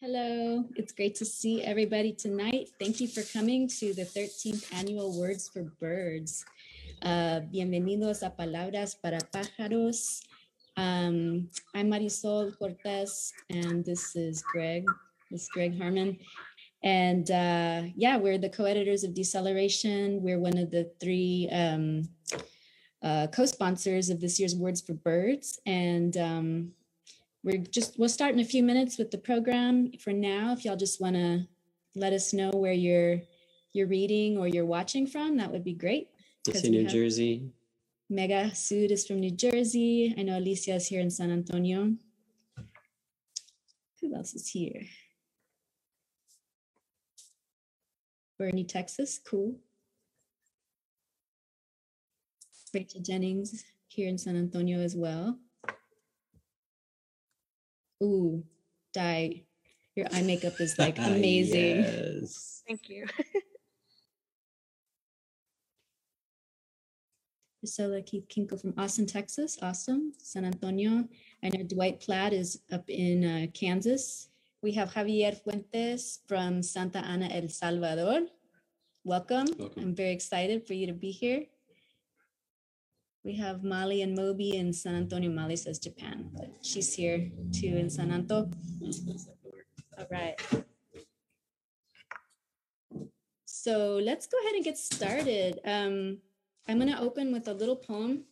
Hello, 0.00 0.62
it's 0.76 0.92
great 0.92 1.16
to 1.16 1.24
see 1.24 1.60
everybody 1.60 2.12
tonight. 2.12 2.70
Thank 2.78 3.00
you 3.00 3.08
for 3.08 3.24
coming 3.32 3.66
to 3.80 3.92
the 3.92 4.04
13th 4.04 4.72
annual 4.72 5.18
Words 5.18 5.48
for 5.48 5.64
Birds. 5.80 6.44
Uh, 7.02 7.40
bienvenidos 7.52 8.22
a 8.22 8.30
Palabras 8.30 8.94
para 8.94 9.18
Pájaros. 9.18 10.22
Um, 10.76 11.50
I'm 11.74 11.90
Marisol 11.90 12.56
Cortez, 12.56 13.32
and 13.50 13.84
this 13.84 14.14
is 14.14 14.40
Greg. 14.40 14.84
This 15.32 15.42
is 15.42 15.48
Greg 15.48 15.76
Harmon. 15.76 16.16
And 16.84 17.28
uh, 17.32 17.90
yeah, 17.96 18.18
we're 18.18 18.38
the 18.38 18.50
co-editors 18.50 19.02
of 19.02 19.14
Deceleration. 19.14 20.22
We're 20.22 20.38
one 20.38 20.58
of 20.58 20.70
the 20.70 20.92
three 21.00 21.48
um, 21.50 22.08
uh, 23.02 23.26
co-sponsors 23.34 24.10
of 24.10 24.20
this 24.20 24.38
year's 24.38 24.54
Words 24.54 24.80
for 24.80 24.94
Birds. 24.94 25.58
And 25.66 26.16
um, 26.16 26.72
we're 27.44 27.58
just 27.58 27.98
we'll 27.98 28.08
start 28.08 28.34
in 28.34 28.40
a 28.40 28.44
few 28.44 28.62
minutes 28.62 28.98
with 28.98 29.10
the 29.10 29.18
program 29.18 29.92
for 30.00 30.12
now. 30.12 30.52
If 30.52 30.64
y'all 30.64 30.76
just 30.76 31.00
want 31.00 31.16
to 31.16 31.46
let 31.94 32.12
us 32.12 32.32
know 32.32 32.50
where 32.50 32.72
you're 32.72 33.20
you're 33.72 33.86
reading 33.86 34.38
or 34.38 34.48
you're 34.48 34.66
watching 34.66 35.06
from 35.06 35.36
that 35.36 35.52
would 35.52 35.64
be 35.64 35.74
great 35.74 36.08
it's 36.46 36.64
in 36.64 36.72
new 36.72 36.86
jersey. 36.86 37.50
Mega 38.10 38.54
Sud 38.54 38.90
is 38.90 39.06
from 39.06 39.20
new 39.20 39.30
jersey. 39.30 40.14
I 40.16 40.22
know 40.22 40.38
alicia 40.38 40.76
is 40.76 40.86
here 40.86 41.00
in 41.00 41.10
san 41.10 41.30
antonio. 41.30 41.94
Who 44.00 44.14
else 44.14 44.34
is 44.34 44.48
here? 44.48 44.82
Boerne 48.40 48.66
texas. 48.66 49.20
Cool. 49.24 49.56
Rachel 52.72 53.00
jennings 53.00 53.64
here 53.88 54.08
in 54.08 54.18
san 54.18 54.36
antonio 54.36 54.80
as 54.80 54.94
well 54.96 55.38
Ooh, 58.02 58.44
Di, 58.92 59.44
your 59.96 60.06
eye 60.12 60.22
makeup 60.22 60.60
is 60.60 60.78
like 60.78 60.98
amazing. 61.10 61.78
yes. 61.82 62.62
Thank 62.66 62.88
you. 62.88 63.06
Priscilla 67.60 68.00
Keith 68.02 68.28
Kinkle 68.28 68.60
from 68.60 68.72
Austin, 68.78 69.06
Texas. 69.06 69.58
Awesome. 69.60 70.12
San 70.18 70.44
Antonio. 70.44 71.08
I 71.42 71.48
know 71.48 71.64
Dwight 71.64 72.00
Platt 72.00 72.32
is 72.32 72.60
up 72.72 72.88
in 72.88 73.24
uh, 73.24 73.46
Kansas. 73.52 74.28
We 74.62 74.72
have 74.72 74.92
Javier 74.92 75.36
Fuentes 75.42 76.20
from 76.26 76.62
Santa 76.62 76.98
Ana, 77.00 77.28
El 77.32 77.48
Salvador. 77.48 78.26
Welcome. 79.04 79.46
Welcome. 79.58 79.82
I'm 79.82 79.94
very 79.94 80.12
excited 80.12 80.66
for 80.66 80.74
you 80.74 80.86
to 80.86 80.92
be 80.92 81.10
here. 81.10 81.46
We 83.28 83.36
have 83.36 83.62
Mali 83.62 84.00
and 84.00 84.16
Moby 84.16 84.56
in 84.56 84.72
San 84.72 84.94
Antonio. 84.94 85.28
Mali 85.30 85.54
says 85.54 85.78
Japan, 85.78 86.30
but 86.32 86.50
she's 86.62 86.94
here 86.94 87.30
too 87.52 87.76
in 87.76 87.90
San 87.90 88.10
Antonio. 88.10 88.48
All 89.98 90.06
right. 90.10 90.40
So 93.44 94.00
let's 94.02 94.26
go 94.26 94.38
ahead 94.40 94.54
and 94.54 94.64
get 94.64 94.78
started. 94.78 95.60
Um, 95.66 96.22
I'm 96.66 96.78
going 96.78 96.90
to 96.90 96.98
open 96.98 97.30
with 97.30 97.48
a 97.48 97.52
little 97.52 97.76
poem 97.76 98.24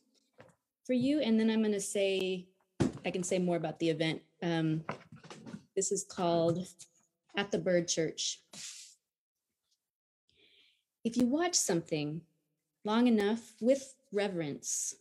for 0.87 0.95
you, 0.95 1.21
and 1.21 1.39
then 1.39 1.51
I'm 1.51 1.61
going 1.61 1.73
to 1.73 1.81
say, 1.81 2.47
I 3.05 3.11
can 3.11 3.23
say 3.23 3.39
more 3.39 3.57
about 3.57 3.79
the 3.79 3.91
event. 3.91 4.23
Um, 4.43 4.83
this 5.77 5.93
is 5.93 6.07
called 6.09 6.67
At 7.37 7.51
the 7.51 7.59
Bird 7.59 7.87
Church. 7.87 8.41
If 11.05 11.19
you 11.19 11.27
watch 11.27 11.55
something 11.55 12.23
long 12.87 13.09
enough 13.09 13.55
with 13.61 13.97
reverence. 14.13 14.95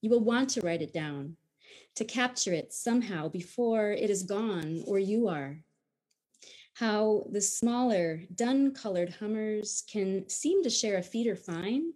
You 0.00 0.08
will 0.08 0.24
want 0.24 0.48
to 0.50 0.62
write 0.62 0.80
it 0.80 0.94
down, 0.94 1.36
to 1.94 2.04
capture 2.04 2.54
it 2.54 2.72
somehow 2.72 3.28
before 3.28 3.90
it 3.92 4.08
is 4.08 4.22
gone 4.22 4.82
or 4.86 4.98
you 4.98 5.28
are. 5.28 5.58
How 6.72 7.26
the 7.30 7.42
smaller, 7.42 8.22
dun 8.34 8.72
colored 8.72 9.16
hummers 9.20 9.84
can 9.92 10.26
seem 10.30 10.62
to 10.62 10.70
share 10.70 10.96
a 10.96 11.02
feeder 11.02 11.36
fine, 11.36 11.92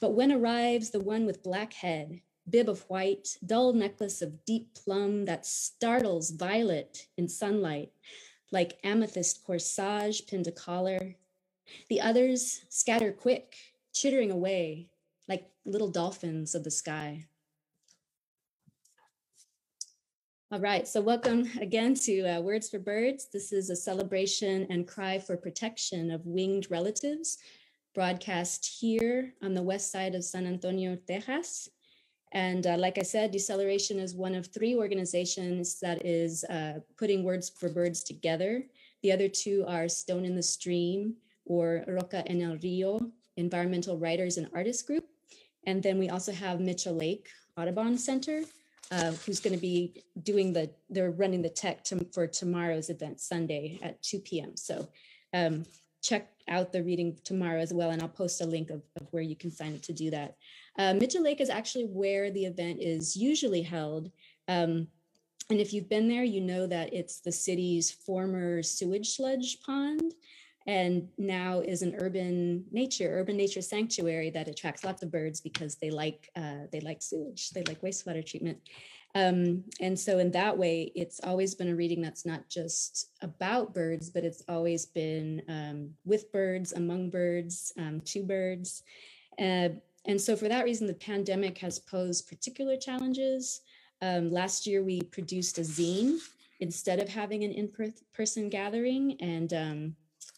but 0.00 0.14
when 0.14 0.32
arrives 0.32 0.90
the 0.90 1.00
one 1.00 1.26
with 1.26 1.44
black 1.44 1.72
head, 1.72 2.20
bib 2.50 2.68
of 2.68 2.80
white, 2.88 3.38
dull 3.46 3.72
necklace 3.72 4.20
of 4.20 4.44
deep 4.44 4.74
plum 4.74 5.26
that 5.26 5.46
startles 5.46 6.30
violet 6.30 7.06
in 7.16 7.28
sunlight, 7.28 7.92
like 8.50 8.80
amethyst 8.82 9.46
corsage 9.46 10.26
pinned 10.26 10.46
to 10.46 10.52
collar. 10.52 11.14
The 11.88 12.00
others 12.00 12.62
scatter 12.68 13.12
quick, 13.12 13.54
chittering 13.96 14.30
away, 14.30 14.90
like 15.26 15.48
little 15.64 15.88
dolphins 15.88 16.54
of 16.54 16.62
the 16.62 16.70
sky. 16.70 17.24
All 20.52 20.60
right, 20.60 20.86
so 20.86 21.00
welcome 21.00 21.50
again 21.60 21.94
to 22.04 22.36
uh, 22.36 22.40
Words 22.40 22.68
for 22.68 22.78
Birds. 22.78 23.28
This 23.32 23.52
is 23.52 23.70
a 23.70 23.74
celebration 23.74 24.66
and 24.68 24.86
cry 24.86 25.18
for 25.18 25.36
protection 25.36 26.10
of 26.10 26.26
winged 26.26 26.70
relatives, 26.70 27.38
broadcast 27.94 28.66
here 28.78 29.32
on 29.42 29.54
the 29.54 29.62
west 29.62 29.90
side 29.90 30.14
of 30.14 30.24
San 30.24 30.46
Antonio, 30.46 30.96
Texas. 31.08 31.70
And 32.32 32.66
uh, 32.66 32.76
like 32.76 32.98
I 32.98 33.02
said, 33.02 33.30
Deceleration 33.30 33.98
is 33.98 34.14
one 34.14 34.34
of 34.34 34.46
three 34.48 34.76
organizations 34.76 35.80
that 35.80 36.04
is 36.04 36.44
uh, 36.44 36.80
putting 36.98 37.24
Words 37.24 37.48
for 37.48 37.70
Birds 37.70 38.02
together. 38.02 38.62
The 39.02 39.12
other 39.12 39.28
two 39.28 39.64
are 39.66 39.88
Stone 39.88 40.26
in 40.26 40.36
the 40.36 40.42
Stream 40.42 41.14
or 41.46 41.82
Roca 41.88 42.22
en 42.28 42.42
el 42.42 42.58
Rio, 42.58 43.00
Environmental 43.36 43.98
Writers 43.98 44.36
and 44.36 44.48
Artists 44.54 44.82
Group. 44.82 45.04
And 45.66 45.82
then 45.82 45.98
we 45.98 46.08
also 46.08 46.32
have 46.32 46.60
Mitchell 46.60 46.94
Lake 46.94 47.28
Audubon 47.56 47.98
Center, 47.98 48.42
uh, 48.90 49.12
who's 49.24 49.40
going 49.40 49.54
to 49.54 49.60
be 49.60 50.04
doing 50.22 50.52
the, 50.52 50.70
they're 50.88 51.10
running 51.10 51.42
the 51.42 51.48
tech 51.48 51.82
to, 51.84 52.06
for 52.12 52.26
tomorrow's 52.26 52.90
event, 52.90 53.20
Sunday 53.20 53.78
at 53.82 54.02
2 54.02 54.20
p.m. 54.20 54.56
So 54.56 54.88
um, 55.32 55.64
check 56.02 56.28
out 56.48 56.72
the 56.72 56.82
reading 56.82 57.18
tomorrow 57.24 57.58
as 57.58 57.72
well, 57.72 57.90
and 57.90 58.00
I'll 58.00 58.08
post 58.08 58.40
a 58.40 58.46
link 58.46 58.70
of, 58.70 58.82
of 59.00 59.08
where 59.10 59.22
you 59.22 59.34
can 59.34 59.50
sign 59.50 59.74
up 59.74 59.82
to 59.82 59.92
do 59.92 60.10
that. 60.10 60.36
Uh, 60.78 60.94
Mitchell 60.94 61.22
Lake 61.22 61.40
is 61.40 61.50
actually 61.50 61.86
where 61.86 62.30
the 62.30 62.44
event 62.44 62.80
is 62.80 63.16
usually 63.16 63.62
held. 63.62 64.10
Um, 64.46 64.86
and 65.50 65.60
if 65.60 65.72
you've 65.72 65.88
been 65.88 66.08
there, 66.08 66.24
you 66.24 66.40
know 66.40 66.66
that 66.66 66.92
it's 66.92 67.20
the 67.20 67.32
city's 67.32 67.90
former 67.90 68.62
sewage 68.62 69.16
sludge 69.16 69.60
pond 69.64 70.12
and 70.66 71.08
now 71.16 71.60
is 71.60 71.82
an 71.82 71.94
urban 71.98 72.64
nature 72.72 73.18
urban 73.18 73.36
nature 73.36 73.62
sanctuary 73.62 74.30
that 74.30 74.48
attracts 74.48 74.84
lots 74.84 75.02
of 75.02 75.12
birds 75.12 75.40
because 75.40 75.76
they 75.76 75.90
like 75.90 76.28
uh, 76.36 76.66
they 76.72 76.80
like 76.80 77.02
sewage 77.02 77.50
they 77.50 77.62
like 77.64 77.80
wastewater 77.82 78.24
treatment. 78.24 78.58
Um, 79.14 79.64
and 79.80 79.98
so 79.98 80.18
in 80.18 80.30
that 80.32 80.58
way 80.58 80.92
it's 80.94 81.20
always 81.24 81.54
been 81.54 81.68
a 81.68 81.76
reading 81.76 82.02
that's 82.02 82.26
not 82.26 82.48
just 82.48 83.12
about 83.22 83.74
birds 83.74 84.10
but 84.10 84.24
it's 84.24 84.42
always 84.48 84.86
been 84.86 85.42
um, 85.48 85.90
with 86.04 86.30
birds 86.32 86.72
among 86.72 87.10
birds 87.10 87.72
um, 87.78 88.00
to 88.06 88.22
birds. 88.22 88.82
Uh, 89.38 89.68
and 90.06 90.20
so 90.20 90.36
for 90.36 90.48
that 90.48 90.64
reason 90.64 90.86
the 90.86 90.94
pandemic 90.94 91.58
has 91.58 91.78
posed 91.78 92.28
particular 92.28 92.76
challenges. 92.76 93.60
Um, 94.02 94.30
last 94.30 94.66
year 94.66 94.82
we 94.82 95.00
produced 95.00 95.58
a 95.58 95.62
zine 95.62 96.18
instead 96.60 96.98
of 97.00 97.08
having 97.08 97.44
an 97.44 97.52
in-person 97.52 98.48
gathering 98.48 99.16
and 99.20 99.52
um, 99.52 99.96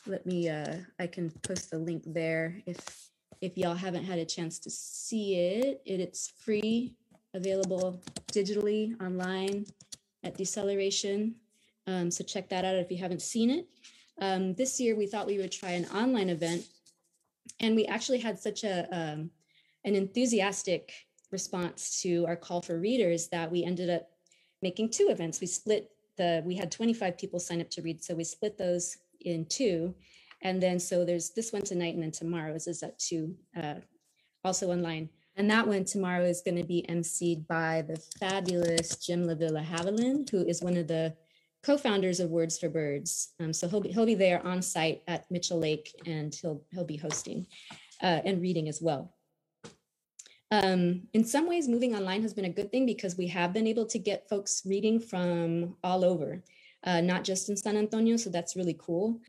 let 0.08 0.26
me 0.26 0.48
uh 0.48 0.76
i 0.98 1.06
can 1.06 1.30
post 1.42 1.70
the 1.70 1.78
link 1.78 2.02
there 2.06 2.62
if 2.66 3.08
if 3.40 3.56
y'all 3.56 3.74
haven't 3.74 4.04
had 4.04 4.18
a 4.18 4.24
chance 4.24 4.58
to 4.60 4.70
see 4.70 5.36
it, 5.36 5.82
it 5.86 6.00
it's 6.00 6.28
free 6.28 6.94
available 7.34 8.02
digitally 8.32 9.00
online 9.02 9.66
at 10.24 10.36
deceleration. 10.36 11.34
Um, 11.86 12.10
so 12.10 12.24
check 12.24 12.48
that 12.48 12.64
out 12.64 12.76
if 12.76 12.90
you 12.90 12.98
haven't 12.98 13.22
seen 13.22 13.50
it. 13.50 13.68
Um, 14.20 14.54
this 14.54 14.80
year 14.80 14.96
we 14.96 15.06
thought 15.06 15.26
we 15.26 15.38
would 15.38 15.52
try 15.52 15.70
an 15.70 15.86
online 15.86 16.28
event 16.28 16.66
and 17.60 17.76
we 17.76 17.86
actually 17.86 18.18
had 18.18 18.38
such 18.38 18.64
a 18.64 18.88
um, 18.90 19.30
an 19.84 19.94
enthusiastic 19.94 20.92
response 21.30 22.02
to 22.02 22.26
our 22.26 22.36
call 22.36 22.60
for 22.60 22.80
readers 22.80 23.28
that 23.28 23.50
we 23.50 23.64
ended 23.64 23.88
up 23.88 24.08
making 24.60 24.90
two 24.90 25.08
events. 25.10 25.40
We 25.40 25.46
split 25.46 25.90
the 26.16 26.42
we 26.44 26.56
had 26.56 26.72
25 26.72 27.16
people 27.16 27.38
sign 27.38 27.60
up 27.60 27.70
to 27.70 27.82
read 27.82 28.02
so 28.02 28.14
we 28.14 28.24
split 28.24 28.58
those 28.58 28.96
in 29.20 29.46
two. 29.46 29.94
And 30.42 30.62
then 30.62 30.78
so 30.78 31.04
there's 31.04 31.30
this 31.30 31.52
one 31.52 31.62
tonight 31.62 31.94
and 31.94 32.02
then 32.02 32.12
tomorrow 32.12 32.54
is 32.54 32.82
at 32.82 32.98
two, 32.98 33.34
uh, 33.56 33.74
also 34.44 34.70
online. 34.70 35.08
And 35.36 35.50
that 35.50 35.66
one 35.66 35.84
tomorrow 35.84 36.24
is 36.24 36.42
going 36.42 36.56
to 36.56 36.64
be 36.64 36.84
emceed 36.88 37.46
by 37.46 37.82
the 37.86 37.96
fabulous 38.18 38.96
Jim 38.96 39.24
LaVilla-Havelin, 39.24 40.28
who 40.28 40.44
is 40.44 40.62
one 40.62 40.76
of 40.76 40.88
the 40.88 41.14
co-founders 41.62 42.18
of 42.18 42.30
Words 42.30 42.58
for 42.58 42.68
Birds. 42.68 43.34
Um, 43.40 43.52
so 43.52 43.68
he'll 43.68 43.80
be 43.80 43.92
he'll 43.92 44.06
be 44.06 44.14
there 44.14 44.44
on 44.44 44.62
site 44.62 45.02
at 45.06 45.30
Mitchell 45.30 45.58
Lake, 45.58 45.92
and 46.06 46.34
he'll 46.34 46.64
he'll 46.72 46.84
be 46.84 46.96
hosting 46.96 47.46
uh, 48.02 48.20
and 48.24 48.42
reading 48.42 48.68
as 48.68 48.80
well. 48.82 49.14
Um, 50.50 51.02
in 51.12 51.24
some 51.24 51.48
ways, 51.48 51.68
moving 51.68 51.94
online 51.94 52.22
has 52.22 52.32
been 52.32 52.46
a 52.46 52.50
good 52.50 52.72
thing 52.72 52.86
because 52.86 53.16
we 53.16 53.26
have 53.28 53.52
been 53.52 53.66
able 53.66 53.86
to 53.86 53.98
get 53.98 54.28
folks 54.28 54.62
reading 54.64 54.98
from 54.98 55.76
all 55.84 56.04
over 56.04 56.42
uh, 56.84 57.00
not 57.00 57.24
just 57.24 57.48
in 57.48 57.56
San 57.56 57.76
Antonio. 57.76 58.16
So 58.16 58.30
that's 58.30 58.56
really 58.56 58.76
cool. 58.78 59.20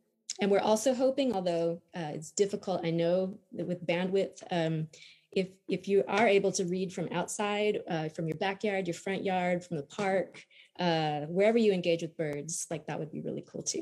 And 0.42 0.50
we're 0.50 0.60
also 0.60 0.94
hoping, 0.94 1.34
although 1.34 1.81
uh, 1.96 2.12
it's 2.13 2.31
difficult, 2.31 2.86
I 2.86 2.92
know 2.92 3.38
that 3.54 3.68
with 3.68 3.86
bandwidth, 3.86 4.42
um, 4.51 4.88
if 5.31 5.50
if 5.68 5.88
you 5.88 6.04
are 6.07 6.28
able 6.28 6.51
to 6.54 6.66
read 6.66 6.92
from 6.92 7.07
outside, 7.12 7.81
uh, 7.90 8.10
from 8.10 8.28
your 8.28 8.38
backyard, 8.38 8.88
your 8.88 8.96
front 8.96 9.24
yard, 9.24 9.63
from 9.63 9.78
the 9.78 9.84
park, 9.84 10.44
uh, 10.80 11.22
wherever 11.22 11.57
you 11.57 11.72
engage 11.72 12.01
with 12.01 12.18
birds, 12.18 12.66
like 12.72 12.88
that 12.88 12.98
would 12.98 13.12
be 13.12 13.22
really 13.22 13.44
cool 13.48 13.62
too. 13.62 13.81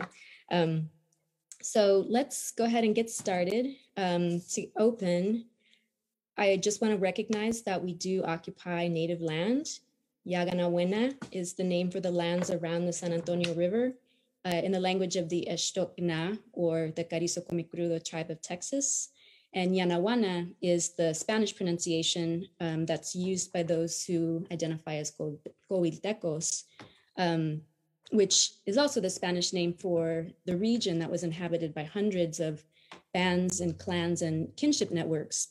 Um, 0.51 0.89
so 1.61 2.05
let's 2.09 2.51
go 2.51 2.65
ahead 2.65 2.83
and 2.83 2.95
get 2.95 3.09
started. 3.09 3.67
Um, 3.95 4.41
to 4.53 4.67
open, 4.77 5.45
I 6.37 6.57
just 6.57 6.81
want 6.81 6.93
to 6.93 6.99
recognize 6.99 7.61
that 7.63 7.83
we 7.83 7.93
do 7.93 8.23
occupy 8.23 8.87
native 8.87 9.21
land. 9.21 9.79
Yaganawenna 10.27 11.15
is 11.31 11.53
the 11.53 11.63
name 11.63 11.89
for 11.89 11.99
the 11.99 12.11
lands 12.11 12.51
around 12.51 12.85
the 12.85 12.93
San 12.93 13.13
Antonio 13.13 13.53
River 13.53 13.93
uh, 14.45 14.61
in 14.63 14.71
the 14.71 14.79
language 14.79 15.15
of 15.15 15.29
the 15.29 15.47
Ixtocna 15.49 16.37
or 16.51 16.91
the 16.95 17.03
Carrizo 17.03 17.41
Comecrudo 17.41 18.03
tribe 18.03 18.29
of 18.29 18.41
Texas. 18.41 19.09
And 19.53 19.71
Yanaguana 19.71 20.53
is 20.61 20.95
the 20.95 21.13
Spanish 21.13 21.55
pronunciation 21.55 22.47
um, 22.59 22.85
that's 22.85 23.15
used 23.15 23.53
by 23.53 23.63
those 23.63 24.03
who 24.03 24.45
identify 24.51 24.95
as 24.95 25.13
Coahuiltecos, 25.71 26.63
um, 27.17 27.61
which 28.11 28.51
is 28.65 28.77
also 28.77 28.99
the 28.99 29.09
Spanish 29.09 29.53
name 29.53 29.73
for 29.73 30.27
the 30.45 30.57
region 30.57 30.99
that 30.99 31.09
was 31.09 31.23
inhabited 31.23 31.73
by 31.73 31.83
hundreds 31.83 32.41
of 32.41 32.63
bands 33.13 33.61
and 33.61 33.79
clans 33.79 34.21
and 34.21 34.53
kinship 34.57 34.91
networks 34.91 35.47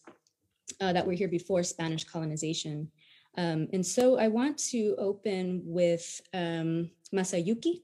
uh, 0.80 0.92
that 0.92 1.06
were 1.06 1.14
here 1.14 1.28
before 1.28 1.62
Spanish 1.62 2.04
colonization. 2.04 2.90
Um, 3.36 3.68
and 3.72 3.84
so 3.84 4.18
I 4.18 4.28
want 4.28 4.58
to 4.70 4.94
open 4.98 5.62
with 5.64 6.20
um, 6.32 6.90
Masayuki 7.14 7.82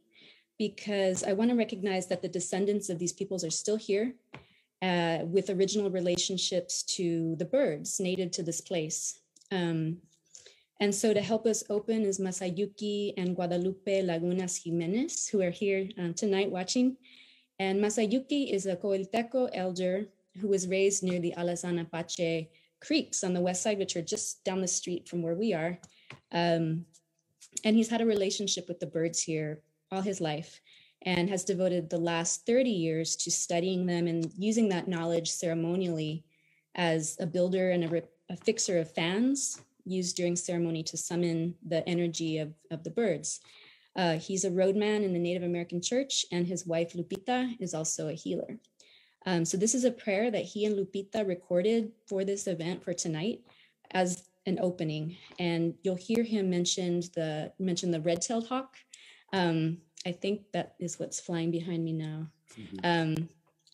because 0.58 1.25
I 1.25 1.32
want 1.32 1.50
to 1.50 1.56
recognize 1.56 2.06
that 2.08 2.22
the 2.22 2.28
descendants 2.28 2.88
of 2.88 2.99
these 2.99 3.12
peoples 3.12 3.44
are 3.44 3.50
still 3.50 3.76
here 3.76 4.14
uh, 4.81 5.19
with 5.25 5.50
original 5.50 5.90
relationships 5.90 6.82
to 6.82 7.37
the 7.37 7.44
birds 7.44 8.00
native 8.00 8.31
to 8.32 8.43
this 8.43 8.60
place. 8.60 9.20
Um, 9.50 9.99
and 10.81 10.94
so 10.94 11.14
to 11.14 11.20
help 11.20 11.46
us 11.46 11.62
open 11.70 12.02
is 12.02 12.19
Masayuki 12.19 13.14
and 13.16 13.37
Guadalupe 13.37 14.02
Lagunas 14.02 14.64
Jimenez, 14.64 15.28
who 15.28 15.40
are 15.40 15.50
here 15.50 15.88
uh, 16.00 16.12
tonight 16.16 16.50
watching. 16.50 16.96
And 17.60 17.81
Masayuki 17.81 18.52
is 18.52 18.66
a 18.66 18.75
Coahuilteco 18.75 19.50
elder 19.55 20.06
who 20.40 20.48
was 20.48 20.66
raised 20.66 21.05
near 21.05 21.20
the 21.20 21.34
Alazan 21.38 21.81
Apache 21.81 22.48
creeks 22.84 23.25
on 23.25 23.32
the 23.32 23.40
west 23.40 23.62
side, 23.62 23.79
which 23.79 23.96
are 23.96 24.02
just 24.02 24.44
down 24.44 24.61
the 24.61 24.69
street 24.69 25.08
from 25.08 25.23
where 25.23 25.34
we 25.34 25.55
are. 25.55 25.79
Um, 26.32 26.87
and 27.64 27.76
he's 27.76 27.88
had 27.88 28.00
a 28.00 28.06
relationship 28.06 28.67
with 28.69 28.81
the 28.81 28.87
birds 28.87 29.23
here 29.23 29.62
all 29.90 30.00
his 30.00 30.20
life 30.20 30.61
and 31.02 31.29
has 31.29 31.44
devoted 31.44 31.90
the 31.90 31.99
last 31.99 32.46
30 32.46 32.70
years 32.70 33.17
to 33.17 33.31
studying 33.31 33.87
them 33.87 34.06
and 34.06 34.31
using 34.38 34.69
that 34.69 34.88
knowledge 34.88 35.31
ceremonially 35.31 36.25
as 36.75 37.17
a 37.20 37.26
builder 37.26 37.70
and 37.70 37.84
a, 37.84 38.02
a 38.31 38.37
fixer 38.37 38.79
of 38.79 38.93
fans 38.93 39.61
used 39.84 40.17
during 40.17 40.37
ceremony 40.37 40.82
to 40.82 40.96
summon 40.96 41.55
the 41.67 41.87
energy 41.88 42.38
of, 42.38 42.55
of 42.70 42.84
the 42.84 42.90
birds. 42.90 43.40
Uh, 43.94 44.14
he's 44.14 44.44
a 44.44 44.50
roadman 44.50 45.02
in 45.02 45.12
the 45.12 45.19
Native 45.19 45.43
American 45.43 45.82
church, 45.82 46.25
and 46.32 46.46
his 46.46 46.67
wife 46.67 46.94
Lupita 46.94 47.55
is 47.61 47.75
also 47.75 48.08
a 48.08 48.14
healer. 48.14 48.58
Um, 49.26 49.44
so, 49.44 49.56
this 49.56 49.74
is 49.74 49.84
a 49.84 49.90
prayer 49.90 50.30
that 50.30 50.44
he 50.44 50.64
and 50.64 50.76
Lupita 50.76 51.26
recorded 51.26 51.92
for 52.06 52.24
this 52.24 52.46
event 52.46 52.82
for 52.82 52.92
tonight 52.92 53.40
as 53.92 54.28
an 54.46 54.58
opening. 54.60 55.16
And 55.38 55.74
you'll 55.82 55.96
hear 55.96 56.24
him 56.24 56.50
mention 56.50 57.00
the 57.14 57.52
mention 57.58 57.90
the 57.90 58.00
red-tailed 58.00 58.48
hawk, 58.48 58.76
um, 59.32 59.78
I 60.06 60.12
think 60.12 60.52
that 60.52 60.74
is 60.78 60.98
what's 60.98 61.20
flying 61.20 61.50
behind 61.50 61.84
me 61.84 61.92
now. 61.92 62.28
Mm-hmm. 62.58 62.78
Um, 62.84 63.28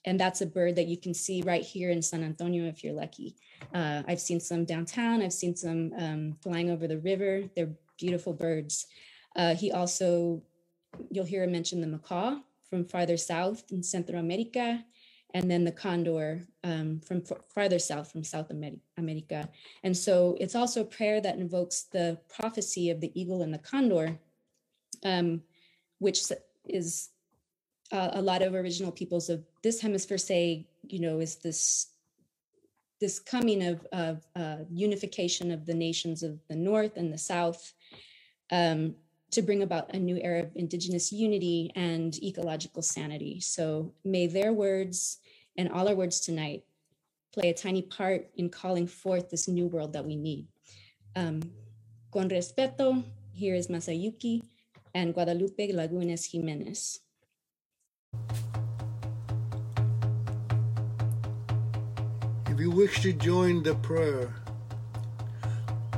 and 0.04 0.18
that's 0.18 0.40
a 0.40 0.46
bird 0.46 0.76
that 0.76 0.86
you 0.86 0.96
can 0.96 1.12
see 1.12 1.42
right 1.42 1.62
here 1.62 1.90
in 1.90 2.00
San 2.00 2.22
Antonio 2.22 2.66
if 2.66 2.84
you're 2.84 2.94
lucky. 2.94 3.36
Uh, 3.74 4.02
I've 4.06 4.20
seen 4.20 4.40
some 4.40 4.64
downtown, 4.64 5.22
I've 5.22 5.32
seen 5.32 5.56
some 5.56 5.92
um, 5.98 6.36
flying 6.40 6.70
over 6.70 6.86
the 6.86 6.98
river. 6.98 7.42
They're 7.56 7.74
beautiful 7.98 8.32
birds. 8.32 8.86
Uh, 9.36 9.54
he 9.54 9.72
also, 9.72 10.42
you'll 11.10 11.24
hear 11.24 11.42
him 11.42 11.52
mention 11.52 11.80
the 11.80 11.86
macaw 11.86 12.36
from 12.70 12.84
farther 12.84 13.16
south 13.16 13.64
in 13.70 13.82
Central 13.82 14.20
America, 14.20 14.84
and 15.38 15.48
then 15.48 15.62
the 15.62 15.70
condor 15.70 16.42
um, 16.64 17.00
from 17.06 17.22
farther 17.54 17.78
south 17.78 18.10
from 18.10 18.24
South 18.24 18.50
America. 18.98 19.48
And 19.84 19.96
so 19.96 20.36
it's 20.40 20.56
also 20.56 20.80
a 20.80 20.92
prayer 20.98 21.20
that 21.20 21.38
invokes 21.38 21.82
the 21.82 22.18
prophecy 22.28 22.90
of 22.90 23.00
the 23.00 23.12
eagle 23.18 23.42
and 23.42 23.54
the 23.54 23.58
condor, 23.58 24.18
um, 25.04 25.40
which 26.00 26.22
is 26.64 27.10
uh, 27.92 28.10
a 28.14 28.20
lot 28.20 28.42
of 28.42 28.54
original 28.54 28.90
peoples 28.90 29.30
of 29.30 29.44
this 29.62 29.80
hemisphere 29.80 30.18
say, 30.18 30.66
you 30.82 30.98
know, 30.98 31.20
is 31.20 31.36
this 31.36 31.92
this 33.00 33.20
coming 33.20 33.62
of, 33.62 33.86
of 33.92 34.26
uh, 34.34 34.56
unification 34.72 35.52
of 35.52 35.66
the 35.66 35.74
nations 35.74 36.24
of 36.24 36.40
the 36.48 36.56
North 36.56 36.96
and 36.96 37.12
the 37.12 37.18
South 37.18 37.74
um, 38.50 38.96
to 39.30 39.42
bring 39.42 39.62
about 39.62 39.94
a 39.94 39.98
new 39.98 40.18
era 40.22 40.40
of 40.42 40.56
Indigenous 40.56 41.12
unity 41.12 41.70
and 41.74 42.16
ecological 42.22 42.82
sanity. 42.82 43.40
So 43.40 43.92
may 44.04 44.26
their 44.26 44.52
words 44.52 45.18
and 45.56 45.70
all 45.70 45.88
our 45.88 45.94
words 45.94 46.20
tonight 46.20 46.64
play 47.32 47.50
a 47.50 47.54
tiny 47.54 47.82
part 47.82 48.30
in 48.36 48.48
calling 48.48 48.86
forth 48.86 49.28
this 49.28 49.48
new 49.48 49.66
world 49.66 49.92
that 49.92 50.04
we 50.04 50.16
need. 50.16 50.46
Um, 51.14 51.42
con 52.10 52.28
respeto, 52.28 53.04
here 53.32 53.54
is 53.54 53.68
Masayuki 53.68 54.42
and 54.94 55.12
Guadalupe 55.12 55.72
Lagunes 55.72 56.30
Jimenez. 56.30 57.00
If 62.46 62.58
you 62.58 62.70
wish 62.70 63.02
to 63.02 63.12
join 63.12 63.62
the 63.62 63.74
prayer, 63.76 64.34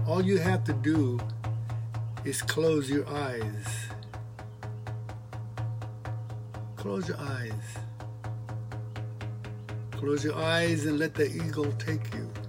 all 0.06 0.22
you 0.22 0.38
have 0.38 0.64
to 0.64 0.72
do 0.72 1.20
is 2.24 2.42
close 2.42 2.90
your 2.90 3.08
eyes. 3.08 3.88
Close 6.76 7.08
your 7.08 7.20
eyes. 7.20 7.52
Close 9.92 10.24
your 10.24 10.36
eyes 10.36 10.86
and 10.86 10.98
let 10.98 11.14
the 11.14 11.26
eagle 11.30 11.70
take 11.72 12.12
you. 12.14 12.39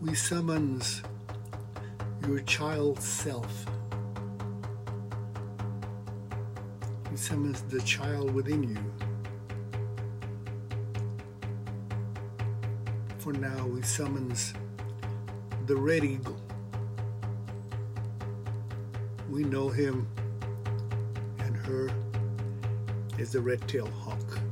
we 0.00 0.14
summons 0.14 1.02
your 2.26 2.38
child 2.40 3.02
self. 3.02 3.66
We 7.10 7.16
summons 7.16 7.62
the 7.62 7.80
child 7.80 8.32
within 8.32 8.62
you. 8.62 8.78
For 13.18 13.32
now, 13.32 13.66
we 13.66 13.82
summons 13.82 14.54
the 15.66 15.76
red 15.76 16.04
eagle. 16.04 16.40
We 19.28 19.42
know 19.42 19.68
him 19.68 20.06
and 21.40 21.56
her 21.56 21.90
as 23.18 23.32
the 23.32 23.40
red-tailed 23.40 23.90
hawk. 23.90 24.47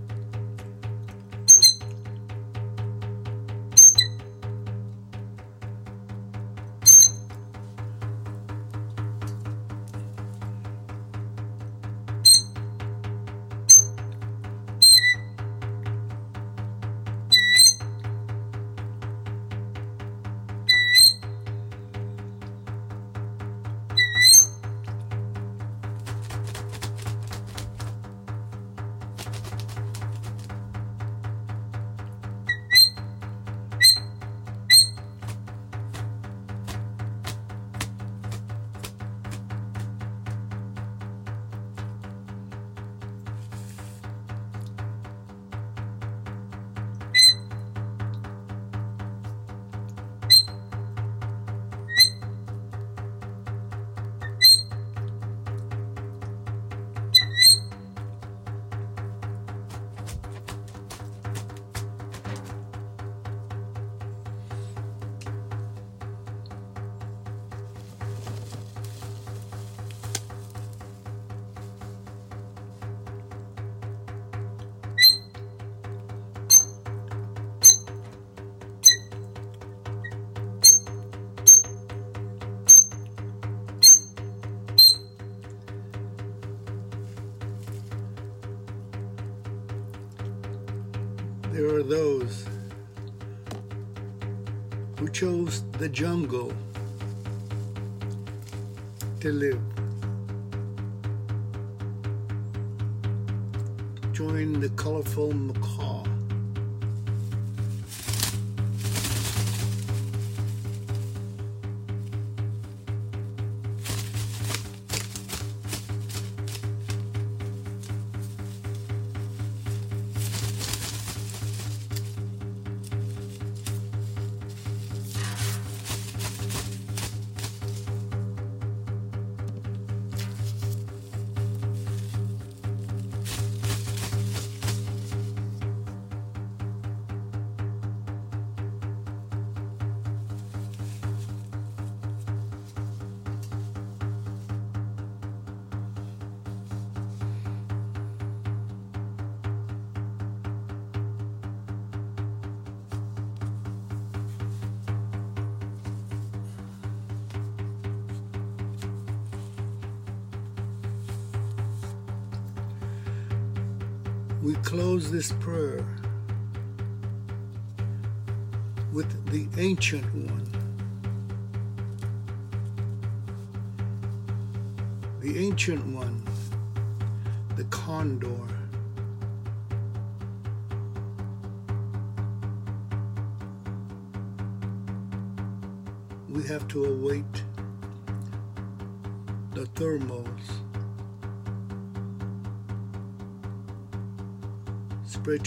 join 104.16 104.60
the 104.60 104.70
colorful 104.70 105.30
macaw. 105.30 106.15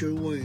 your 0.01 0.13
way. 0.13 0.38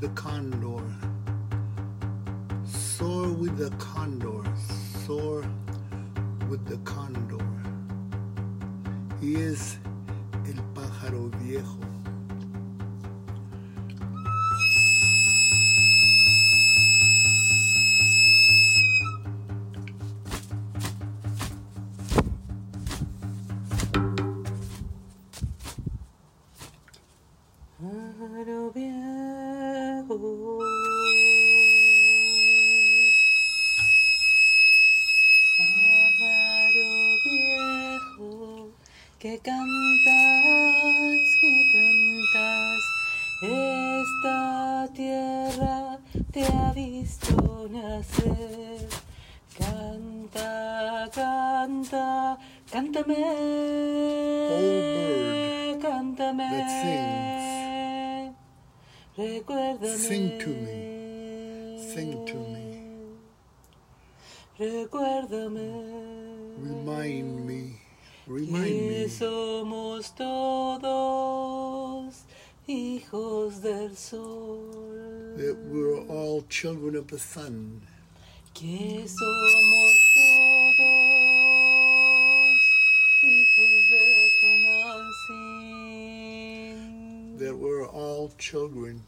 the 0.00 0.08
condor. 0.10 0.82
Soar 2.64 3.28
with 3.28 3.58
the 3.58 3.68
condor. 3.76 4.42
Soar 5.04 5.44
with 6.48 6.64
the 6.66 6.78
condor. 6.78 7.44
He 9.20 9.34
is 9.34 9.78
el 10.46 10.62
pájaro 10.74 11.30
viejo. 11.42 11.78
The 77.10 77.18
sun. 77.18 77.82
Que 78.54 79.04
somos 79.08 79.96
todos 80.14 80.98
hijos 83.24 83.88
de 83.90 84.04
Tonantzin. 85.30 85.78
That 87.38 87.56
we're 87.56 87.88
all 87.88 88.30
children 88.38 89.02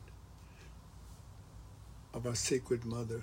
of 2.12 2.26
our 2.26 2.34
sacred 2.34 2.84
mother. 2.84 3.22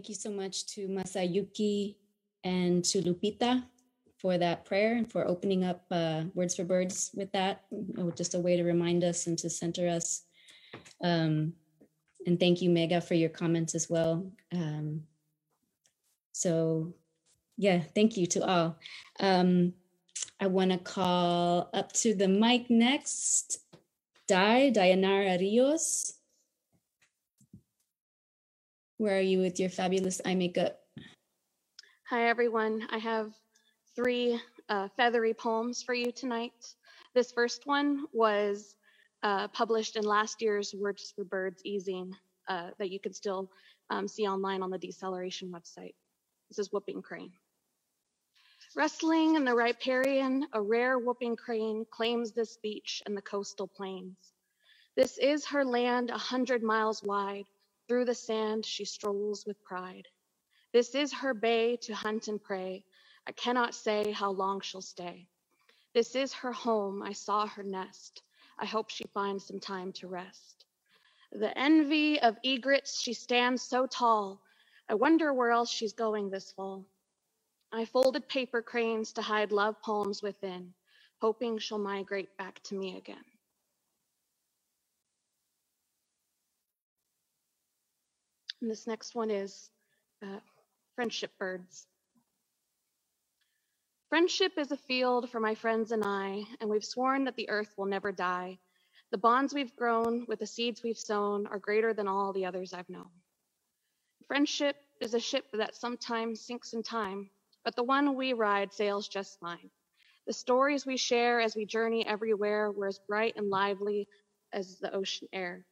Thank 0.00 0.08
you 0.08 0.14
so 0.14 0.30
much 0.30 0.64
to 0.68 0.88
Masayuki 0.88 1.96
and 2.42 2.82
to 2.86 3.02
Lupita 3.02 3.62
for 4.16 4.38
that 4.38 4.64
prayer 4.64 4.96
and 4.96 5.06
for 5.12 5.28
opening 5.28 5.62
up 5.62 5.84
uh, 5.90 6.22
Words 6.32 6.56
for 6.56 6.64
Birds 6.64 7.10
with 7.12 7.30
that. 7.32 7.64
Just 8.16 8.32
a 8.32 8.40
way 8.40 8.56
to 8.56 8.64
remind 8.64 9.04
us 9.04 9.26
and 9.26 9.36
to 9.36 9.50
center 9.50 9.86
us. 9.86 10.22
Um, 11.04 11.52
and 12.24 12.40
thank 12.40 12.62
you, 12.62 12.70
Mega, 12.70 13.02
for 13.02 13.12
your 13.12 13.28
comments 13.28 13.74
as 13.74 13.90
well. 13.90 14.32
Um, 14.54 15.02
so, 16.32 16.94
yeah, 17.58 17.80
thank 17.94 18.16
you 18.16 18.26
to 18.28 18.42
all. 18.42 18.78
Um, 19.20 19.74
I 20.40 20.46
want 20.46 20.70
to 20.70 20.78
call 20.78 21.68
up 21.74 21.92
to 22.00 22.14
the 22.14 22.26
mic 22.26 22.70
next, 22.70 23.58
Di, 24.26 24.70
Dayanara 24.70 25.38
Rios. 25.38 26.14
Where 29.00 29.16
are 29.16 29.22
you 29.22 29.38
with 29.38 29.58
your 29.58 29.70
fabulous 29.70 30.20
eye 30.26 30.34
makeup? 30.34 30.78
Hi, 32.10 32.28
everyone. 32.28 32.86
I 32.90 32.98
have 32.98 33.32
three 33.96 34.38
uh, 34.68 34.88
feathery 34.94 35.32
poems 35.32 35.82
for 35.82 35.94
you 35.94 36.12
tonight. 36.12 36.52
This 37.14 37.32
first 37.32 37.66
one 37.66 38.04
was 38.12 38.76
uh, 39.22 39.48
published 39.48 39.96
in 39.96 40.04
last 40.04 40.42
year's 40.42 40.74
Words 40.78 41.14
for 41.16 41.24
Birds 41.24 41.62
e-zine 41.64 42.12
uh, 42.46 42.72
that 42.78 42.90
you 42.90 43.00
can 43.00 43.14
still 43.14 43.50
um, 43.88 44.06
see 44.06 44.28
online 44.28 44.62
on 44.62 44.68
the 44.68 44.76
Deceleration 44.76 45.50
website. 45.50 45.94
This 46.50 46.58
is 46.58 46.70
Whooping 46.70 47.00
Crane. 47.00 47.32
Wrestling 48.76 49.34
in 49.34 49.46
the 49.46 49.54
riparian, 49.54 50.46
a 50.52 50.60
rare 50.60 50.98
whooping 50.98 51.36
crane 51.36 51.86
claims 51.90 52.32
this 52.32 52.58
beach 52.62 53.02
and 53.06 53.16
the 53.16 53.22
coastal 53.22 53.66
plains. 53.66 54.18
This 54.94 55.16
is 55.16 55.46
her 55.46 55.64
land 55.64 56.10
a 56.10 56.18
hundred 56.18 56.62
miles 56.62 57.02
wide. 57.02 57.46
Through 57.90 58.04
the 58.04 58.14
sand 58.14 58.64
she 58.64 58.84
strolls 58.84 59.44
with 59.44 59.64
pride. 59.64 60.06
This 60.72 60.94
is 60.94 61.12
her 61.12 61.34
bay 61.34 61.74
to 61.78 61.92
hunt 61.92 62.28
and 62.28 62.40
prey. 62.40 62.84
I 63.26 63.32
cannot 63.32 63.74
say 63.74 64.12
how 64.12 64.30
long 64.30 64.60
she'll 64.60 64.80
stay. 64.80 65.26
This 65.92 66.14
is 66.14 66.32
her 66.34 66.52
home. 66.52 67.02
I 67.02 67.14
saw 67.14 67.48
her 67.48 67.64
nest. 67.64 68.22
I 68.56 68.64
hope 68.64 68.90
she 68.90 69.08
finds 69.12 69.44
some 69.44 69.58
time 69.58 69.90
to 69.94 70.06
rest. 70.06 70.66
The 71.32 71.50
envy 71.58 72.20
of 72.20 72.38
egrets, 72.44 73.00
she 73.00 73.12
stands 73.12 73.60
so 73.60 73.88
tall. 73.88 74.40
I 74.88 74.94
wonder 74.94 75.34
where 75.34 75.50
else 75.50 75.68
she's 75.68 75.92
going 75.92 76.30
this 76.30 76.52
fall. 76.52 76.86
I 77.72 77.86
folded 77.86 78.28
paper 78.28 78.62
cranes 78.62 79.12
to 79.14 79.22
hide 79.22 79.50
love 79.50 79.82
poems 79.82 80.22
within, 80.22 80.74
hoping 81.20 81.58
she'll 81.58 81.78
migrate 81.78 82.36
back 82.36 82.62
to 82.66 82.76
me 82.76 82.98
again. 82.98 83.24
And 88.60 88.70
this 88.70 88.86
next 88.86 89.14
one 89.14 89.30
is 89.30 89.70
uh, 90.22 90.40
Friendship 90.94 91.32
Birds. 91.38 91.86
Friendship 94.10 94.58
is 94.58 94.70
a 94.70 94.76
field 94.76 95.30
for 95.30 95.40
my 95.40 95.54
friends 95.54 95.92
and 95.92 96.02
I, 96.04 96.42
and 96.60 96.68
we've 96.68 96.84
sworn 96.84 97.24
that 97.24 97.36
the 97.36 97.48
earth 97.48 97.72
will 97.78 97.86
never 97.86 98.12
die. 98.12 98.58
The 99.12 99.18
bonds 99.18 99.54
we've 99.54 99.74
grown 99.76 100.26
with 100.28 100.40
the 100.40 100.46
seeds 100.46 100.82
we've 100.82 100.98
sown 100.98 101.46
are 101.46 101.58
greater 101.58 101.94
than 101.94 102.08
all 102.08 102.32
the 102.32 102.44
others 102.46 102.72
I've 102.72 102.90
known. 102.90 103.10
Friendship 104.26 104.76
is 105.00 105.14
a 105.14 105.20
ship 105.20 105.44
that 105.52 105.74
sometimes 105.74 106.44
sinks 106.44 106.72
in 106.74 106.82
time, 106.82 107.30
but 107.64 107.76
the 107.76 107.82
one 107.82 108.14
we 108.14 108.32
ride 108.32 108.72
sails 108.72 109.08
just 109.08 109.38
fine. 109.40 109.70
The 110.26 110.32
stories 110.32 110.84
we 110.84 110.96
share 110.96 111.40
as 111.40 111.56
we 111.56 111.64
journey 111.64 112.06
everywhere 112.06 112.70
were 112.70 112.88
as 112.88 113.00
bright 113.08 113.36
and 113.36 113.48
lively 113.48 114.06
as 114.52 114.78
the 114.78 114.92
ocean 114.92 115.28
air. 115.32 115.66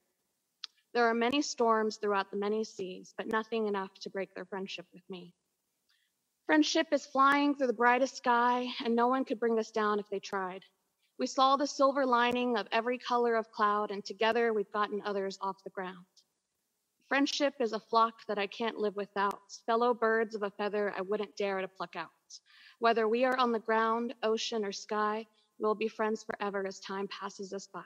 There 0.94 1.07
are 1.09 1.14
many 1.14 1.42
storms 1.42 1.96
throughout 1.96 2.31
the 2.31 2.37
many 2.38 2.64
seas, 2.64 3.14
but 3.16 3.27
nothing 3.27 3.66
enough 3.66 3.92
to 4.01 4.11
break 4.11 4.35
their 4.35 4.46
friendship 4.46 4.87
with 4.92 5.03
me. 5.11 5.35
Friendship 6.46 6.88
is 6.92 7.07
flying 7.07 7.55
through 7.55 7.66
the 7.66 7.72
brightest 7.74 8.16
sky, 8.16 8.68
and 8.85 8.96
no 8.96 9.09
one 9.09 9.24
could 9.24 9.38
bring 9.38 9.59
us 9.59 9.70
down 9.70 9.98
if 10.01 10.09
they 10.09 10.20
tried. 10.20 10.64
We 11.18 11.27
saw 11.27 11.57
the 11.57 11.66
silver 11.66 12.07
lining 12.07 12.57
of 12.57 12.68
every 12.72 12.98
color 12.98 13.37
of 13.37 13.51
cloud, 13.51 13.90
and 13.90 14.05
together 14.05 14.53
we've 14.53 14.72
gotten 14.72 15.03
others 15.05 15.38
off 15.42 15.62
the 15.64 15.70
ground. 15.70 16.07
Friendship 17.09 17.55
is 17.61 17.72
a 17.74 17.81
flock 17.81 18.24
that 18.27 18.38
I 18.38 18.46
can't 18.46 18.79
live 18.79 18.96
without, 18.96 19.40
fellow 19.66 19.94
birds 19.94 20.35
of 20.35 20.42
a 20.42 20.51
feather 20.51 20.92
I 20.96 21.03
wouldn't 21.03 21.37
dare 21.37 21.61
to 21.61 21.68
pluck 21.68 21.96
out. 21.96 22.11
Whether 22.79 23.09
we 23.09 23.24
are 23.24 23.37
on 23.37 23.53
the 23.53 23.59
ground, 23.59 24.14
ocean, 24.22 24.64
or 24.64 24.72
sky, 24.72 25.27
we'll 25.59 25.74
be 25.74 25.88
friends 25.88 26.24
forever 26.24 26.66
as 26.66 26.81
time 26.81 27.09
passes 27.09 27.53
us 27.53 27.66
by. 27.66 27.85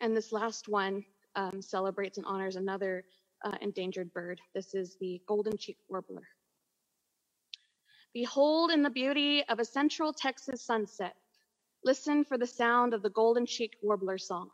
And 0.00 0.16
this 0.16 0.32
last 0.32 0.68
one 0.68 1.04
um, 1.34 1.60
celebrates 1.60 2.18
and 2.18 2.26
honors 2.26 2.56
another 2.56 3.04
uh, 3.44 3.56
endangered 3.60 4.12
bird. 4.12 4.40
This 4.54 4.74
is 4.74 4.96
the 5.00 5.20
golden 5.26 5.56
cheeked 5.56 5.82
warbler. 5.88 6.26
Behold 8.14 8.70
in 8.70 8.82
the 8.82 8.90
beauty 8.90 9.44
of 9.48 9.58
a 9.58 9.64
central 9.64 10.12
Texas 10.12 10.64
sunset. 10.64 11.14
Listen 11.84 12.24
for 12.24 12.38
the 12.38 12.46
sound 12.46 12.94
of 12.94 13.02
the 13.02 13.10
golden 13.10 13.46
cheeked 13.46 13.76
warbler 13.82 14.18
song. 14.18 14.50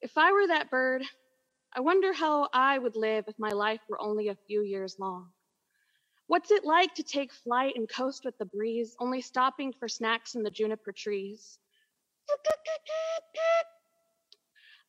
If 0.00 0.16
I 0.16 0.32
were 0.32 0.46
that 0.46 0.70
bird, 0.70 1.02
I 1.74 1.80
wonder 1.80 2.12
how 2.12 2.48
I 2.52 2.78
would 2.78 2.96
live 2.96 3.24
if 3.28 3.38
my 3.38 3.50
life 3.50 3.80
were 3.88 4.00
only 4.00 4.28
a 4.28 4.36
few 4.46 4.62
years 4.62 4.96
long. 4.98 5.30
What's 6.26 6.50
it 6.50 6.64
like 6.64 6.94
to 6.94 7.02
take 7.02 7.32
flight 7.32 7.74
and 7.76 7.88
coast 7.88 8.24
with 8.24 8.36
the 8.38 8.46
breeze, 8.46 8.96
only 8.98 9.20
stopping 9.20 9.72
for 9.72 9.88
snacks 9.88 10.34
in 10.34 10.42
the 10.42 10.50
juniper 10.50 10.92
trees? 10.92 11.58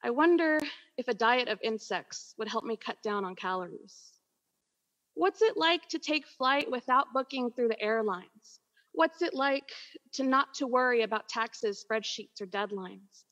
I 0.03 0.09
wonder 0.09 0.59
if 0.97 1.07
a 1.07 1.13
diet 1.13 1.47
of 1.47 1.59
insects 1.63 2.33
would 2.37 2.47
help 2.47 2.63
me 2.63 2.77
cut 2.77 3.01
down 3.01 3.25
on 3.25 3.35
calories. 3.35 4.13
What's 5.15 5.41
it 5.41 5.57
like 5.57 5.87
to 5.89 5.99
take 5.99 6.27
flight 6.27 6.69
without 6.69 7.13
booking 7.13 7.51
through 7.51 7.69
the 7.69 7.81
airlines? 7.81 8.59
What's 8.91 9.21
it 9.21 9.33
like 9.33 9.71
to 10.13 10.23
not 10.23 10.53
to 10.55 10.67
worry 10.67 11.01
about 11.01 11.27
taxes, 11.27 11.83
spreadsheets, 11.83 12.39
or 12.41 12.45
deadlines? 12.45 13.25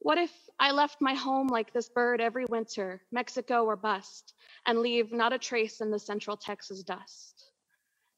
What 0.00 0.18
if 0.18 0.32
I 0.58 0.72
left 0.72 1.00
my 1.00 1.14
home 1.14 1.48
like 1.48 1.72
this 1.72 1.88
bird 1.88 2.20
every 2.20 2.46
winter, 2.46 3.00
Mexico 3.12 3.64
or 3.64 3.76
bust, 3.76 4.34
and 4.66 4.80
leave 4.80 5.12
not 5.12 5.32
a 5.32 5.38
trace 5.38 5.80
in 5.80 5.90
the 5.90 5.98
central 5.98 6.36
Texas 6.36 6.82
dust? 6.82 7.50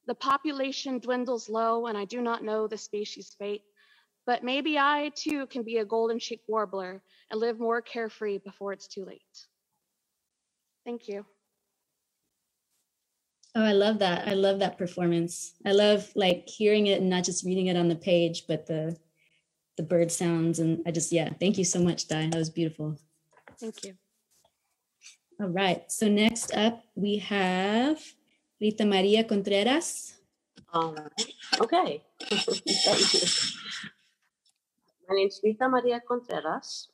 The 0.07 0.15
population 0.15 0.99
dwindles 0.99 1.49
low, 1.49 1.87
and 1.87 1.99
I 1.99 2.05
do 2.05 2.21
not 2.21 2.43
know 2.43 2.67
the 2.67 2.79
species' 2.79 3.35
fate, 3.39 3.63
but 4.27 4.43
maybe 4.43 4.77
I 4.77 5.13
too 5.15 5.47
can 5.47 5.63
be 5.63 5.79
a 5.79 5.85
golden 5.85 6.19
cheeked 6.19 6.49
warbler 6.49 7.01
and 7.31 7.41
live 7.41 7.61
more 7.61 7.81
carefree 7.81 8.39
before 8.39 8.73
it's 8.73 8.89
too 8.89 9.05
late. 9.05 9.23
Thank 10.85 11.09
you. 11.09 11.25
Oh, 13.55 13.65
I 13.65 13.73
love 13.73 14.01
that. 14.01 14.29
I 14.29 14.35
love 14.35 14.59
that 14.59 14.77
performance. 14.77 15.55
I 15.65 15.73
love 15.73 16.11
like 16.15 16.47
hearing 16.47 16.89
it 16.89 17.01
and 17.01 17.09
not 17.09 17.25
just 17.25 17.45
reading 17.45 17.69
it 17.69 17.77
on 17.77 17.89
the 17.89 17.97
page, 17.97 18.45
but 18.47 18.67
the 18.67 18.97
the 19.77 19.83
bird 19.83 20.11
sounds 20.11 20.59
and 20.59 20.83
I 20.87 20.91
just 20.91 21.13
yeah, 21.13 21.31
thank 21.41 21.57
you 21.57 21.65
so 21.65 21.81
much, 21.81 22.09
Di. 22.09 22.29
That 22.29 22.39
was 22.39 22.51
beautiful. 22.51 22.99
Thank 23.59 23.85
you. 23.85 23.95
All 25.41 25.49
right. 25.49 25.91
So 25.91 26.09
next 26.09 26.55
up 26.55 26.83
we 26.95 27.19
have 27.19 28.01
Rita 28.61 28.85
Maria 28.85 29.25
Contreras. 29.25 30.17
All 30.73 30.95
right. 30.95 31.33
Okay. 31.61 32.03
Thank 32.29 33.15
you. 33.15 33.91
My 35.09 35.15
name 35.15 35.29
is 35.29 35.41
Rita 35.45 35.69
Maria 35.69 36.01
Contreras. 36.01 36.89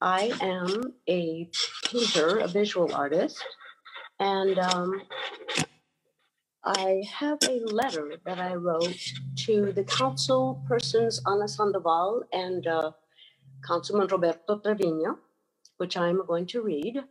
I 0.00 0.32
am 0.40 0.94
a 1.08 1.50
painter, 1.86 2.38
a 2.38 2.46
visual 2.46 2.94
artist, 2.94 3.44
and 4.20 4.56
um, 4.60 5.02
I 6.64 7.02
have 7.12 7.38
a 7.48 7.58
letter 7.66 8.12
that 8.24 8.38
I 8.38 8.54
wrote 8.54 9.02
to 9.46 9.72
the 9.72 9.82
council 9.82 10.62
persons 10.68 11.20
Ana 11.26 11.48
Sandoval 11.48 12.22
and 12.32 12.64
uh, 12.68 12.92
Councilman 13.66 14.06
Roberto 14.06 14.60
Trevino, 14.60 15.18
which 15.78 15.96
I'm 15.96 16.24
going 16.26 16.46
to 16.48 16.62
read. 16.62 17.02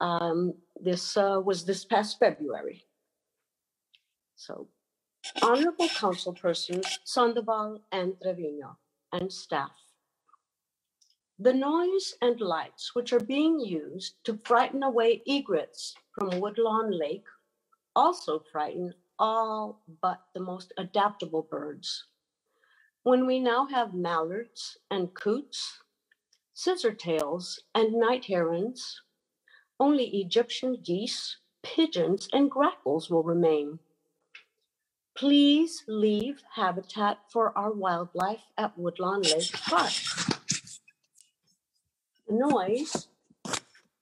Um, 0.00 0.52
this 0.78 1.16
uh, 1.16 1.40
was 1.42 1.64
this 1.64 1.86
past 1.86 2.18
February. 2.18 2.84
So, 4.34 4.68
honorable 5.42 5.88
council 5.88 6.34
persons 6.34 6.98
Sandoval 7.04 7.80
and 7.90 8.12
Trevino 8.22 8.76
and 9.10 9.32
staff. 9.32 9.85
The 11.38 11.52
noise 11.52 12.14
and 12.22 12.40
lights 12.40 12.94
which 12.94 13.12
are 13.12 13.20
being 13.20 13.60
used 13.60 14.14
to 14.24 14.40
frighten 14.42 14.82
away 14.82 15.22
egrets 15.26 15.94
from 16.12 16.40
Woodlawn 16.40 16.90
Lake 16.90 17.26
also 17.94 18.38
frighten 18.38 18.94
all 19.18 19.82
but 20.00 20.22
the 20.32 20.40
most 20.40 20.72
adaptable 20.78 21.42
birds. 21.42 22.04
When 23.02 23.26
we 23.26 23.38
now 23.38 23.66
have 23.66 23.92
mallards 23.92 24.78
and 24.90 25.12
coots, 25.12 25.82
scissortails 26.54 27.58
and 27.74 27.92
night 27.92 28.24
herons, 28.24 29.02
only 29.78 30.06
Egyptian 30.16 30.78
geese, 30.82 31.36
pigeons, 31.62 32.30
and 32.32 32.50
grackles 32.50 33.10
will 33.10 33.22
remain. 33.22 33.78
Please 35.14 35.84
leave 35.86 36.42
habitat 36.54 37.18
for 37.28 37.56
our 37.56 37.72
wildlife 37.72 38.44
at 38.56 38.78
Woodlawn 38.78 39.20
Lake 39.20 39.52
Park 39.52 39.92
the 42.26 42.34
noise, 42.34 43.08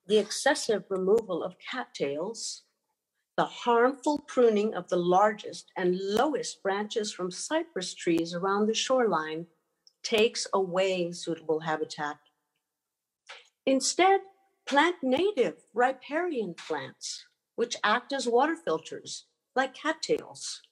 the 0.07 0.19
excessive 0.19 0.85
removal 0.89 1.43
of 1.43 1.57
cattails, 1.59 2.63
the 3.37 3.45
harmful 3.45 4.25
pruning 4.27 4.75
of 4.75 4.89
the 4.89 4.97
largest 4.97 5.71
and 5.77 5.99
lowest 5.99 6.63
branches 6.63 7.13
from 7.13 7.31
cypress 7.31 7.95
trees 7.95 8.35
around 8.35 8.67
the 8.67 8.75
shoreline 8.75 9.47
takes 10.03 10.47
away 10.53 11.11
suitable 11.11 11.61
habitat. 11.61 12.19
Instead, 13.67 14.21
plant 14.67 14.97
native 15.03 15.57
riparian 15.73 16.55
plants, 16.55 17.27
which 17.57 17.77
act 17.83 18.13
as 18.13 18.29
water 18.29 18.57
filters, 18.57 19.27
like 19.57 19.75
cattails. 19.75 20.63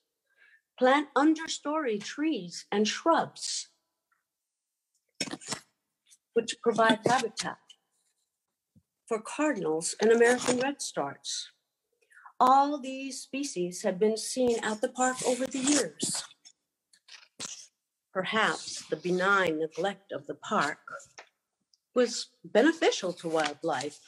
Plant 0.77 1.07
understory 1.15 2.03
trees 2.03 2.65
and 2.71 2.87
shrubs 2.87 3.69
which 6.33 6.61
provide 6.61 6.99
habitat 7.05 7.57
for 9.07 9.19
cardinals 9.19 9.95
and 10.01 10.11
American 10.11 10.57
redstarts. 10.59 11.45
All 12.39 12.79
these 12.79 13.21
species 13.21 13.83
have 13.83 13.99
been 13.99 14.17
seen 14.17 14.57
at 14.63 14.81
the 14.81 14.89
park 14.89 15.17
over 15.25 15.45
the 15.45 15.59
years. 15.59 16.23
Perhaps 18.11 18.85
the 18.89 18.95
benign 18.95 19.59
neglect 19.59 20.11
of 20.11 20.27
the 20.27 20.35
park 20.35 20.79
was 21.95 22.29
beneficial 22.43 23.13
to 23.13 23.29
wildlife. 23.29 23.99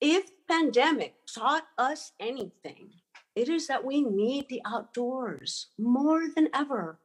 If 0.00 0.30
pandemic 0.48 1.14
taught 1.32 1.66
us 1.78 2.12
anything, 2.20 2.90
it 3.34 3.48
is 3.48 3.66
that 3.66 3.84
we 3.84 4.02
need 4.02 4.48
the 4.48 4.62
outdoors 4.66 5.68
more 5.78 6.22
than 6.34 6.48
ever. 6.54 6.98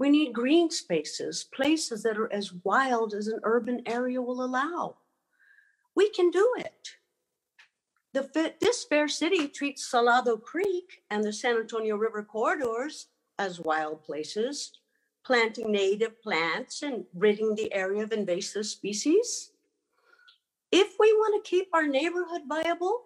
We 0.00 0.08
need 0.08 0.32
green 0.32 0.70
spaces, 0.70 1.44
places 1.52 2.02
that 2.04 2.16
are 2.16 2.32
as 2.32 2.54
wild 2.64 3.12
as 3.12 3.26
an 3.26 3.38
urban 3.42 3.82
area 3.84 4.22
will 4.22 4.42
allow. 4.42 4.96
We 5.94 6.08
can 6.08 6.30
do 6.30 6.54
it. 6.56 6.96
The, 8.14 8.54
this 8.62 8.84
fair 8.84 9.08
city 9.08 9.46
treats 9.46 9.86
Salado 9.86 10.38
Creek 10.38 11.02
and 11.10 11.22
the 11.22 11.34
San 11.34 11.58
Antonio 11.58 11.96
River 11.96 12.22
corridors 12.22 13.08
as 13.38 13.60
wild 13.60 14.02
places, 14.02 14.72
planting 15.22 15.70
native 15.70 16.22
plants 16.22 16.82
and 16.82 17.04
ridding 17.12 17.54
the 17.54 17.70
area 17.74 18.02
of 18.02 18.12
invasive 18.12 18.64
species. 18.64 19.52
If 20.72 20.94
we 20.98 21.12
want 21.12 21.44
to 21.44 21.50
keep 21.50 21.68
our 21.74 21.86
neighborhood 21.86 22.42
viable 22.48 23.02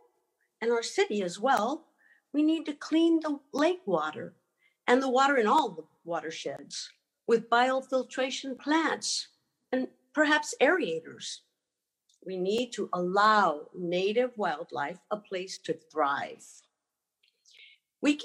and 0.61 0.71
our 0.71 0.85
city 0.85 1.25
as 1.25 1.41
well, 1.41 1.87
we 2.33 2.45
need 2.45 2.67
to 2.67 2.73
clean 2.73 3.19
the 3.19 3.41
lake 3.53 3.81
water 3.85 4.35
and 4.87 5.03
the 5.03 5.11
water 5.11 5.37
in 5.39 5.49
all 5.49 5.71
the 5.71 5.83
watersheds 6.05 6.91
with 7.27 7.49
biofiltration 7.51 8.59
plants 8.59 9.29
and 9.73 9.89
perhaps 10.13 10.55
aerators. 10.61 11.39
We 12.27 12.37
need 12.37 12.73
to 12.73 12.89
allow 12.93 13.69
native 13.77 14.31
wildlife 14.37 14.99
a 15.11 15.17
place 15.17 15.59
to 15.59 15.77
thrive. 15.93 16.45
We, 18.01 18.21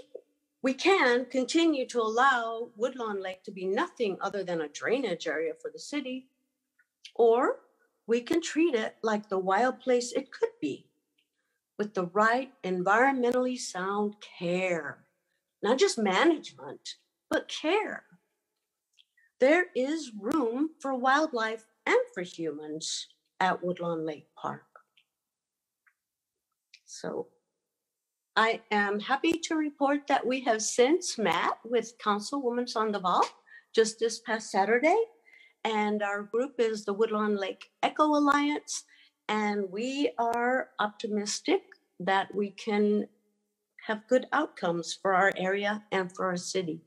we 0.61 0.73
can 0.73 1.25
continue 1.25 1.85
to 1.87 2.01
allow 2.01 2.69
Woodlawn 2.75 3.21
Lake 3.21 3.43
to 3.43 3.51
be 3.51 3.65
nothing 3.65 4.17
other 4.21 4.43
than 4.43 4.61
a 4.61 4.69
drainage 4.69 5.27
area 5.27 5.53
for 5.61 5.71
the 5.71 5.79
city, 5.79 6.27
or 7.15 7.59
we 8.07 8.21
can 8.21 8.41
treat 8.41 8.75
it 8.75 8.95
like 9.03 9.29
the 9.29 9.39
wild 9.39 9.79
place 9.79 10.11
it 10.11 10.31
could 10.31 10.49
be 10.61 10.89
with 11.77 11.93
the 11.93 12.07
right 12.07 12.51
environmentally 12.63 13.57
sound 13.57 14.15
care, 14.19 15.05
not 15.63 15.79
just 15.79 15.97
management, 15.97 16.95
but 17.29 17.47
care. 17.47 18.03
There 19.39 19.67
is 19.75 20.11
room 20.19 20.71
for 20.81 20.95
wildlife 20.95 21.65
and 21.85 21.99
for 22.13 22.23
humans 22.23 23.07
at 23.39 23.63
Woodlawn 23.63 24.05
Lake 24.05 24.27
Park. 24.35 24.63
So 26.85 27.27
I 28.35 28.61
am 28.71 28.99
happy 28.99 29.33
to 29.33 29.55
report 29.55 30.07
that 30.07 30.25
we 30.25 30.41
have 30.41 30.61
since 30.61 31.17
met 31.17 31.53
with 31.63 31.97
Councilwoman 32.03 32.67
Sandoval 32.69 33.23
just 33.75 33.99
this 33.99 34.19
past 34.19 34.51
Saturday. 34.51 34.97
And 35.63 36.01
our 36.01 36.23
group 36.23 36.55
is 36.57 36.85
the 36.85 36.93
Woodlawn 36.93 37.35
Lake 37.35 37.71
Eco 37.83 38.05
Alliance. 38.05 38.83
And 39.27 39.69
we 39.71 40.11
are 40.17 40.69
optimistic 40.79 41.61
that 41.99 42.33
we 42.33 42.51
can 42.51 43.07
have 43.87 44.07
good 44.07 44.25
outcomes 44.31 44.97
for 45.01 45.13
our 45.13 45.33
area 45.37 45.83
and 45.91 46.13
for 46.15 46.25
our 46.25 46.37
city. 46.37 46.81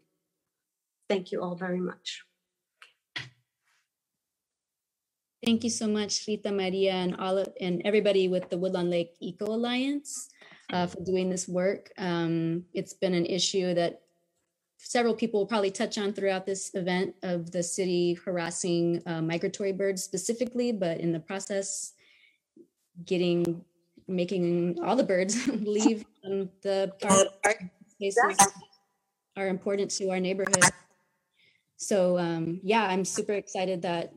Thank 1.12 1.32
you 1.32 1.42
all 1.42 1.54
very 1.54 1.80
much. 1.80 2.24
Thank 5.44 5.64
you 5.64 5.70
so 5.70 5.88
much, 5.88 6.24
Rita 6.26 6.52
Maria, 6.52 6.92
and 6.92 7.16
all 7.16 7.36
of, 7.36 7.48
and 7.60 7.82
everybody 7.84 8.28
with 8.28 8.48
the 8.48 8.56
Woodlawn 8.56 8.88
Lake 8.88 9.16
Eco 9.20 9.46
Alliance 9.46 10.30
uh, 10.72 10.86
for 10.86 11.02
doing 11.04 11.28
this 11.28 11.48
work. 11.48 11.90
Um, 11.98 12.64
it's 12.72 12.94
been 12.94 13.12
an 13.12 13.26
issue 13.26 13.74
that 13.74 14.02
several 14.78 15.14
people 15.14 15.40
will 15.40 15.46
probably 15.46 15.70
touch 15.70 15.98
on 15.98 16.12
throughout 16.12 16.46
this 16.46 16.70
event 16.74 17.14
of 17.22 17.50
the 17.50 17.62
city 17.62 18.14
harassing 18.24 19.02
uh, 19.04 19.20
migratory 19.20 19.72
birds 19.72 20.02
specifically, 20.02 20.72
but 20.72 20.98
in 20.98 21.12
the 21.12 21.20
process, 21.20 21.92
getting 23.04 23.64
making 24.08 24.78
all 24.82 24.96
the 24.96 25.04
birds 25.04 25.46
leave 25.48 26.04
the 26.22 26.92
park 27.00 27.58
spaces 27.88 28.36
are 29.36 29.48
important 29.48 29.90
to 29.90 30.10
our 30.10 30.20
neighborhood. 30.20 30.64
So 31.82 32.16
um, 32.16 32.60
yeah, 32.62 32.84
I'm 32.84 33.04
super 33.04 33.32
excited 33.32 33.82
that 33.82 34.12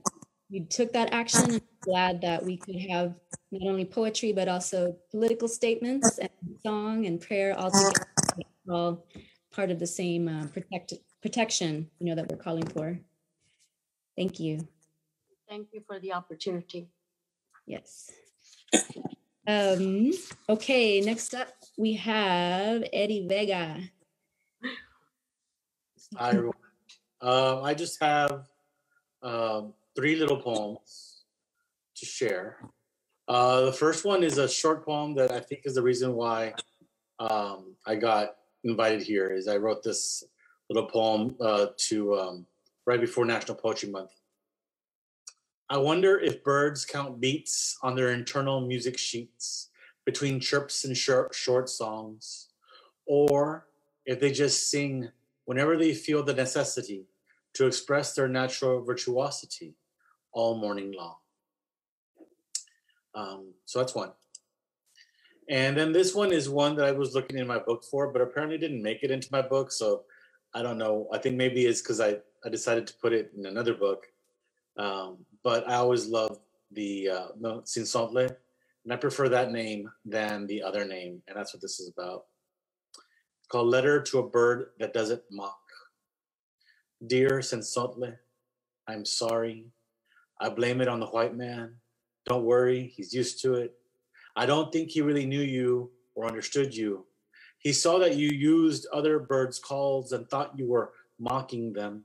you 0.49 0.65
took 0.65 0.93
that 0.93 1.11
action. 1.11 1.55
I'm 1.55 1.61
glad 1.81 2.21
that 2.21 2.45
we 2.45 2.57
could 2.57 2.79
have 2.91 3.15
not 3.51 3.67
only 3.67 3.85
poetry 3.85 4.33
but 4.33 4.47
also 4.47 4.95
political 5.09 5.47
statements 5.47 6.19
and 6.19 6.29
song 6.63 7.07
and 7.07 7.19
prayer 7.19 7.57
all 7.57 7.71
together, 7.71 8.05
all 8.69 9.07
part 9.51 9.71
of 9.71 9.79
the 9.79 9.87
same 9.87 10.27
uh, 10.27 10.45
protect, 10.47 10.93
protection, 11.23 11.89
you 11.99 12.05
know, 12.05 12.15
that 12.15 12.29
we're 12.29 12.37
calling 12.37 12.67
for. 12.67 12.99
Thank 14.15 14.39
you. 14.39 14.67
Thank 15.49 15.69
you 15.73 15.81
for 15.87 15.99
the 15.99 16.13
opportunity. 16.13 16.87
Yes. 17.65 18.11
Um, 19.47 20.11
okay, 20.49 21.01
next 21.01 21.33
up 21.33 21.47
we 21.79 21.93
have 21.93 22.83
Eddie 22.93 23.27
Vega. 23.27 23.79
Hi, 26.15 26.29
everyone. 26.29 26.53
Um, 27.21 27.63
I 27.63 27.73
just 27.73 28.01
have 28.01 28.47
um, 29.21 29.73
three 29.95 30.15
little 30.15 30.37
poems 30.37 31.23
to 31.95 32.05
share. 32.05 32.57
Uh, 33.27 33.61
the 33.61 33.73
first 33.73 34.05
one 34.05 34.23
is 34.23 34.37
a 34.37 34.47
short 34.47 34.85
poem 34.85 35.15
that 35.15 35.31
I 35.31 35.39
think 35.39 35.61
is 35.65 35.75
the 35.75 35.81
reason 35.81 36.13
why 36.13 36.53
um, 37.19 37.75
I 37.85 37.95
got 37.95 38.35
invited 38.63 39.01
here. 39.01 39.31
Is 39.31 39.47
I 39.47 39.57
wrote 39.57 39.83
this 39.83 40.23
little 40.69 40.87
poem 40.87 41.35
uh, 41.39 41.67
to 41.77 42.15
um, 42.15 42.45
right 42.85 42.99
before 42.99 43.25
National 43.25 43.55
Poetry 43.55 43.89
Month. 43.89 44.11
I 45.69 45.77
wonder 45.77 46.19
if 46.19 46.43
birds 46.43 46.85
count 46.85 47.19
beats 47.19 47.77
on 47.81 47.95
their 47.95 48.09
internal 48.09 48.61
music 48.61 48.99
sheets 48.99 49.69
between 50.05 50.39
chirps 50.39 50.85
and 50.85 50.95
short, 50.95 51.33
short 51.33 51.69
songs, 51.69 52.49
or 53.07 53.65
if 54.05 54.19
they 54.19 54.31
just 54.31 54.69
sing 54.69 55.09
whenever 55.45 55.77
they 55.77 55.93
feel 55.93 56.23
the 56.23 56.33
necessity 56.33 57.05
to 57.53 57.65
express 57.65 58.13
their 58.13 58.27
natural 58.27 58.83
virtuosity 58.83 59.75
all 60.31 60.57
morning 60.57 60.91
long. 60.91 61.15
Um, 63.13 63.53
so 63.65 63.79
that's 63.79 63.95
one. 63.95 64.11
And 65.47 65.77
then 65.77 65.93
this 65.93 66.13
one 66.13 66.31
is 66.31 66.49
one 66.49 66.75
that 66.75 66.85
I 66.85 66.91
was 66.91 67.13
looking 67.13 67.37
in 67.37 67.47
my 67.47 67.59
book 67.59 67.83
for, 67.83 68.11
but 68.11 68.21
apparently 68.21 68.57
didn't 68.57 68.81
make 68.81 69.03
it 69.03 69.11
into 69.11 69.29
my 69.31 69.41
book. 69.41 69.71
So 69.71 70.03
I 70.53 70.61
don't 70.61 70.77
know. 70.77 71.07
I 71.13 71.17
think 71.17 71.35
maybe 71.35 71.65
it's 71.65 71.81
because 71.81 72.01
I, 72.01 72.17
I 72.43 72.49
decided 72.49 72.87
to 72.87 72.93
put 72.95 73.13
it 73.13 73.31
in 73.37 73.45
another 73.45 73.73
book. 73.73 74.07
Um, 74.77 75.19
but 75.43 75.67
I 75.69 75.75
always 75.75 76.07
love 76.07 76.39
the 76.71 77.09
uh, 77.09 77.27
no, 77.39 77.63
and 78.85 78.93
I 78.93 78.95
prefer 78.97 79.29
that 79.29 79.51
name 79.51 79.89
than 80.03 80.47
the 80.47 80.61
other 80.61 80.85
name. 80.85 81.21
And 81.27 81.37
that's 81.37 81.53
what 81.53 81.61
this 81.61 81.79
is 81.79 81.89
about. 81.89 82.25
Called 83.47 83.67
Letter 83.67 84.01
to 84.01 84.19
a 84.19 84.27
Bird 84.27 84.71
That 84.79 84.93
Doesn't 84.93 85.21
Mock. 85.29 85.59
Dear 87.05 87.39
Cenzontle, 87.39 88.17
I'm 88.87 89.05
sorry. 89.05 89.67
I 90.39 90.49
blame 90.49 90.81
it 90.81 90.87
on 90.87 90.99
the 90.99 91.05
white 91.05 91.35
man. 91.35 91.75
Don't 92.25 92.43
worry, 92.43 92.91
he's 92.95 93.13
used 93.13 93.41
to 93.43 93.53
it. 93.55 93.73
I 94.35 94.47
don't 94.47 94.71
think 94.73 94.89
he 94.89 95.01
really 95.01 95.27
knew 95.27 95.41
you 95.41 95.91
or 96.15 96.25
understood 96.25 96.75
you. 96.75 97.05
He 97.59 97.71
saw 97.71 97.99
that 97.99 98.15
you 98.15 98.29
used 98.29 98.87
other 98.91 99.19
birds' 99.19 99.59
calls 99.59 100.11
and 100.11 100.27
thought 100.27 100.57
you 100.57 100.67
were 100.67 100.93
mocking 101.19 101.71
them. 101.71 102.03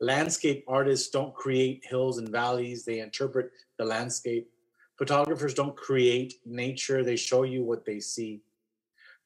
Landscape 0.00 0.64
artists 0.66 1.08
don't 1.08 1.34
create 1.34 1.84
hills 1.88 2.18
and 2.18 2.28
valleys, 2.28 2.84
they 2.84 2.98
interpret 2.98 3.52
the 3.78 3.84
landscape. 3.84 4.50
Photographers 4.98 5.54
don't 5.54 5.76
create 5.76 6.34
nature, 6.44 7.04
they 7.04 7.16
show 7.16 7.44
you 7.44 7.62
what 7.62 7.84
they 7.84 8.00
see. 8.00 8.42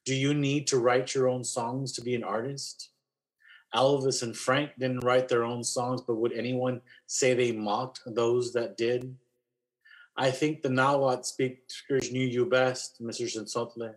Do 0.07 0.15
you 0.15 0.33
need 0.33 0.67
to 0.67 0.79
write 0.79 1.13
your 1.13 1.27
own 1.27 1.43
songs 1.43 1.91
to 1.91 2.01
be 2.01 2.15
an 2.15 2.23
artist? 2.23 2.91
Elvis 3.75 4.23
and 4.23 4.37
Frank 4.37 4.71
didn't 4.79 5.03
write 5.03 5.27
their 5.27 5.43
own 5.43 5.65
songs, 5.65 5.99
but 5.99 6.15
would 6.15 6.31
anyone 6.31 6.79
say 7.07 7.33
they 7.33 7.51
mocked 7.51 7.99
those 8.05 8.53
that 8.53 8.77
did? 8.77 9.17
I 10.15 10.31
think 10.31 10.61
the 10.61 10.69
Nahuatl 10.69 11.23
speakers 11.23 12.09
knew 12.09 12.25
you 12.25 12.45
best, 12.45 13.03
Mr. 13.03 13.27
Cenzontle, 13.27 13.95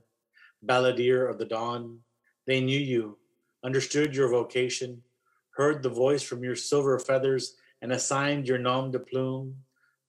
balladeer 0.67 1.31
of 1.31 1.39
the 1.39 1.45
dawn. 1.45 2.01
They 2.45 2.61
knew 2.61 2.81
you, 2.81 3.17
understood 3.63 4.17
your 4.17 4.31
vocation, 4.31 5.03
heard 5.51 5.81
the 5.81 5.91
voice 5.91 6.25
from 6.25 6.43
your 6.43 6.57
silver 6.57 6.99
feathers, 6.99 7.55
and 7.83 7.93
assigned 7.93 8.49
your 8.49 8.59
nom 8.59 8.91
de 8.91 8.99
plume, 8.99 9.55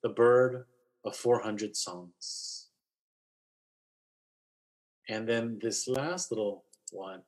the 0.01 0.09
bird 0.09 0.65
of 1.05 1.15
400 1.15 1.77
songs. 1.77 2.50
And 5.11 5.27
then 5.27 5.59
this 5.61 5.89
last 5.89 6.31
little 6.31 6.63
one, 6.93 7.21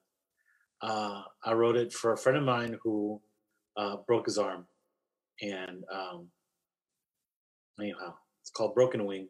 uh, 0.81 1.23
I 1.43 1.51
wrote 1.51 1.75
it 1.75 1.91
for 1.91 2.13
a 2.13 2.17
friend 2.17 2.37
of 2.37 2.45
mine 2.45 2.79
who 2.81 3.21
uh, 3.75 3.97
broke 4.07 4.25
his 4.25 4.37
arm. 4.37 4.65
And 5.41 5.83
um, 5.93 6.29
anyhow, 7.77 8.15
it's 8.41 8.51
called 8.51 8.73
Broken 8.73 9.05
Wing. 9.05 9.27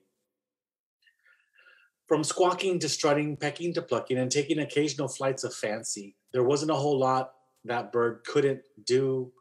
From 2.07 2.23
squawking 2.23 2.77
to 2.79 2.89
strutting, 2.89 3.37
pecking 3.37 3.73
to 3.73 3.81
plucking, 3.81 4.19
and 4.19 4.29
taking 4.29 4.59
occasional 4.59 5.07
flights 5.07 5.43
of 5.43 5.55
fancy, 5.55 6.15
there 6.31 6.43
wasn't 6.43 6.69
a 6.69 6.75
whole 6.75 6.99
lot 6.99 7.31
that 7.65 7.91
bird 7.91 8.21
couldn't 8.27 8.61
do 8.85 9.31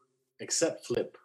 except 0.40 0.86
flip. 0.86 1.18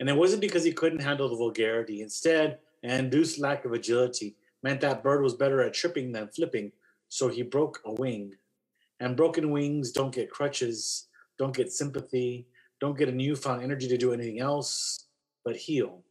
And 0.00 0.08
it 0.08 0.16
wasn't 0.16 0.40
because 0.40 0.64
he 0.64 0.72
couldn't 0.72 1.02
handle 1.02 1.28
the 1.28 1.36
vulgarity. 1.36 2.02
Instead, 2.02 2.58
an 2.82 3.04
induced 3.04 3.38
lack 3.38 3.64
of 3.64 3.72
agility 3.72 4.34
meant 4.64 4.80
that 4.80 5.04
bird 5.04 5.22
was 5.22 5.34
better 5.34 5.62
at 5.62 5.74
tripping 5.74 6.10
than 6.10 6.26
flipping, 6.28 6.72
so 7.14 7.28
he 7.28 7.42
broke 7.42 7.80
a 7.84 7.92
wing. 7.92 8.34
And 8.98 9.16
broken 9.16 9.52
wings 9.52 9.92
don't 9.92 10.12
get 10.12 10.32
crutches, 10.32 11.06
don't 11.38 11.54
get 11.54 11.70
sympathy, 11.70 12.48
don't 12.80 12.98
get 12.98 13.08
a 13.08 13.12
newfound 13.12 13.62
energy 13.62 13.86
to 13.86 13.96
do 13.96 14.12
anything 14.12 14.40
else 14.40 15.06
but 15.44 15.54
heal. 15.54 16.02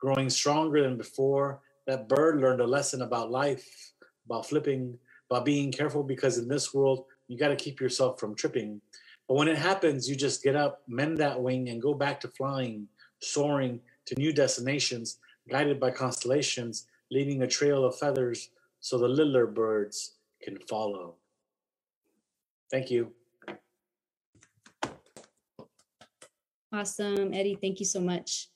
Growing 0.00 0.30
stronger 0.30 0.82
than 0.82 0.96
before, 0.96 1.60
that 1.86 2.08
bird 2.08 2.40
learned 2.40 2.62
a 2.62 2.66
lesson 2.66 3.02
about 3.02 3.30
life, 3.30 3.92
about 4.24 4.48
flipping, 4.48 4.98
about 5.30 5.44
being 5.44 5.70
careful 5.70 6.02
because 6.02 6.38
in 6.38 6.48
this 6.48 6.72
world, 6.72 7.04
you 7.28 7.36
got 7.36 7.48
to 7.48 7.64
keep 7.64 7.78
yourself 7.78 8.18
from 8.18 8.34
tripping. 8.34 8.80
But 9.28 9.34
when 9.34 9.48
it 9.48 9.58
happens, 9.58 10.08
you 10.08 10.16
just 10.16 10.42
get 10.42 10.56
up, 10.56 10.80
mend 10.88 11.18
that 11.18 11.42
wing, 11.42 11.68
and 11.68 11.82
go 11.82 11.92
back 11.92 12.20
to 12.20 12.28
flying, 12.28 12.88
soaring 13.20 13.80
to 14.06 14.14
new 14.18 14.32
destinations, 14.32 15.18
guided 15.50 15.78
by 15.78 15.90
constellations, 15.90 16.86
leaving 17.10 17.42
a 17.42 17.46
trail 17.46 17.84
of 17.84 17.98
feathers 17.98 18.48
so 18.80 18.96
the 18.96 19.06
littler 19.06 19.46
birds 19.46 20.14
can 20.42 20.58
follow. 20.68 21.16
Thank 22.70 22.90
you. 22.90 23.12
Awesome, 26.72 27.34
Eddie. 27.34 27.58
Thank 27.60 27.80
you 27.80 27.86
so 27.86 28.00
much. 28.00 28.48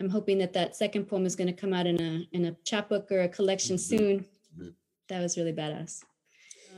I'm 0.00 0.08
hoping 0.08 0.38
that 0.38 0.52
that 0.52 0.76
second 0.76 1.06
poem 1.06 1.26
is 1.26 1.36
going 1.36 1.48
to 1.48 1.52
come 1.52 1.72
out 1.72 1.86
in 1.86 2.00
a 2.00 2.36
in 2.36 2.46
a 2.46 2.56
chapbook 2.64 3.10
or 3.10 3.22
a 3.22 3.28
collection 3.28 3.78
soon. 3.78 4.24
That 5.08 5.20
was 5.20 5.36
really 5.36 5.52
badass. 5.52 6.02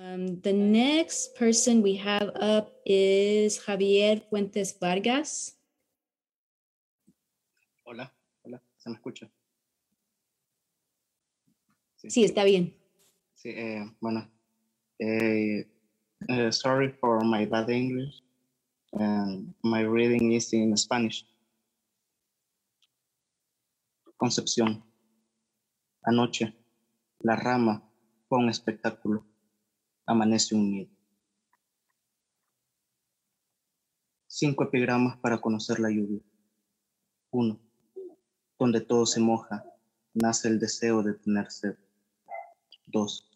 Um, 0.03 0.41
the 0.41 0.53
next 0.53 1.35
person 1.37 1.83
we 1.83 1.97
have 1.97 2.31
up 2.37 2.73
is 2.85 3.59
Javier 3.59 4.23
Fuentes 4.29 4.75
Vargas. 4.79 5.53
Hola, 7.85 8.13
hola, 8.45 8.63
¿se 8.77 8.91
me 8.91 8.97
escucha? 8.97 9.31
Sí, 12.09 12.25
está 12.25 12.45
bien. 12.45 12.75
Eh, 13.49 13.85
bueno, 14.01 14.29
eh, 14.99 15.71
eh, 16.29 16.51
sorry 16.51 16.91
for 16.91 17.25
my 17.25 17.47
bad 17.47 17.71
English. 17.71 18.21
and 18.93 19.55
my 19.63 19.83
reading 19.83 20.33
is 20.33 20.53
in 20.53 20.77
Spanish. 20.77 21.25
Concepción. 24.17 24.83
Anoche, 26.03 26.55
la 27.21 27.37
rama 27.37 27.83
fue 28.29 28.39
un 28.39 28.49
espectáculo. 28.49 29.25
Amanece 30.07 30.55
un 30.55 30.71
nido. 30.71 30.91
Cinco 34.27 34.65
epigramas 34.65 35.19
para 35.19 35.39
conocer 35.39 35.79
la 35.79 35.91
lluvia. 35.91 36.21
Uno, 37.31 37.61
donde 38.59 38.81
todo 38.81 39.05
se 39.07 39.21
moja, 39.21 39.65
nace 40.15 40.49
el 40.49 40.59
deseo 40.59 41.03
de 41.03 41.15
tener 41.15 41.51
sed. 41.51 41.77
Dos, 42.87 43.36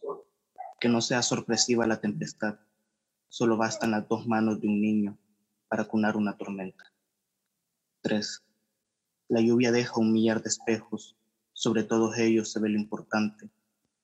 que 0.80 0.88
no 0.88 1.02
sea 1.02 1.22
sorpresiva 1.22 1.86
la 1.86 2.00
tempestad, 2.00 2.58
solo 3.28 3.56
bastan 3.58 3.90
las 3.90 4.08
dos 4.08 4.26
manos 4.26 4.60
de 4.60 4.66
un 4.66 4.80
niño 4.80 5.18
para 5.68 5.84
cunar 5.84 6.16
una 6.16 6.36
tormenta. 6.36 6.92
3. 8.00 8.42
La 9.28 9.42
lluvia 9.42 9.70
deja 9.70 10.00
un 10.00 10.12
millar 10.12 10.42
de 10.42 10.48
espejos, 10.48 11.16
sobre 11.52 11.84
todos 11.84 12.16
ellos 12.16 12.50
se 12.50 12.58
ve 12.58 12.70
lo 12.70 12.78
importante, 12.78 13.50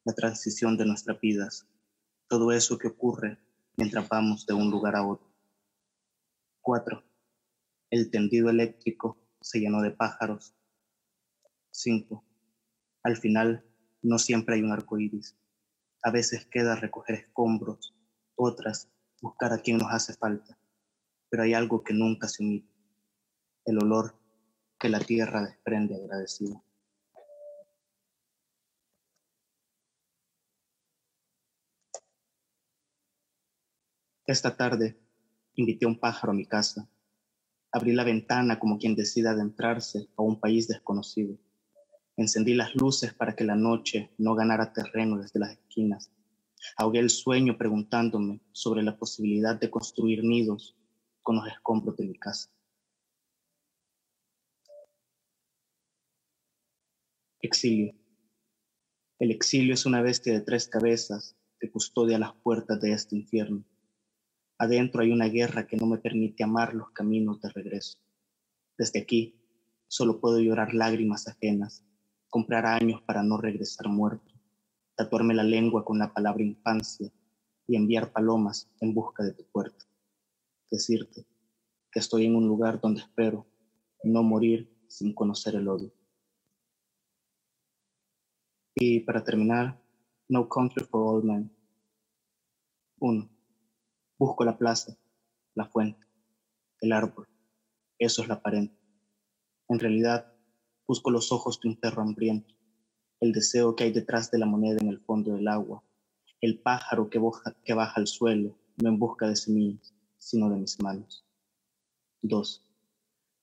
la 0.05 0.13
transición 0.13 0.77
de 0.77 0.85
nuestras 0.85 1.19
vidas, 1.19 1.67
todo 2.29 2.53
eso 2.53 2.77
que 2.77 2.89
ocurre 2.89 3.39
mientras 3.77 4.07
vamos 4.09 4.47
de 4.47 4.53
un 4.53 4.71
lugar 4.71 4.97
a 4.97 5.07
otro. 5.07 5.27
4. 6.61 7.03
El 7.91 8.11
tendido 8.11 8.51
eléctrico 8.51 9.19
se 9.41 9.61
llenó 9.61 9.81
de 9.81 9.93
pájaros. 9.93 10.55
5. 11.71 12.23
Al 13.03 13.17
final, 13.17 13.65
no 14.03 14.19
siempre 14.19 14.57
hay 14.57 14.63
un 14.63 14.73
arco 14.73 14.99
iris. 14.99 15.37
A 16.07 16.13
veces 16.13 16.47
queda 16.47 16.77
recoger 16.77 17.17
escombros, 17.17 17.93
otras 18.37 18.89
buscar 19.21 19.53
a 19.53 19.59
quien 19.59 19.79
nos 19.79 19.93
hace 19.93 20.15
falta. 20.15 20.57
Pero 21.29 21.43
hay 21.43 21.53
algo 21.53 21.83
que 21.83 21.95
nunca 21.95 22.29
se 22.29 22.45
omite, 22.45 22.73
el 23.65 23.79
olor 23.83 24.15
que 24.79 24.89
la 24.89 25.01
tierra 25.01 25.43
desprende 25.43 25.97
agradecido. 25.97 26.63
Esta 34.27 34.57
tarde 34.57 34.97
invité 35.57 35.87
a 35.87 35.89
un 35.89 35.99
pájaro 35.99 36.31
a 36.31 36.37
mi 36.37 36.47
casa. 36.47 36.89
Abrí 37.73 37.93
la 37.93 38.05
ventana 38.05 38.61
como 38.61 38.79
quien 38.79 38.95
decide 38.95 39.29
adentrarse 39.29 40.07
a 40.17 40.23
un 40.23 40.39
país 40.39 40.69
desconocido. 40.69 41.37
Encendí 42.17 42.55
las 42.55 42.75
luces 42.75 43.13
para 43.13 43.37
que 43.37 43.45
la 43.45 43.57
noche 43.57 44.11
no 44.17 44.35
ganara 44.35 44.73
terreno 44.73 45.19
desde 45.19 45.39
las 45.39 45.53
esquinas. 45.53 46.11
Ahogué 46.77 47.01
el 47.01 47.11
sueño 47.11 47.59
preguntándome 47.59 48.41
sobre 48.53 48.83
la 48.83 48.97
posibilidad 48.97 49.59
de 49.61 49.71
construir 49.71 50.25
nidos 50.25 50.77
con 51.23 51.37
los 51.37 51.47
escombros 51.47 51.97
de 51.97 52.07
mi 52.07 52.19
casa. 52.19 52.51
Exilio. 57.43 57.95
El 59.19 59.31
exilio 59.31 59.75
es 59.75 59.87
una 59.87 60.03
bestia 60.03 60.33
de 60.33 60.41
tres 60.41 60.69
cabezas 60.69 61.37
que 61.61 61.71
custodia 61.71 62.19
las 62.19 62.35
puertas 62.35 62.81
de 62.81 62.93
este 62.93 63.17
infierno. 63.17 63.65
Adentro 64.59 65.03
hay 65.03 65.13
una 65.13 65.29
guerra 65.29 65.67
que 65.67 65.77
no 65.77 65.87
me 65.87 65.99
permite 65.99 66.43
amar 66.43 66.75
los 66.75 66.91
caminos 66.91 67.41
de 67.43 67.51
regreso. 67.51 67.99
Desde 68.79 69.01
aquí 69.01 69.39
solo 69.87 70.21
puedo 70.21 70.41
llorar 70.41 70.75
lágrimas 70.75 71.29
ajenas, 71.29 71.86
comprar 72.37 72.67
años 72.67 73.01
para 73.01 73.23
no 73.23 73.39
regresar 73.39 73.89
muerto, 73.89 74.35
tatuarme 74.95 75.33
la 75.33 75.43
lengua 75.43 75.87
con 75.87 75.99
la 75.99 76.13
palabra 76.13 76.45
infancia 76.45 77.11
y 77.67 77.77
enviar 77.77 78.13
palomas 78.13 78.71
en 78.83 78.93
busca 78.93 79.25
de 79.25 79.33
tu 79.33 79.43
puerta. 79.47 79.87
Decirte 80.71 81.27
que 81.91 81.99
estoy 81.99 82.27
en 82.27 82.37
un 82.37 82.47
lugar 82.47 82.79
donde 82.79 83.01
espero 83.01 83.47
no 84.05 84.23
morir 84.23 84.71
sin 84.87 85.15
conocer 85.15 85.55
el 85.55 85.67
odio. 85.67 85.91
Y 88.75 89.01
para 89.01 89.25
terminar, 89.25 89.83
No 90.29 90.47
Country 90.47 90.85
for 90.85 91.17
All 91.17 91.25
Men. 91.25 91.51
Uno. 92.99 93.31
Busco 94.19 94.45
la 94.45 94.59
plaza, 94.59 94.95
la 95.55 95.65
fuente, 95.65 96.07
el 96.83 96.93
árbol. 96.93 97.27
Eso 97.99 98.21
es 98.21 98.29
la 98.29 98.43
pared. 98.43 98.69
En 99.69 99.79
realidad, 99.79 100.36
busco 100.87 101.11
los 101.11 101.33
ojos 101.33 101.61
de 101.61 101.69
un 101.69 101.77
perro 101.77 102.03
hambriento, 102.03 102.55
el 103.21 103.33
deseo 103.33 103.75
que 103.75 103.85
hay 103.85 103.93
detrás 103.93 104.31
de 104.31 104.39
la 104.39 104.47
moneda 104.47 104.79
en 104.81 104.89
el 104.89 105.01
fondo 105.01 105.35
del 105.35 105.49
agua, 105.49 105.83
el 106.41 106.61
pájaro 106.61 107.09
que, 107.09 107.19
baja 107.19 107.95
al 107.97 108.07
suelo, 108.07 108.59
no 108.77 108.89
en 108.89 108.99
busca 108.99 109.27
de 109.27 109.37
semillas, 109.37 109.95
sino 110.19 110.51
de 110.51 110.57
mis 110.57 110.81
manos. 110.81 111.25
Dos. 112.23 112.63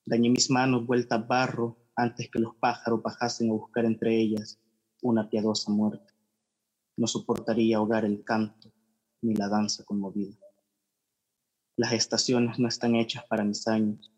Dañé 0.06 0.29
mis 0.29 0.49
manos 0.49 0.86
vuelta 0.86 1.15
a 1.15 1.19
barro 1.19 1.77
antes 1.95 2.29
que 2.29 2.39
los 2.39 2.56
pájaros 2.56 3.01
bajasen 3.01 3.49
a 3.49 3.53
buscar 3.53 3.86
entre 3.86 4.19
ellas 4.19 4.60
una 5.01 5.29
piadosa 5.29 5.71
muerte. 5.71 6.13
No 6.97 7.08
soportaría 7.08 7.77
ahogar 7.77 8.06
el 8.06 8.23
canto 8.23 8.71
ni 9.21 9.34
la 9.36 9.47
danza 9.47 9.84
conmovida. 9.84 10.38
Las 11.75 11.93
estaciones 11.93 12.60
no 12.60 12.67
están 12.67 12.95
hechas 12.95 13.25
para 13.25 13.43
mis 13.43 13.67
años. 13.67 14.12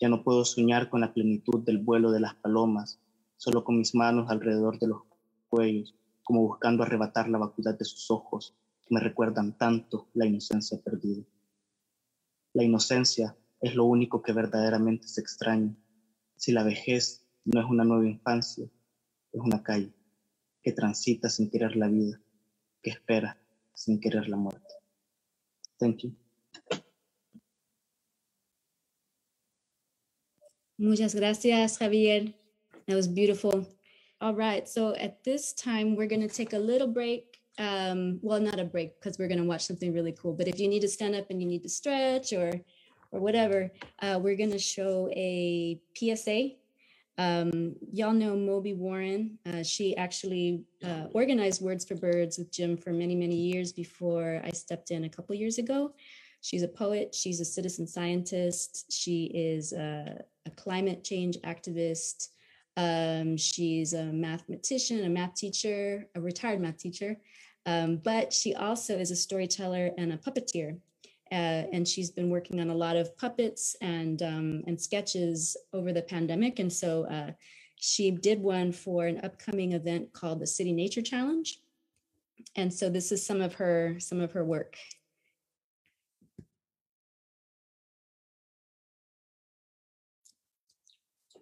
Ya 0.00 0.08
no 0.08 0.22
puedo 0.22 0.44
soñar 0.44 0.88
con 0.88 1.00
la 1.00 1.12
plenitud 1.12 1.64
del 1.64 1.78
vuelo 1.78 2.10
de 2.10 2.20
las 2.20 2.34
palomas, 2.34 3.00
solo 3.36 3.64
con 3.64 3.78
mis 3.78 3.94
manos 3.94 4.30
alrededor 4.30 4.78
de 4.78 4.88
los 4.88 5.02
cuellos, 5.48 5.94
como 6.22 6.42
buscando 6.42 6.82
arrebatar 6.82 7.28
la 7.28 7.38
vacuidad 7.38 7.78
de 7.78 7.84
sus 7.84 8.10
ojos, 8.10 8.54
que 8.82 8.94
me 8.94 9.00
recuerdan 9.00 9.56
tanto 9.56 10.08
la 10.14 10.26
inocencia 10.26 10.80
perdida. 10.82 11.24
La 12.52 12.64
inocencia 12.64 13.36
es 13.60 13.74
lo 13.74 13.84
único 13.84 14.22
que 14.22 14.32
verdaderamente 14.32 15.08
se 15.08 15.20
extraña. 15.20 15.74
Si 16.36 16.52
la 16.52 16.62
vejez 16.62 17.26
no 17.44 17.60
es 17.60 17.66
una 17.66 17.84
nueva 17.84 18.06
infancia, 18.06 18.70
es 19.32 19.40
una 19.40 19.62
calle 19.62 19.92
que 20.62 20.72
transita 20.72 21.28
sin 21.28 21.50
querer 21.50 21.76
la 21.76 21.88
vida, 21.88 22.20
que 22.82 22.90
espera 22.90 23.40
sin 23.74 24.00
querer 24.00 24.28
la 24.28 24.36
muerte. 24.36 24.74
Thank 25.78 26.02
you. 26.02 26.16
Muchas 30.80 31.12
gracias, 31.12 31.76
Javier. 31.78 32.32
That 32.86 32.94
was 32.94 33.08
beautiful. 33.08 33.66
All 34.20 34.32
right, 34.34 34.68
so 34.68 34.94
at 34.94 35.24
this 35.24 35.52
time, 35.52 35.96
we're 35.96 36.06
going 36.06 36.20
to 36.20 36.28
take 36.28 36.52
a 36.52 36.58
little 36.58 36.86
break. 36.86 37.40
Um, 37.58 38.20
well, 38.22 38.40
not 38.40 38.60
a 38.60 38.64
break 38.64 39.00
because 39.00 39.18
we're 39.18 39.26
going 39.26 39.40
to 39.40 39.44
watch 39.44 39.66
something 39.66 39.92
really 39.92 40.12
cool. 40.12 40.34
But 40.34 40.46
if 40.46 40.60
you 40.60 40.68
need 40.68 40.82
to 40.82 40.88
stand 40.88 41.16
up 41.16 41.30
and 41.30 41.42
you 41.42 41.48
need 41.48 41.64
to 41.64 41.68
stretch 41.68 42.32
or 42.32 42.52
or 43.10 43.18
whatever, 43.18 43.72
uh, 44.02 44.20
we're 44.22 44.36
going 44.36 44.52
to 44.52 44.58
show 44.58 45.08
a 45.16 45.80
PSA. 45.96 46.50
Um, 47.16 47.74
y'all 47.90 48.12
know 48.12 48.36
Moby 48.36 48.74
Warren. 48.74 49.38
Uh, 49.46 49.64
she 49.64 49.96
actually 49.96 50.62
uh, 50.84 51.06
organized 51.12 51.60
Words 51.60 51.84
for 51.84 51.96
Birds 51.96 52.38
with 52.38 52.52
Jim 52.52 52.76
for 52.76 52.92
many, 52.92 53.16
many 53.16 53.34
years 53.34 53.72
before 53.72 54.40
I 54.44 54.50
stepped 54.50 54.92
in 54.92 55.04
a 55.04 55.08
couple 55.08 55.34
years 55.34 55.58
ago. 55.58 55.94
She's 56.40 56.62
a 56.62 56.68
poet, 56.68 57.14
she's 57.14 57.40
a 57.40 57.44
citizen 57.44 57.86
scientist, 57.86 58.92
she 58.92 59.24
is 59.34 59.72
a, 59.72 60.22
a 60.48 60.62
climate 60.62 61.04
change 61.04 61.36
activist, 61.44 62.28
um, 62.76 63.36
she's 63.36 63.92
a 63.92 64.04
mathematician, 64.04 65.04
a 65.04 65.08
math 65.08 65.34
teacher, 65.34 66.06
a 66.14 66.20
retired 66.20 66.60
math 66.60 66.78
teacher, 66.78 67.16
um, 67.66 68.00
but 68.10 68.32
she 68.32 68.54
also 68.54 68.98
is 68.98 69.10
a 69.10 69.16
storyteller 69.16 69.90
and 69.98 70.12
a 70.12 70.16
puppeteer. 70.16 70.78
Uh, 71.30 71.68
and 71.74 71.86
she's 71.86 72.10
been 72.10 72.30
working 72.30 72.58
on 72.58 72.70
a 72.70 72.74
lot 72.74 72.96
of 72.96 73.14
puppets 73.18 73.76
and 73.82 74.22
um, 74.22 74.62
and 74.66 74.80
sketches 74.80 75.58
over 75.74 75.92
the 75.92 76.00
pandemic. 76.00 76.58
And 76.58 76.72
so 76.72 77.04
uh, 77.04 77.32
she 77.76 78.10
did 78.10 78.40
one 78.40 78.72
for 78.72 79.06
an 79.06 79.20
upcoming 79.22 79.72
event 79.72 80.10
called 80.14 80.40
the 80.40 80.46
City 80.46 80.72
Nature 80.72 81.02
Challenge. 81.02 81.60
And 82.56 82.72
so 82.72 82.88
this 82.88 83.12
is 83.12 83.26
some 83.26 83.42
of 83.42 83.52
her 83.54 83.96
some 83.98 84.20
of 84.20 84.32
her 84.32 84.44
work. 84.44 84.76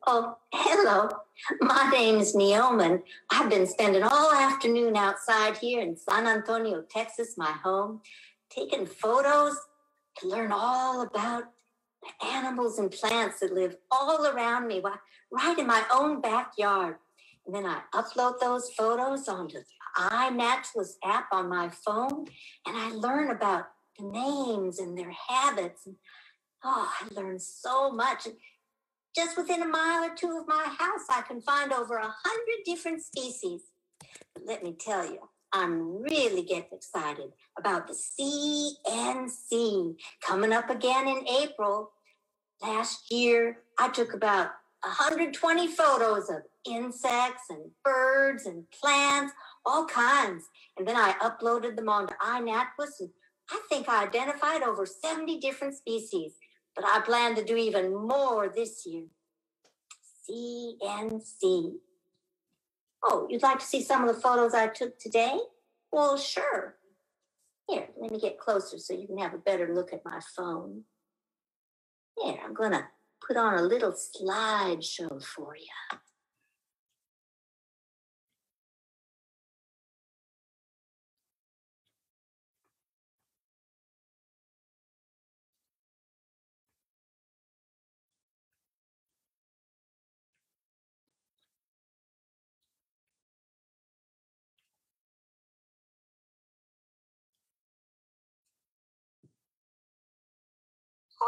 Oh, 0.08 0.36
hello. 0.52 1.08
My 1.60 1.90
name 1.92 2.20
is 2.20 2.36
Neoman. 2.36 3.02
I've 3.28 3.50
been 3.50 3.66
spending 3.66 4.04
all 4.04 4.32
afternoon 4.32 4.96
outside 4.96 5.56
here 5.56 5.80
in 5.80 5.96
San 5.96 6.28
Antonio, 6.28 6.84
Texas, 6.88 7.34
my 7.36 7.50
home, 7.50 8.02
taking 8.48 8.86
photos 8.86 9.56
to 10.18 10.28
learn 10.28 10.52
all 10.52 11.02
about 11.02 11.46
the 12.02 12.26
animals 12.28 12.78
and 12.78 12.92
plants 12.92 13.40
that 13.40 13.52
live 13.52 13.78
all 13.90 14.26
around 14.26 14.68
me, 14.68 14.80
right 15.32 15.58
in 15.58 15.66
my 15.66 15.82
own 15.92 16.20
backyard. 16.20 16.98
And 17.44 17.52
then 17.52 17.66
I 17.66 17.80
upload 17.92 18.38
those 18.38 18.70
photos 18.78 19.26
onto 19.26 19.58
the 19.58 19.64
iNaturalist 19.98 20.98
app 21.04 21.26
on 21.32 21.48
my 21.48 21.68
phone, 21.68 22.26
and 22.64 22.76
I 22.76 22.92
learn 22.92 23.32
about 23.32 23.64
the 23.98 24.04
names 24.04 24.78
and 24.78 24.96
their 24.96 25.12
habits. 25.28 25.84
And 25.84 25.96
oh, 26.62 26.92
I 27.00 27.12
learn 27.12 27.40
so 27.40 27.90
much. 27.90 28.28
Just 29.16 29.36
within 29.38 29.62
a 29.62 29.66
mile 29.66 30.04
or 30.04 30.14
two 30.14 30.36
of 30.38 30.46
my 30.46 30.62
house, 30.78 31.06
I 31.08 31.22
can 31.22 31.40
find 31.40 31.72
over 31.72 31.96
a 31.96 32.14
hundred 32.24 32.64
different 32.66 33.02
species. 33.02 33.62
But 34.34 34.44
let 34.46 34.62
me 34.62 34.76
tell 34.78 35.06
you, 35.06 35.20
I'm 35.54 36.02
really 36.02 36.42
getting 36.42 36.68
excited 36.72 37.32
about 37.58 37.88
the 37.88 37.94
CNC 38.84 39.96
coming 40.20 40.52
up 40.52 40.68
again 40.68 41.08
in 41.08 41.26
April. 41.26 41.92
Last 42.60 43.10
year, 43.10 43.62
I 43.78 43.88
took 43.88 44.12
about 44.12 44.50
120 44.82 45.66
photos 45.68 46.28
of 46.28 46.42
insects 46.70 47.44
and 47.48 47.70
birds 47.82 48.44
and 48.44 48.70
plants, 48.70 49.32
all 49.64 49.86
kinds. 49.86 50.44
And 50.76 50.86
then 50.86 50.96
I 50.96 51.14
uploaded 51.22 51.76
them 51.76 51.88
onto 51.88 52.12
iNatWis, 52.16 53.00
and 53.00 53.08
I 53.50 53.60
think 53.70 53.88
I 53.88 54.04
identified 54.04 54.62
over 54.62 54.84
70 54.84 55.38
different 55.38 55.74
species. 55.74 56.32
But 56.76 56.84
I 56.84 57.00
plan 57.00 57.34
to 57.36 57.44
do 57.44 57.56
even 57.56 57.94
more 57.94 58.52
this 58.54 58.84
year. 58.86 59.06
CNC. 60.28 61.76
Oh, 63.02 63.26
you'd 63.30 63.42
like 63.42 63.60
to 63.60 63.64
see 63.64 63.82
some 63.82 64.06
of 64.06 64.14
the 64.14 64.20
photos 64.20 64.54
I 64.54 64.66
took 64.68 64.98
today? 64.98 65.38
Well, 65.90 66.18
sure. 66.18 66.76
Here, 67.68 67.88
let 68.00 68.10
me 68.10 68.20
get 68.20 68.38
closer 68.38 68.78
so 68.78 68.94
you 68.94 69.06
can 69.06 69.18
have 69.18 69.34
a 69.34 69.38
better 69.38 69.74
look 69.74 69.92
at 69.92 70.04
my 70.04 70.20
phone. 70.36 70.82
Here, 72.22 72.38
I'm 72.44 72.54
going 72.54 72.72
to 72.72 72.86
put 73.26 73.36
on 73.36 73.54
a 73.54 73.62
little 73.62 73.92
slideshow 73.92 75.22
for 75.24 75.56
you. 75.56 75.98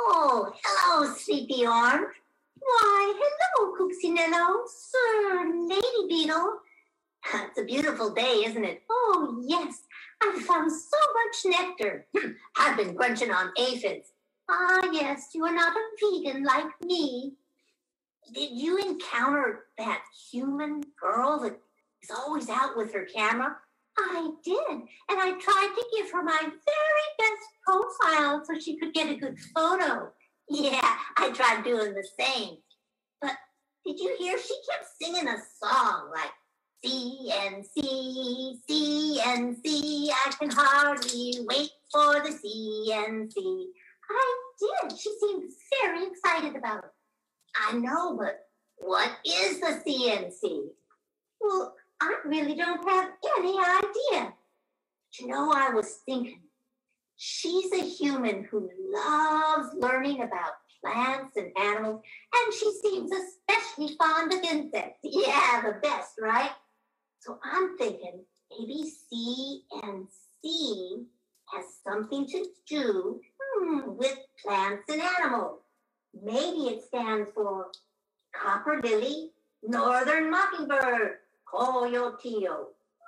Oh, 0.00 0.52
hello, 0.64 1.12
Sleepy 1.12 1.66
Orange. 1.66 2.14
Why, 2.60 3.14
hello, 3.18 3.74
Coccinella, 3.74 4.62
Sir 4.68 5.52
Lady 5.68 6.08
Beetle. 6.08 6.60
It's 7.34 7.58
a 7.58 7.64
beautiful 7.64 8.10
day, 8.10 8.44
isn't 8.46 8.64
it? 8.64 8.82
Oh, 8.88 9.42
yes. 9.44 9.82
I've 10.22 10.40
found 10.42 10.70
so 10.70 10.98
much 11.14 11.58
nectar. 11.58 12.06
I've 12.56 12.76
been 12.76 12.94
crunching 12.94 13.32
on 13.32 13.50
aphids. 13.58 14.12
Ah, 14.48 14.88
yes, 14.92 15.30
you 15.34 15.44
are 15.44 15.52
not 15.52 15.76
a 15.76 15.82
vegan 16.00 16.44
like 16.44 16.80
me. 16.84 17.32
Did 18.32 18.52
you 18.52 18.78
encounter 18.78 19.64
that 19.78 20.02
human 20.30 20.82
girl 21.00 21.40
that 21.40 21.58
is 22.02 22.10
always 22.10 22.48
out 22.48 22.76
with 22.76 22.92
her 22.94 23.04
camera? 23.04 23.56
I 23.98 24.30
did. 24.44 24.70
And 24.70 25.20
I 25.20 25.32
tried 25.38 25.74
to 25.74 25.84
give 25.96 26.10
her 26.12 26.22
my 26.22 26.38
very 26.40 27.08
best 27.18 27.42
profile 27.66 28.42
so 28.44 28.58
she 28.58 28.78
could 28.78 28.94
get 28.94 29.10
a 29.10 29.16
good 29.16 29.38
photo. 29.54 30.12
Yeah, 30.48 30.96
I 31.16 31.30
tried 31.30 31.64
doing 31.64 31.94
the 31.94 32.06
same. 32.18 32.56
But 33.20 33.32
did 33.84 33.98
you 33.98 34.16
hear? 34.18 34.38
She 34.38 34.54
kept 34.70 34.86
singing 35.00 35.28
a 35.28 35.36
song 35.60 36.10
like 36.14 36.32
CNC, 36.84 38.58
CNC, 38.70 40.08
I 40.10 40.32
can 40.38 40.50
hardly 40.50 41.34
wait 41.40 41.70
for 41.92 42.14
the 42.22 42.30
CNC. 42.30 43.64
I 44.10 44.34
did. 44.60 44.96
She 44.96 45.10
seemed 45.20 45.50
very 45.82 46.06
excited 46.06 46.56
about 46.56 46.84
it. 46.84 46.90
I 47.68 47.72
know, 47.72 48.16
but 48.16 48.38
what 48.76 49.10
is 49.24 49.60
the 49.60 49.82
CNC? 49.84 50.68
Well, 51.40 51.74
I 52.00 52.14
really 52.24 52.54
don't 52.54 52.88
have 52.88 53.10
any 53.38 53.58
idea. 53.58 54.32
But 54.32 55.20
you 55.20 55.28
know, 55.28 55.52
I 55.52 55.70
was 55.70 56.00
thinking, 56.06 56.40
she's 57.16 57.72
a 57.72 57.82
human 57.82 58.44
who 58.44 58.70
loves 58.92 59.74
learning 59.74 60.22
about 60.22 60.52
plants 60.80 61.36
and 61.36 61.50
animals, 61.58 62.02
and 62.34 62.54
she 62.54 62.72
seems 62.82 63.10
especially 63.10 63.96
fond 63.96 64.32
of 64.32 64.40
insects. 64.40 65.00
Yeah, 65.02 65.62
the 65.62 65.80
best, 65.82 66.14
right? 66.20 66.50
So 67.20 67.38
I'm 67.44 67.76
thinking 67.76 68.24
maybe 68.50 68.90
C 68.90 69.62
and 69.82 70.06
C 70.42 71.06
has 71.52 71.64
something 71.84 72.26
to 72.26 72.46
do 72.68 73.20
hmm, 73.40 73.96
with 73.96 74.16
plants 74.44 74.84
and 74.88 75.02
animals. 75.02 75.60
Maybe 76.22 76.74
it 76.74 76.84
stands 76.84 77.30
for 77.34 77.66
copper 78.34 78.80
lily, 78.82 79.32
northern 79.62 80.30
mockingbird, 80.30 81.17
coyoteo. 81.52 82.66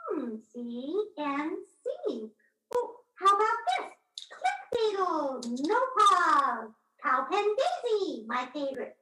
Hmm, 0.09 0.37
C 0.53 1.05
and 1.19 1.57
C. 1.83 2.29
Oh, 2.75 2.97
how 3.15 3.27
about 3.27 3.59
this? 3.69 3.91
Click 4.31 4.61
beetle, 4.73 5.41
nopal, 5.45 6.75
cowpen 7.05 7.47
daisy, 7.57 8.25
my 8.27 8.47
favorite. 8.53 8.97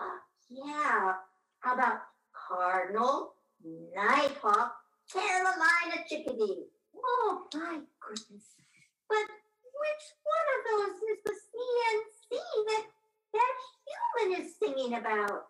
Uh, 0.00 0.18
yeah. 0.50 1.14
How 1.60 1.74
about 1.74 2.00
cardinal, 2.32 3.34
nighthawk, 3.94 4.74
Carolina 5.12 6.04
chickadee? 6.08 6.64
Oh 6.96 7.44
my 7.54 7.80
goodness. 8.00 8.44
But 9.08 9.26
which 9.84 10.04
one 10.24 10.48
of 10.54 10.60
those 10.70 10.96
is 11.10 11.18
the 11.24 11.32
CNC 11.32 12.40
that 12.66 12.84
that 13.32 13.54
human 14.26 14.42
is 14.42 14.54
singing 14.58 14.94
about? 14.94 15.46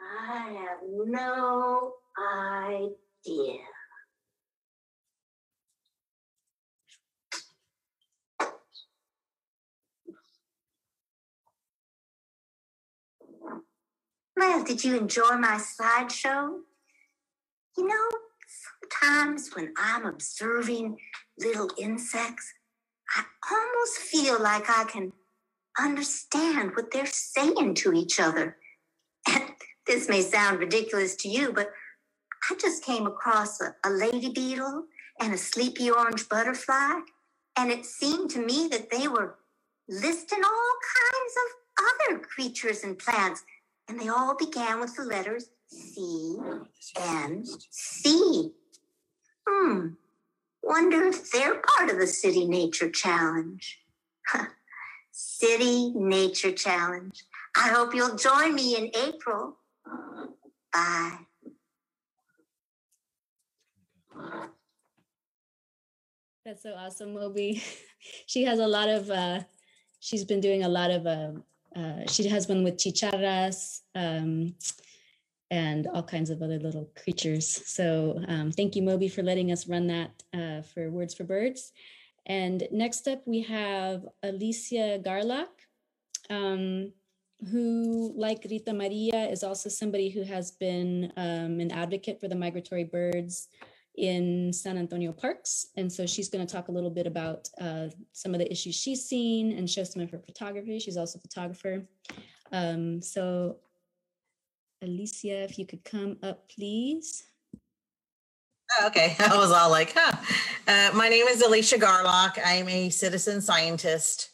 I 0.00 0.52
have 0.52 0.78
no 0.86 1.94
idea. 2.18 3.60
Well, 14.36 14.62
did 14.64 14.84
you 14.84 14.96
enjoy 14.96 15.36
my 15.36 15.58
slideshow? 15.58 16.60
You 17.76 17.86
know, 17.86 18.08
sometimes 18.80 19.50
when 19.54 19.72
I'm 19.76 20.06
observing 20.06 20.98
little 21.38 21.70
insects, 21.78 22.52
I 23.16 23.24
almost 23.50 23.98
feel 23.98 24.40
like 24.40 24.70
I 24.70 24.84
can 24.84 25.12
understand 25.78 26.72
what 26.74 26.90
they're 26.92 27.06
saying 27.06 27.74
to 27.76 27.92
each 27.92 28.20
other. 28.20 28.56
This 29.86 30.06
may 30.06 30.20
sound 30.20 30.60
ridiculous 30.60 31.16
to 31.16 31.30
you, 31.30 31.50
but 31.50 31.72
I 32.50 32.54
just 32.54 32.84
came 32.84 33.06
across 33.06 33.60
a, 33.60 33.74
a 33.84 33.90
lady 33.90 34.30
beetle 34.30 34.84
and 35.20 35.34
a 35.34 35.38
sleepy 35.38 35.90
orange 35.90 36.28
butterfly, 36.28 37.00
and 37.56 37.70
it 37.70 37.84
seemed 37.84 38.30
to 38.30 38.44
me 38.44 38.68
that 38.70 38.90
they 38.90 39.08
were 39.08 39.36
listing 39.88 40.42
all 40.44 40.74
kinds 40.96 41.34
of 41.36 42.14
other 42.14 42.18
creatures 42.20 42.84
and 42.84 42.98
plants, 42.98 43.42
and 43.88 44.00
they 44.00 44.08
all 44.08 44.36
began 44.36 44.80
with 44.80 44.94
the 44.96 45.02
letters 45.02 45.50
C 45.68 46.38
and 47.00 47.46
C. 47.70 48.52
Hmm. 49.46 49.88
Wonder 50.62 51.04
if 51.04 51.30
they're 51.30 51.62
part 51.76 51.90
of 51.90 51.98
the 51.98 52.06
City 52.06 52.46
Nature 52.46 52.90
Challenge. 52.90 53.80
City 55.10 55.92
Nature 55.94 56.52
Challenge. 56.52 57.24
I 57.56 57.68
hope 57.68 57.94
you'll 57.94 58.16
join 58.16 58.54
me 58.54 58.76
in 58.76 58.90
April. 58.94 59.56
Bye. 60.72 61.18
That's 66.48 66.62
so 66.62 66.72
awesome, 66.72 67.12
Moby. 67.12 67.62
she 68.26 68.44
has 68.44 68.58
a 68.58 68.66
lot 68.66 68.88
of, 68.88 69.10
uh, 69.10 69.40
she's 70.00 70.24
been 70.24 70.40
doing 70.40 70.64
a 70.64 70.68
lot 70.68 70.90
of, 70.90 71.06
uh, 71.06 71.32
uh, 71.76 72.06
she 72.06 72.26
has 72.28 72.48
one 72.48 72.64
with 72.64 72.78
chicharras 72.78 73.80
um, 73.94 74.54
and 75.50 75.86
all 75.88 76.02
kinds 76.02 76.30
of 76.30 76.40
other 76.40 76.58
little 76.58 76.90
creatures. 77.02 77.46
So 77.66 78.22
um, 78.28 78.50
thank 78.50 78.76
you, 78.76 78.82
Moby, 78.82 79.08
for 79.08 79.22
letting 79.22 79.52
us 79.52 79.68
run 79.68 79.88
that 79.88 80.22
uh, 80.32 80.62
for 80.62 80.90
Words 80.90 81.12
for 81.12 81.24
Birds. 81.24 81.72
And 82.24 82.66
next 82.72 83.06
up, 83.08 83.20
we 83.26 83.42
have 83.42 84.06
Alicia 84.22 85.00
Garlock, 85.04 85.52
um, 86.30 86.92
who, 87.50 88.14
like 88.16 88.46
Rita 88.50 88.72
Maria, 88.72 89.28
is 89.28 89.44
also 89.44 89.68
somebody 89.68 90.08
who 90.08 90.22
has 90.22 90.50
been 90.50 91.12
um, 91.18 91.60
an 91.60 91.72
advocate 91.72 92.20
for 92.20 92.28
the 92.28 92.36
migratory 92.36 92.84
birds 92.84 93.48
in 93.98 94.52
San 94.52 94.78
Antonio 94.78 95.12
parks. 95.12 95.66
And 95.76 95.92
so 95.92 96.06
she's 96.06 96.28
going 96.28 96.46
to 96.46 96.52
talk 96.52 96.68
a 96.68 96.72
little 96.72 96.90
bit 96.90 97.06
about 97.06 97.48
uh, 97.60 97.88
some 98.12 98.32
of 98.32 98.38
the 98.38 98.50
issues 98.50 98.76
she's 98.76 99.04
seen 99.04 99.52
and 99.58 99.68
show 99.68 99.84
some 99.84 100.02
of 100.02 100.10
her 100.10 100.20
photography. 100.20 100.78
She's 100.78 100.96
also 100.96 101.18
a 101.18 101.22
photographer. 101.22 101.84
Um, 102.52 103.02
so 103.02 103.56
Alicia, 104.82 105.42
if 105.42 105.58
you 105.58 105.66
could 105.66 105.84
come 105.84 106.16
up, 106.22 106.48
please. 106.48 107.24
Oh, 108.80 108.86
Okay, 108.86 109.16
I 109.20 109.36
was 109.36 109.50
all 109.50 109.70
like, 109.70 109.92
huh. 109.94 110.16
Uh, 110.66 110.96
my 110.96 111.08
name 111.08 111.26
is 111.26 111.42
Alicia 111.42 111.78
Garlock. 111.78 112.38
I'm 112.44 112.68
a 112.68 112.90
citizen 112.90 113.40
scientist, 113.40 114.30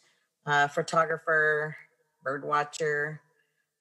uh, 0.47 0.69
photographer, 0.69 1.77
bird 2.23 2.45
watcher. 2.45 3.21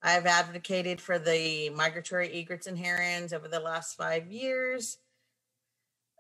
I've 0.02 0.26
advocated 0.26 1.00
for 1.00 1.18
the 1.18 1.70
migratory 1.70 2.30
egrets 2.34 2.68
and 2.68 2.78
herons 2.78 3.34
over 3.34 3.48
the 3.48 3.60
last 3.60 3.96
five 3.96 4.30
years, 4.32 4.98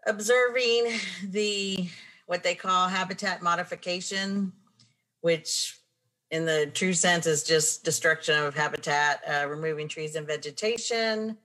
observing 0.07 0.93
the 1.29 1.87
what 2.25 2.43
they 2.43 2.55
call 2.55 2.87
habitat 2.87 3.41
modification, 3.41 4.51
which 5.21 5.77
in 6.31 6.45
the 6.45 6.71
true 6.73 6.93
sense 6.93 7.25
is 7.25 7.43
just 7.43 7.83
destruction 7.83 8.43
of 8.43 8.55
habitat, 8.55 9.21
uh, 9.27 9.47
removing 9.47 9.87
trees 9.87 10.15
and 10.15 10.25
vegetation, 10.25 11.37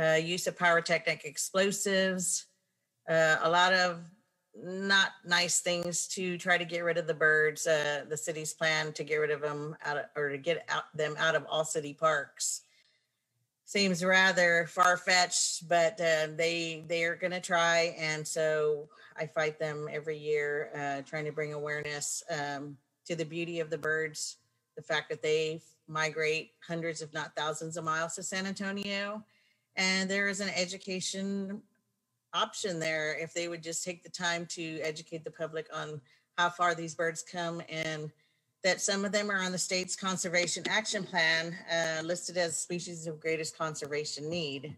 uh, 0.00 0.14
use 0.14 0.46
of 0.46 0.56
pyrotechnic 0.56 1.24
explosives, 1.24 2.46
uh, 3.08 3.36
a 3.42 3.50
lot 3.50 3.72
of 3.72 4.00
not 4.56 5.10
nice 5.24 5.60
things 5.60 6.06
to 6.08 6.38
try 6.38 6.56
to 6.58 6.64
get 6.64 6.84
rid 6.84 6.98
of 6.98 7.06
the 7.06 7.14
birds. 7.14 7.66
Uh, 7.66 8.04
the 8.08 8.16
city's 8.16 8.52
plan 8.52 8.92
to 8.92 9.04
get 9.04 9.16
rid 9.16 9.30
of 9.30 9.40
them 9.40 9.76
out 9.84 9.96
of, 9.96 10.04
or 10.16 10.28
to 10.28 10.38
get 10.38 10.64
out 10.68 10.84
them 10.94 11.14
out 11.18 11.34
of 11.34 11.44
all 11.48 11.64
city 11.64 11.94
parks 11.94 12.62
seems 13.70 14.04
rather 14.04 14.66
far 14.68 14.96
fetched, 14.96 15.68
but 15.68 15.92
uh, 16.00 16.26
they 16.34 16.82
they 16.88 17.04
are 17.04 17.14
going 17.14 17.30
to 17.30 17.40
try, 17.40 17.94
and 17.96 18.26
so 18.26 18.88
I 19.16 19.26
fight 19.26 19.60
them 19.60 19.86
every 19.88 20.18
year, 20.18 20.70
uh, 20.74 21.02
trying 21.08 21.24
to 21.26 21.30
bring 21.30 21.52
awareness 21.52 22.24
um, 22.30 22.76
to 23.06 23.14
the 23.14 23.24
beauty 23.24 23.60
of 23.60 23.70
the 23.70 23.78
birds, 23.78 24.38
the 24.74 24.82
fact 24.82 25.08
that 25.10 25.22
they 25.22 25.60
migrate 25.86 26.50
hundreds, 26.66 27.00
if 27.00 27.14
not 27.14 27.36
thousands, 27.36 27.76
of 27.76 27.84
miles 27.84 28.16
to 28.16 28.24
San 28.24 28.44
Antonio, 28.44 29.24
and 29.76 30.10
there 30.10 30.26
is 30.26 30.40
an 30.40 30.50
education 30.56 31.62
option 32.34 32.80
there 32.80 33.16
if 33.20 33.32
they 33.34 33.46
would 33.46 33.62
just 33.62 33.84
take 33.84 34.02
the 34.02 34.10
time 34.10 34.46
to 34.46 34.80
educate 34.80 35.22
the 35.22 35.30
public 35.30 35.68
on 35.72 36.00
how 36.36 36.50
far 36.50 36.74
these 36.74 36.96
birds 36.96 37.22
come 37.22 37.62
and 37.68 38.10
that 38.62 38.80
some 38.80 39.04
of 39.04 39.12
them 39.12 39.30
are 39.30 39.42
on 39.42 39.52
the 39.52 39.58
state's 39.58 39.96
conservation 39.96 40.62
action 40.68 41.02
plan 41.02 41.56
uh, 41.72 42.02
listed 42.02 42.36
as 42.36 42.60
species 42.60 43.06
of 43.06 43.20
greatest 43.20 43.56
conservation 43.56 44.28
need. 44.28 44.76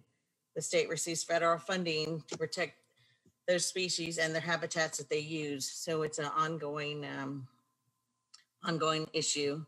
The 0.55 0.63
state 0.63 0.89
receives 0.89 1.25
federal 1.25 1.59
funding 1.59 2.23
to 2.29 2.39
protect 2.39 2.75
those 3.49 3.67
species 3.67 4.19
and 4.19 4.33
their 4.33 4.41
habitats 4.41 4.99
that 4.99 5.11
they 5.11 5.19
use. 5.19 5.69
So 5.69 6.03
it's 6.03 6.19
an 6.19 6.31
ongoing, 6.37 7.05
um, 7.05 7.49
ongoing 8.63 9.09
issue. 9.13 9.65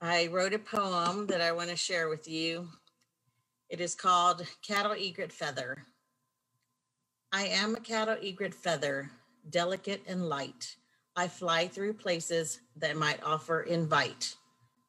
I 0.00 0.28
wrote 0.28 0.54
a 0.54 0.58
poem 0.58 1.26
that 1.26 1.40
I 1.40 1.52
want 1.52 1.70
to 1.70 1.76
share 1.76 2.08
with 2.08 2.26
you. 2.26 2.68
It 3.68 3.80
is 3.80 3.94
called 3.94 4.46
Cattle 4.62 4.96
Egret 4.98 5.32
Feather. 5.32 5.84
I 7.34 7.46
am 7.46 7.74
a 7.74 7.80
cattle 7.80 8.18
egret 8.22 8.52
feather, 8.52 9.10
delicate 9.48 10.02
and 10.06 10.28
light. 10.28 10.76
I 11.14 11.28
fly 11.28 11.68
through 11.68 11.94
places 11.94 12.60
that 12.76 12.96
might 12.96 13.22
offer 13.22 13.62
invite, 13.62 14.34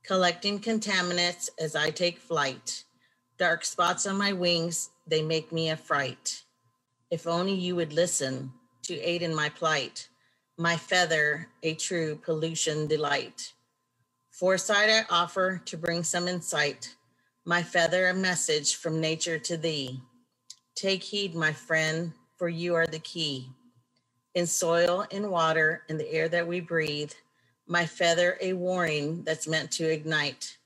collecting 0.04 0.60
contaminants 0.60 1.50
as 1.60 1.76
I 1.76 1.90
take 1.90 2.18
flight. 2.18 2.86
Dark 3.38 3.66
spots 3.66 4.06
on 4.06 4.18
my 4.18 4.32
wings, 4.32 4.90
they 5.06 5.22
make 5.22 5.52
me 5.52 5.70
a 5.70 5.76
fright. 5.76 6.44
If 7.12 7.28
only 7.28 7.54
you 7.54 7.76
would 7.76 7.92
listen 7.92 8.54
to 8.84 9.00
aid 9.02 9.22
in 9.22 9.36
my 9.36 9.50
plight, 9.50 10.08
my 10.58 10.78
feather, 10.78 11.50
a 11.62 11.74
true 11.74 12.16
pollution 12.16 12.88
delight. 12.88 13.54
Foresight 14.32 14.90
I 14.90 15.04
offer 15.10 15.62
to 15.66 15.78
bring 15.78 16.04
some 16.04 16.30
insight, 16.30 16.96
my 17.44 17.62
feather 17.62 18.08
a 18.08 18.14
message 18.14 18.76
from 18.76 19.02
nature 19.02 19.40
to 19.40 19.58
thee. 19.58 20.00
Take 20.76 21.04
heed, 21.04 21.36
my 21.36 21.52
friend, 21.52 22.14
for 22.38 22.48
you 22.48 22.76
are 22.76 22.88
the 22.88 23.00
key. 23.00 23.50
In 24.36 24.48
soil, 24.48 25.06
in 25.12 25.30
water, 25.30 25.84
in 25.90 25.98
the 25.98 26.12
air 26.12 26.28
that 26.30 26.48
we 26.48 26.60
breathe, 26.60 27.12
my 27.68 27.86
feather 27.86 28.38
a 28.42 28.54
warning 28.54 29.24
that's 29.24 29.48
meant 29.48 29.72
to 29.72 29.90
ignite. 29.90 30.58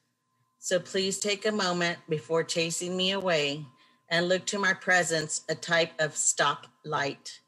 So 0.60 0.80
please 0.80 1.20
take 1.20 1.46
a 1.46 1.52
moment 1.52 2.00
before 2.10 2.44
chasing 2.44 2.96
me 2.96 3.12
away 3.12 3.66
and 4.10 4.28
look 4.28 4.46
to 4.48 4.60
my 4.60 4.74
presence 4.74 5.42
a 5.50 5.56
type 5.56 5.92
of 6.00 6.16
stop 6.16 6.68
light. 6.86 7.40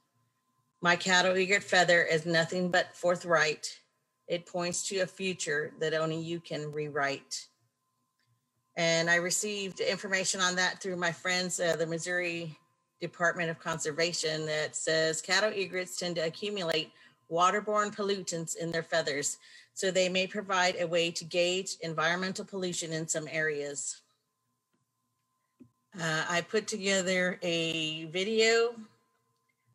My 0.82 0.95
cattle 0.95 1.36
egret 1.36 1.63
feather 1.63 2.03
is 2.03 2.26
nothing 2.26 2.70
but 2.70 2.95
forthright. 2.95 3.80
It 4.28 4.45
points 4.45 4.88
to 4.88 4.99
a 4.99 5.07
future 5.07 5.74
that 5.80 5.93
only 5.93 6.20
you 6.20 6.39
can 6.39 6.72
rewrite. 6.72 7.47
And 8.78 9.09
I 9.09 9.15
received 9.15 9.80
information 9.80 10.39
on 10.39 10.55
that 10.55 10.82
through 10.82 10.95
my 10.95 11.11
friends, 11.11 11.59
uh, 11.59 11.76
the 11.76 11.88
Missouri 11.88 12.57
Department 13.01 13.49
of 13.49 13.59
Conservation, 13.59 14.45
that 14.45 14.75
says 14.75 15.21
cattle 15.21 15.51
egrets 15.51 15.97
tend 15.97 16.15
to 16.15 16.25
accumulate 16.25 16.91
waterborne 17.31 17.95
pollutants 17.95 18.55
in 18.55 18.71
their 18.71 18.83
feathers, 18.83 19.37
so 19.73 19.91
they 19.91 20.09
may 20.09 20.27
provide 20.27 20.75
a 20.79 20.87
way 20.87 21.11
to 21.11 21.23
gauge 21.23 21.77
environmental 21.81 22.43
pollution 22.43 22.91
in 22.91 23.07
some 23.07 23.27
areas. 23.31 24.01
Uh, 25.99 26.25
I 26.29 26.41
put 26.41 26.67
together 26.67 27.39
a 27.41 28.05
video, 28.05 28.75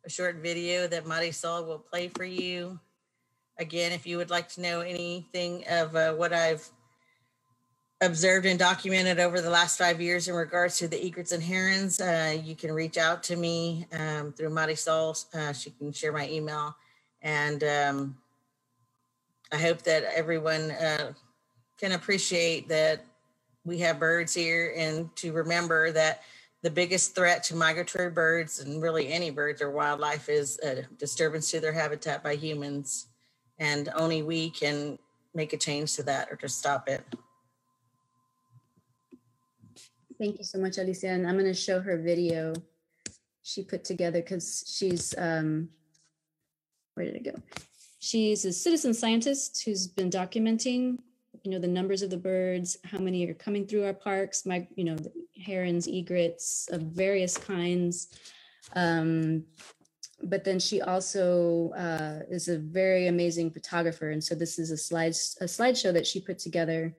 a 0.04 0.10
short 0.10 0.36
video 0.36 0.86
that 0.86 1.04
Marisol 1.04 1.66
will 1.66 1.78
play 1.78 2.08
for 2.08 2.24
you. 2.24 2.78
Again, 3.58 3.92
if 3.92 4.06
you 4.06 4.16
would 4.16 4.30
like 4.30 4.48
to 4.50 4.60
know 4.60 4.80
anything 4.80 5.64
of 5.68 5.94
uh, 5.94 6.12
what 6.12 6.32
I've 6.32 6.68
observed 8.00 8.46
and 8.46 8.58
documented 8.58 9.18
over 9.18 9.40
the 9.40 9.50
last 9.50 9.78
five 9.78 10.00
years 10.00 10.28
in 10.28 10.34
regards 10.34 10.78
to 10.78 10.88
the 10.88 11.04
egrets 11.04 11.32
and 11.32 11.42
herons, 11.42 12.00
uh, 12.00 12.36
you 12.42 12.54
can 12.54 12.72
reach 12.72 12.98
out 12.98 13.22
to 13.24 13.36
me 13.36 13.86
um, 13.92 14.32
through 14.32 14.50
Marisol. 14.50 15.24
Uh, 15.34 15.52
she 15.52 15.70
can 15.70 15.92
share 15.92 16.12
my 16.12 16.28
email. 16.28 16.76
And 17.22 17.64
um, 17.64 18.16
I 19.52 19.56
hope 19.56 19.82
that 19.82 20.04
everyone 20.14 20.70
uh, 20.72 21.12
can 21.78 21.92
appreciate 21.92 22.68
that 22.68 23.04
we 23.64 23.78
have 23.78 23.98
birds 23.98 24.34
here 24.34 24.74
and 24.76 25.14
to 25.16 25.32
remember 25.32 25.90
that 25.92 26.22
the 26.62 26.70
biggest 26.70 27.14
threat 27.14 27.44
to 27.44 27.56
migratory 27.56 28.10
birds 28.10 28.60
and 28.60 28.82
really 28.82 29.12
any 29.12 29.30
birds 29.30 29.60
or 29.62 29.70
wildlife 29.70 30.28
is 30.28 30.58
a 30.60 30.82
disturbance 30.98 31.50
to 31.50 31.60
their 31.60 31.72
habitat 31.72 32.22
by 32.22 32.34
humans. 32.34 33.06
And 33.58 33.90
only 33.94 34.22
we 34.22 34.50
can 34.50 34.98
make 35.34 35.52
a 35.52 35.58
change 35.58 35.94
to 35.94 36.02
that 36.04 36.30
or 36.30 36.36
to 36.36 36.48
stop 36.48 36.88
it. 36.88 37.04
Thank 40.18 40.38
you 40.38 40.44
so 40.44 40.58
much, 40.58 40.78
Alicia. 40.78 41.08
And 41.08 41.26
I'm 41.26 41.34
going 41.34 41.46
to 41.46 41.54
show 41.54 41.80
her 41.80 42.00
video 42.00 42.54
she 43.42 43.62
put 43.62 43.84
together 43.84 44.20
because 44.22 44.64
she's, 44.66 45.14
um, 45.18 45.68
where 46.94 47.04
did 47.04 47.16
it 47.16 47.24
go? 47.24 47.34
She's 47.98 48.44
a 48.44 48.52
citizen 48.52 48.94
scientist 48.94 49.62
who's 49.64 49.86
been 49.86 50.10
documenting, 50.10 50.98
you 51.42 51.50
know, 51.50 51.58
the 51.58 51.68
numbers 51.68 52.02
of 52.02 52.10
the 52.10 52.16
birds, 52.16 52.78
how 52.84 52.98
many 52.98 53.28
are 53.28 53.34
coming 53.34 53.66
through 53.66 53.84
our 53.84 53.92
parks, 53.92 54.46
my, 54.46 54.66
you 54.76 54.84
know, 54.84 54.96
the 54.96 55.12
herons, 55.44 55.86
egrets 55.86 56.68
of 56.70 56.82
various 56.82 57.36
kinds. 57.36 58.08
Um, 58.74 59.44
but 60.22 60.44
then 60.44 60.58
she 60.58 60.80
also 60.80 61.70
uh, 61.76 62.20
is 62.30 62.48
a 62.48 62.58
very 62.58 63.08
amazing 63.08 63.50
photographer. 63.50 64.10
And 64.10 64.24
so 64.24 64.34
this 64.34 64.58
is 64.58 64.70
a 64.70 64.76
slide 64.76 65.16
a 65.40 65.44
slideshow 65.44 65.92
that 65.92 66.06
she 66.06 66.20
put 66.20 66.38
together 66.38 66.94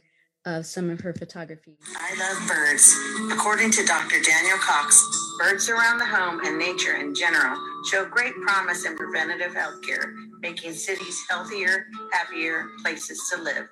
of 0.46 0.66
some 0.66 0.90
of 0.90 1.02
her 1.02 1.14
photography. 1.14 1.78
I 1.98 2.16
love 2.18 2.48
birds. 2.48 2.96
According 3.32 3.72
to 3.72 3.86
Dr. 3.86 4.22
Daniel 4.22 4.58
Cox, 4.58 5.04
birds 5.40 5.70
around 5.70 5.98
the 5.98 6.06
home 6.06 6.42
and 6.46 6.58
nature 6.58 6.96
in 6.96 7.16
general 7.16 7.58
show 7.90 8.06
great 8.06 8.36
promise 8.42 8.86
in 8.86 8.96
preventative 8.96 9.56
health 9.56 9.82
care, 9.82 10.14
making 10.42 10.74
cities 10.74 11.20
healthier, 11.30 11.88
happier 12.12 12.68
places 12.84 13.20
to 13.34 13.42
live. 13.42 13.68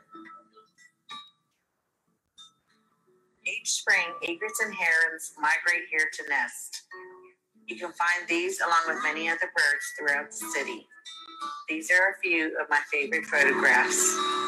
Each 3.45 3.69
spring, 3.69 4.05
egrets 4.21 4.61
and 4.63 4.74
herons 4.74 5.34
migrate 5.38 5.84
here 5.91 6.09
to 6.11 6.30
nest. 6.30 6.84
You 7.67 7.78
can 7.78 7.91
find 7.91 8.28
these 8.28 8.59
along 8.61 8.82
with 8.88 9.03
many 9.03 9.30
other 9.30 9.51
birds 9.55 9.93
throughout 9.97 10.32
the 10.32 10.45
city. 10.57 10.88
These 11.69 11.91
are 11.91 12.11
a 12.11 12.19
few 12.21 12.57
of 12.59 12.69
my 12.69 12.80
favorite 12.91 13.26
photographs. 13.26 14.42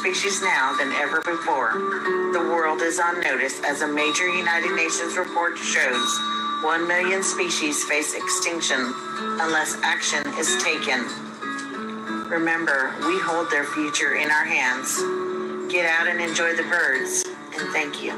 Species 0.00 0.40
now 0.40 0.74
than 0.78 0.90
ever 0.92 1.20
before. 1.20 1.72
The 2.32 2.48
world 2.48 2.80
is 2.80 2.98
on 2.98 3.20
notice 3.20 3.60
as 3.64 3.82
a 3.82 3.86
major 3.86 4.26
United 4.28 4.74
Nations 4.74 5.18
report 5.18 5.58
shows 5.58 6.18
1 6.62 6.88
million 6.88 7.22
species 7.22 7.84
face 7.84 8.14
extinction 8.14 8.94
unless 9.44 9.76
action 9.82 10.26
is 10.38 10.56
taken. 10.64 11.04
Remember, 12.30 12.94
we 13.06 13.20
hold 13.20 13.50
their 13.50 13.64
future 13.64 14.14
in 14.14 14.30
our 14.30 14.44
hands. 14.44 14.96
Get 15.70 15.84
out 15.84 16.08
and 16.08 16.18
enjoy 16.18 16.56
the 16.56 16.62
birds, 16.62 17.26
and 17.58 17.68
thank 17.68 18.02
you. 18.02 18.12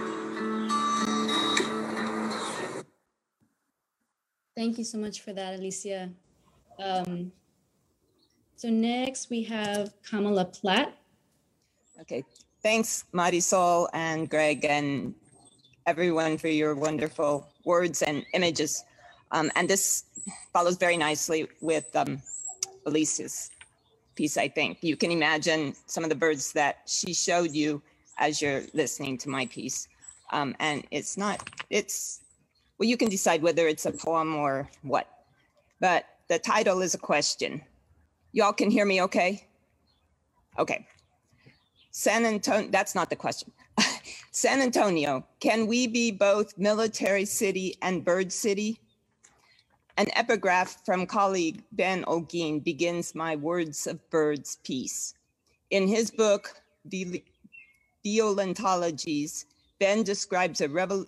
Thank 4.55 4.79
you 4.79 4.85
so 4.85 4.99
much 4.99 5.21
for 5.21 5.33
that, 5.33 5.59
Alicia. 5.59 6.11
Um, 6.79 7.33
so 8.55 8.71
next 8.71 9.31
we 9.31 9.43
have 9.45 9.95
Kamala 10.09 10.45
Platt. 10.45 11.02
Okay, 12.01 12.25
thanks 12.63 13.05
Marisol 13.15 13.89
and 13.93 14.29
Greg 14.29 14.65
and 14.65 15.15
everyone 15.87 16.39
for 16.39 16.49
your 16.49 16.75
wonderful 16.75 17.49
words 17.65 18.03
and 18.03 18.25
images. 18.35 18.85
Um, 19.31 19.51
and 19.57 19.69
this 19.69 20.05
follows 20.53 20.77
very 20.77 20.97
nicely 20.97 21.49
with 21.61 21.95
um, 21.95 22.21
Alicia's 22.87 23.51
piece, 24.15 24.37
I 24.37 24.49
think. 24.49 24.79
You 24.83 24.97
can 24.97 25.11
imagine 25.11 25.75
some 25.87 26.05
of 26.05 26.11
the 26.11 26.17
birds 26.17 26.53
that 26.53 26.83
she 26.87 27.15
showed 27.15 27.53
you 27.53 27.83
as 28.19 28.43
you're 28.43 28.63
listening 28.75 29.19
to 29.19 29.29
my 29.29 29.47
piece. 29.47 29.89
Um, 30.33 30.55
and 30.61 30.85
it's 30.91 31.17
not, 31.17 31.51
it's, 31.71 32.21
well, 32.79 32.89
you 32.89 32.97
can 32.97 33.09
decide 33.09 33.43
whether 33.43 33.67
it's 33.69 33.87
a 33.87 33.93
poem 33.93 34.35
or 34.35 34.69
what. 34.83 35.09
But 35.81 36.05
the 36.29 36.39
title 36.39 36.81
is 36.83 36.95
a 36.95 36.99
question. 36.99 37.63
Y'all 38.33 38.53
can 38.53 38.71
hear 38.71 38.87
me 38.87 39.03
okay? 39.03 39.47
Okay. 40.59 40.87
San 41.93 42.25
Antonio, 42.25 42.71
that's 42.71 42.95
not 42.95 43.11
the 43.11 43.17
question. 43.17 43.53
San 44.31 44.63
Antonio, 44.63 45.27
can 45.41 45.67
we 45.67 45.87
be 45.87 46.11
both 46.11 46.57
military 46.57 47.27
city 47.27 47.77
and 47.83 48.03
bird 48.03 48.33
city? 48.33 48.81
An 49.99 50.07
epigraph 50.17 50.85
from 50.87 51.07
colleague 51.07 51.63
Ben 51.71 52.03
Olguin 52.05 52.65
begins 52.65 53.15
my 53.15 53.37
Words 53.37 53.87
of 53.87 54.09
Birds 54.09 54.57
piece. 54.65 55.13
In 55.71 55.87
his 55.87 56.11
book, 56.11 56.63
the 56.87 57.23
Violentologies, 58.05 59.45
Ben 59.79 60.03
describes 60.03 60.63
a 60.63 60.69
revel- 60.71 61.05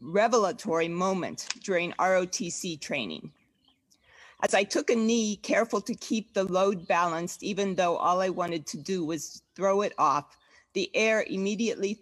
revelatory 0.00 0.88
moment 0.88 1.46
during 1.62 1.92
ROTC 1.92 2.80
training. 2.80 3.30
As 4.44 4.52
I 4.52 4.62
took 4.62 4.90
a 4.90 4.94
knee, 4.94 5.36
careful 5.36 5.80
to 5.80 5.94
keep 5.94 6.34
the 6.34 6.44
load 6.44 6.86
balanced, 6.86 7.42
even 7.42 7.76
though 7.76 7.96
all 7.96 8.20
I 8.20 8.28
wanted 8.28 8.66
to 8.66 8.76
do 8.76 9.02
was 9.02 9.40
throw 9.56 9.80
it 9.80 9.94
off, 9.96 10.36
the 10.74 10.94
air 10.94 11.24
immediately 11.26 11.98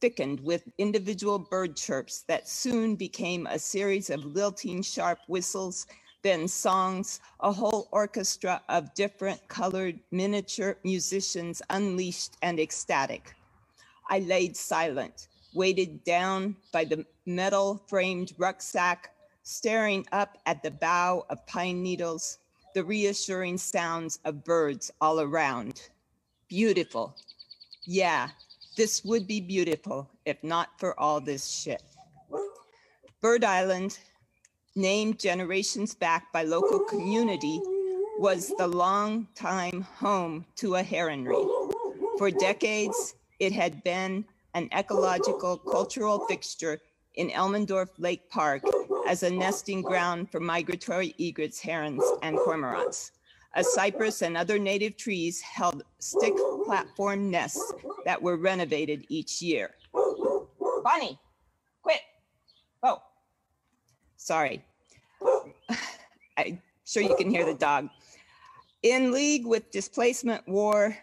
thickened 0.00 0.40
with 0.40 0.62
individual 0.78 1.38
bird 1.38 1.76
chirps 1.76 2.22
that 2.22 2.48
soon 2.48 2.96
became 2.96 3.46
a 3.46 3.58
series 3.58 4.08
of 4.08 4.24
lilting 4.24 4.80
sharp 4.80 5.18
whistles, 5.28 5.86
then 6.22 6.48
songs, 6.48 7.20
a 7.40 7.52
whole 7.52 7.86
orchestra 7.92 8.62
of 8.70 8.94
different 8.94 9.46
colored 9.48 10.00
miniature 10.10 10.78
musicians 10.84 11.60
unleashed 11.68 12.38
and 12.40 12.58
ecstatic. 12.58 13.34
I 14.08 14.20
laid 14.20 14.56
silent, 14.56 15.28
weighted 15.52 16.02
down 16.04 16.56
by 16.72 16.86
the 16.86 17.04
metal 17.26 17.82
framed 17.88 18.32
rucksack 18.38 19.10
staring 19.48 20.04
up 20.12 20.36
at 20.44 20.62
the 20.62 20.70
bough 20.70 21.24
of 21.30 21.46
pine 21.46 21.82
needles, 21.82 22.36
the 22.74 22.84
reassuring 22.84 23.56
sounds 23.56 24.18
of 24.26 24.44
birds 24.44 24.90
all 25.00 25.20
around. 25.20 25.88
Beautiful. 26.48 27.16
Yeah, 27.86 28.28
this 28.76 29.02
would 29.06 29.26
be 29.26 29.40
beautiful 29.40 30.10
if 30.26 30.36
not 30.44 30.78
for 30.78 31.00
all 31.00 31.18
this 31.18 31.48
shit. 31.48 31.82
Bird 33.22 33.42
Island, 33.42 33.98
named 34.76 35.18
generations 35.18 35.94
back 35.94 36.30
by 36.30 36.42
local 36.42 36.80
community, 36.80 37.58
was 38.18 38.52
the 38.58 38.68
long-time 38.68 39.80
home 39.80 40.44
to 40.56 40.76
a 40.76 40.82
heronry. 40.82 41.42
For 42.18 42.30
decades, 42.30 43.14
it 43.38 43.52
had 43.52 43.82
been 43.82 44.26
an 44.52 44.68
ecological 44.76 45.56
cultural 45.56 46.26
fixture 46.26 46.82
in 47.14 47.30
Elmendorf 47.30 47.88
Lake 47.96 48.28
Park 48.28 48.62
as 49.08 49.22
a 49.22 49.30
nesting 49.30 49.80
ground 49.80 50.30
for 50.30 50.38
migratory 50.38 51.14
egrets, 51.18 51.58
herons, 51.58 52.04
and 52.22 52.36
cormorants. 52.36 53.12
A 53.54 53.64
cypress 53.64 54.20
and 54.20 54.36
other 54.36 54.58
native 54.58 54.98
trees 54.98 55.40
held 55.40 55.82
stick 55.98 56.34
platform 56.66 57.30
nests 57.30 57.72
that 58.04 58.20
were 58.20 58.36
renovated 58.36 59.06
each 59.08 59.40
year. 59.40 59.70
Bonnie, 60.84 61.18
quit. 61.82 62.00
Oh, 62.82 62.98
sorry. 64.18 64.62
I'm 66.36 66.60
sure 66.84 67.02
you 67.02 67.16
can 67.16 67.30
hear 67.30 67.46
the 67.46 67.54
dog. 67.54 67.88
In 68.82 69.10
league 69.10 69.46
with 69.46 69.70
displacement 69.70 70.46
war 70.46 70.94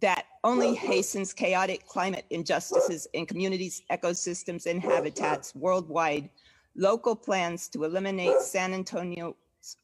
that 0.00 0.24
only 0.42 0.74
hastens 0.74 1.34
chaotic 1.34 1.86
climate 1.86 2.24
injustices 2.30 3.06
in 3.12 3.26
communities, 3.26 3.82
ecosystems, 3.90 4.64
and 4.64 4.80
habitats 4.80 5.54
worldwide, 5.54 6.30
local 6.76 7.16
plans 7.16 7.68
to 7.68 7.84
eliminate 7.84 8.40
San 8.40 8.74
Antonio's 8.74 9.34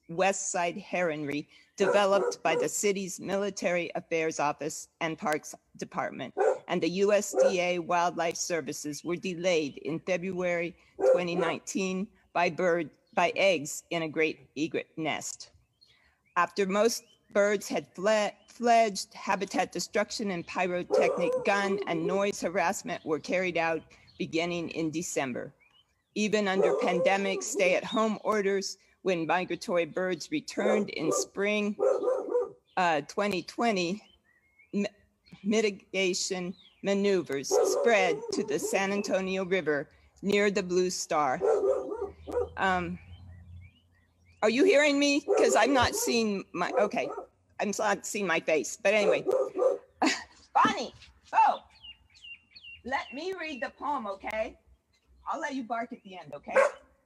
West 0.09 0.51
Side 0.51 0.77
heronry 0.77 1.47
developed 1.77 2.43
by 2.43 2.57
the 2.57 2.69
city's 2.69 3.21
Military 3.21 3.91
Affairs 3.95 4.41
Office 4.41 4.89
and 5.01 5.17
Parks 5.17 5.55
Department 5.77 6.35
and 6.69 6.83
the 6.83 7.01
USDA 7.01 7.81
Wildlife 7.81 8.37
Services 8.37 9.03
were 9.03 9.17
delayed 9.17 9.79
in 9.79 9.99
February 10.01 10.77
2019 10.99 12.07
by 12.33 12.51
bird 12.51 12.91
by 13.15 13.33
eggs 13.35 13.83
in 13.91 14.03
a 14.03 14.09
great 14.09 14.51
egret 14.57 14.87
nest. 14.97 15.51
After 16.37 16.67
most 16.67 17.03
birds 17.33 17.69
had 17.69 17.87
fled, 17.95 18.35
fledged, 18.47 19.13
habitat 19.15 19.73
destruction 19.73 20.31
and 20.31 20.47
pyrotechnic 20.47 21.33
gun 21.45 21.81
and 21.89 22.07
noise 22.07 22.41
harassment 22.41 23.05
were 23.05 23.19
carried 23.19 23.57
out 23.57 23.83
beginning 24.19 24.69
in 24.71 24.91
December. 24.91 25.53
Even 26.19 26.49
under 26.49 26.75
pandemic 26.83 27.45
stay-at-home 27.45 28.19
orders, 28.25 28.77
when 29.03 29.25
migratory 29.25 29.85
birds 29.85 30.33
returned 30.33 30.91
in 30.91 31.13
spring 31.13 31.77
uh, 32.77 33.03
2020, 33.03 34.03
mi- 34.73 34.87
mitigation 35.45 36.53
maneuvers 36.83 37.57
spread 37.67 38.21
to 38.33 38.43
the 38.43 38.59
San 38.59 38.91
Antonio 38.91 39.45
River 39.45 39.91
near 40.21 40.51
the 40.51 40.61
Blue 40.61 40.91
Star. 40.91 41.41
Um, 42.57 42.99
are 44.43 44.51
you 44.51 44.65
hearing 44.65 44.99
me? 44.99 45.25
Because 45.25 45.55
I'm 45.55 45.73
not 45.73 45.95
seeing 45.95 46.43
my, 46.53 46.73
okay, 46.81 47.09
I'm 47.61 47.71
not 47.79 48.05
seeing 48.05 48.27
my 48.27 48.41
face. 48.41 48.77
But 48.83 48.93
anyway, 48.93 49.25
Bonnie, 50.53 50.93
oh, 51.33 51.61
let 52.85 53.07
me 53.15 53.35
read 53.41 53.63
the 53.63 53.71
poem, 53.79 54.09
okay? 54.09 54.57
I'll 55.31 55.41
let 55.41 55.55
you 55.55 55.63
bark 55.63 55.93
at 55.93 56.03
the 56.03 56.17
end, 56.17 56.33
okay? 56.35 56.55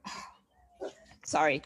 Sorry. 1.23 1.61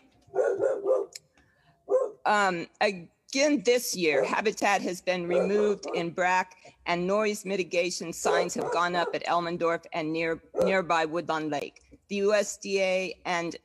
Um, 2.26 2.68
again, 2.82 3.62
this 3.64 3.96
year, 3.96 4.24
habitat 4.24 4.82
has 4.82 5.00
been 5.00 5.28
removed 5.28 5.86
in 5.94 6.10
Brack 6.10 6.56
and 6.88 7.06
noise 7.06 7.46
mitigation 7.46 8.12
signs 8.12 8.56
have 8.56 8.72
gone 8.72 8.96
up 8.96 9.10
at 9.14 9.26
Elmendorf 9.26 9.86
and 9.94 10.12
near 10.12 10.42
nearby 10.64 11.06
Woodlawn 11.06 11.50
Lake. 11.50 11.82
The 12.10 12.20
USDA 12.20 13.14
and 13.26 13.56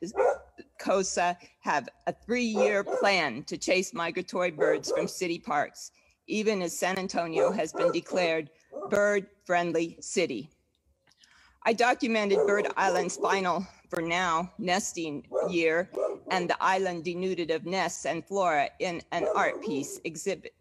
COSA 0.79 1.39
have 1.61 1.89
a 2.07 2.13
three-year 2.13 2.85
plan 2.85 3.45
to 3.45 3.57
chase 3.57 3.95
migratory 3.95 4.51
birds 4.51 4.93
from 4.93 5.09
city 5.09 5.39
parks, 5.39 5.93
even 6.27 6.61
as 6.61 6.77
San 6.77 6.99
Antonio 6.99 7.51
has 7.53 7.73
been 7.73 7.91
declared 7.93 8.51
bird-friendly 8.91 9.97
city. 10.01 10.51
I 11.65 11.73
documented 11.73 12.45
Bird 12.45 12.67
Island's 12.77 13.17
final, 13.17 13.65
for 13.89 14.03
now, 14.03 14.51
nesting 14.59 15.25
year 15.49 15.89
and 16.31 16.51
the 16.51 16.61
island 16.61 17.05
denuded 17.05 17.53
of 17.53 17.67
nests 17.67 18.05
and 18.05 18.27
flora 18.27 18.69
in 18.81 19.01
an 19.13 19.29
art 19.37 19.63
piece 19.63 20.01
exhibit, 20.03 20.55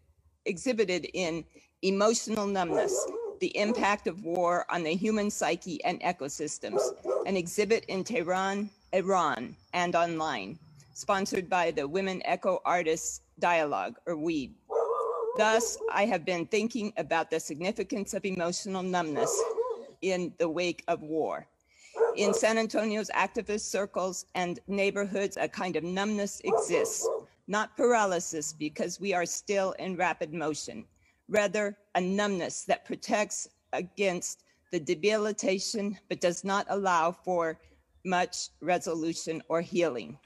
exhibited 0.44 1.08
in 1.12 1.44
Emotional 1.82 2.46
Numbness, 2.46 2.94
the 3.40 3.56
Impact 3.56 4.06
of 4.06 4.22
War 4.22 4.64
on 4.70 4.84
the 4.84 4.94
Human 4.94 5.28
Psyche 5.28 5.82
and 5.82 6.00
Ecosystems, 6.02 6.80
an 7.26 7.36
exhibit 7.36 7.84
in 7.86 8.04
Tehran, 8.04 8.70
Iran, 8.92 9.56
and 9.74 9.96
online, 9.96 10.56
sponsored 10.94 11.50
by 11.50 11.72
the 11.72 11.88
Women 11.88 12.22
Eco 12.24 12.60
Artists 12.64 13.22
Dialogue, 13.40 13.96
or 14.06 14.16
WEAD. 14.16 14.54
Thus, 15.36 15.78
I 15.92 16.04
have 16.04 16.24
been 16.24 16.46
thinking 16.46 16.92
about 16.96 17.30
the 17.30 17.40
significance 17.40 18.14
of 18.14 18.24
emotional 18.24 18.84
numbness 18.84 19.36
in 20.02 20.32
the 20.38 20.48
wake 20.48 20.84
of 20.88 21.00
war. 21.02 21.46
In 22.16 22.34
San 22.34 22.58
Antonio's 22.58 23.10
activist 23.14 23.70
circles 23.70 24.26
and 24.34 24.60
neighborhoods, 24.66 25.36
a 25.36 25.48
kind 25.48 25.76
of 25.76 25.84
numbness 25.84 26.40
exists, 26.44 27.08
not 27.48 27.76
paralysis 27.76 28.52
because 28.52 29.00
we 29.00 29.14
are 29.14 29.26
still 29.26 29.72
in 29.72 29.96
rapid 29.96 30.32
motion, 30.32 30.84
rather 31.28 31.76
a 31.94 32.00
numbness 32.00 32.64
that 32.64 32.84
protects 32.84 33.48
against 33.72 34.44
the 34.70 34.80
debilitation 34.80 35.98
but 36.08 36.20
does 36.20 36.44
not 36.44 36.66
allow 36.68 37.12
for 37.12 37.58
much 38.04 38.48
resolution 38.60 39.42
or 39.48 39.60
healing. 39.60 40.18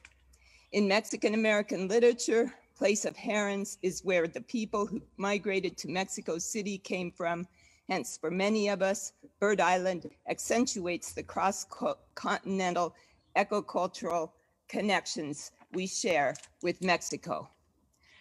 In 0.73 0.89
Mexican 0.89 1.35
American 1.35 1.89
literature, 1.89 2.53
Place 2.77 3.07
of 3.07 3.17
Herons 3.17 3.79
is 3.83 4.05
where 4.05 4.29
the 4.29 4.43
people 4.43 4.85
who 4.85 5.01
migrated 5.17 5.79
to 5.79 5.89
Mexico 5.89 6.37
City 6.37 6.77
came 6.77 7.11
from 7.11 7.47
Hence, 7.89 8.19
for 8.19 8.31
many 8.31 8.69
of 8.69 8.83
us, 8.83 9.13
Bird 9.39 9.61
Island 9.61 10.11
accentuates 10.29 11.13
the 11.13 11.23
cross-continental 11.23 12.95
ecocultural 13.37 14.33
connections 14.69 15.53
we 15.73 15.87
share 15.87 16.35
with 16.63 16.83
Mexico. 16.83 17.49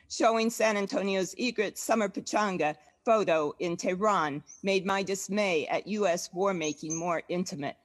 Showing 0.09 0.51
San 0.51 0.77
Antonio's 0.77 1.33
egret 1.37 1.79
summer 1.79 2.09
pachanga 2.09 2.75
photo 3.03 3.53
in 3.59 3.75
Tehran 3.75 4.43
made 4.61 4.85
my 4.85 5.01
dismay 5.01 5.65
at 5.67 5.87
US 5.87 6.31
war 6.31 6.53
making 6.53 6.95
more 6.95 7.23
intimate. 7.27 7.77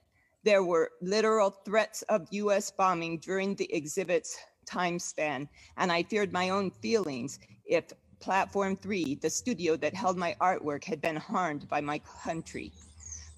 There 0.43 0.63
were 0.63 0.91
literal 1.01 1.49
threats 1.49 2.03
of 2.03 2.27
US 2.31 2.69
bombing 2.69 3.17
during 3.17 3.55
the 3.55 3.73
exhibit's 3.73 4.37
time 4.65 4.99
span, 4.99 5.49
and 5.77 5.91
I 5.91 6.03
feared 6.03 6.31
my 6.31 6.49
own 6.49 6.69
feelings 6.69 7.39
if 7.65 7.85
Platform 8.21 8.77
3, 8.77 9.15
the 9.15 9.29
studio 9.29 9.75
that 9.75 9.95
held 9.95 10.15
my 10.15 10.35
artwork, 10.39 10.83
had 10.83 11.01
been 11.01 11.15
harmed 11.15 11.67
by 11.67 11.81
my 11.81 11.99
country. 12.23 12.71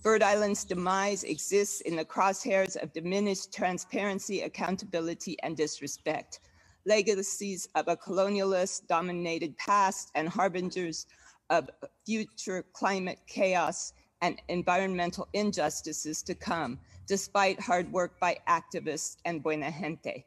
Bird 0.03 0.21
Island's 0.21 0.65
demise 0.65 1.23
exists 1.23 1.79
in 1.81 1.95
the 1.95 2.03
crosshairs 2.03 2.75
of 2.75 2.91
diminished 2.91 3.53
transparency, 3.53 4.41
accountability, 4.41 5.37
and 5.41 5.55
disrespect. 5.55 6.41
Legacies 6.85 7.69
of 7.75 7.87
a 7.87 7.95
colonialist 7.95 8.85
dominated 8.87 9.57
past 9.57 10.11
and 10.15 10.27
harbingers 10.27 11.07
of 11.49 11.69
future 12.05 12.65
climate 12.73 13.19
chaos 13.25 13.93
and 14.21 14.41
environmental 14.49 15.29
injustices 15.31 16.21
to 16.23 16.35
come, 16.35 16.77
despite 17.07 17.59
hard 17.61 17.89
work 17.93 18.19
by 18.19 18.37
activists 18.49 19.15
and 19.23 19.41
buena 19.41 19.71
gente. 19.71 20.25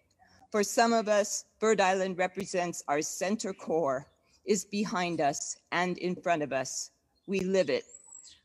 For 0.51 0.63
some 0.63 0.95
of 0.95 1.09
us, 1.09 1.45
Bird 1.61 1.83
Island 1.83 2.17
represents 2.17 2.83
our 2.89 3.03
center 3.03 3.53
core, 3.53 4.07
is 4.47 4.65
behind 4.65 5.21
us 5.21 5.57
and 5.73 5.99
in 5.99 6.15
front 6.17 6.43
of 6.43 6.53
us. 6.53 6.91
We 7.27 7.41
live 7.41 7.71
it. 7.71 7.85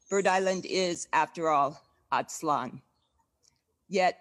Bird 0.10 0.28
Island 0.28 0.66
is, 0.66 1.08
after 1.14 1.50
all, 1.50 1.82
Aztlan. 2.12 2.82
Yet 3.88 4.20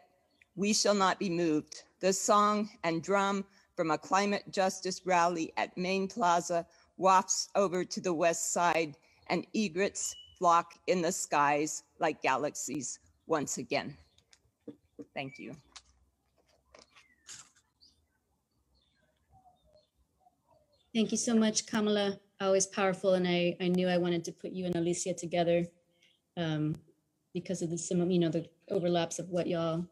we 0.57 0.73
shall 0.73 0.95
not 0.95 1.19
be 1.19 1.31
moved. 1.31 1.83
The 2.01 2.13
song 2.13 2.71
and 2.85 3.03
drum 3.03 3.45
from 3.75 3.91
a 3.91 3.99
climate 3.99 4.45
justice 4.51 5.03
rally 5.05 5.53
at 5.57 5.77
Main 5.77 6.07
Plaza 6.07 6.67
wafts 6.97 7.49
over 7.55 7.85
to 7.85 8.01
the 8.01 8.13
west 8.13 8.53
side 8.53 8.97
and 9.29 9.47
egrets 9.55 10.15
flock 10.39 10.75
in 10.87 11.03
the 11.03 11.13
skies 11.13 11.83
like 11.99 12.23
galaxies 12.23 12.99
once 13.27 13.59
again. 13.59 13.97
Thank 15.15 15.39
you. 15.39 15.57
Thank 20.93 21.13
you 21.13 21.19
so 21.19 21.35
much, 21.35 21.67
Kamala. 21.67 22.19
Always 22.41 22.67
powerful, 22.67 23.15
and 23.15 23.29
I, 23.29 23.57
I 23.61 23.69
knew 23.69 23.87
I 23.87 23.99
wanted 23.99 24.25
to 24.25 24.33
put 24.33 24.51
you 24.51 24.67
and 24.67 24.75
Alicia 24.75 25.15
together 25.15 25.67
um, 26.37 26.77
because 27.33 27.63
of 27.63 27.71
the 27.71 27.79
sim, 27.79 28.11
you 28.11 28.19
know, 28.19 28.29
the 28.29 28.49
overlaps 28.71 29.19
of 29.19 29.29
what 29.29 29.47
y'all 29.47 29.87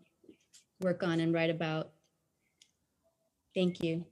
work 0.80 1.02
on 1.02 1.20
and 1.20 1.32
write 1.32 1.50
about. 1.50 1.90
Thank 3.54 3.82
you. 3.82 4.06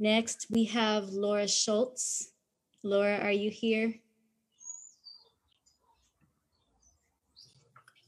Next, 0.00 0.46
we 0.50 0.64
have 0.64 1.10
Laura 1.10 1.46
Schultz. 1.46 2.32
Laura, 2.82 3.18
are 3.18 3.32
you 3.32 3.50
here? 3.50 3.94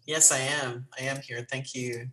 Yes, 0.07 0.33
I 0.33 0.39
am. 0.39 0.87
I 0.99 1.05
am 1.05 1.21
here. 1.21 1.47
Thank 1.49 1.75
you. 1.75 2.09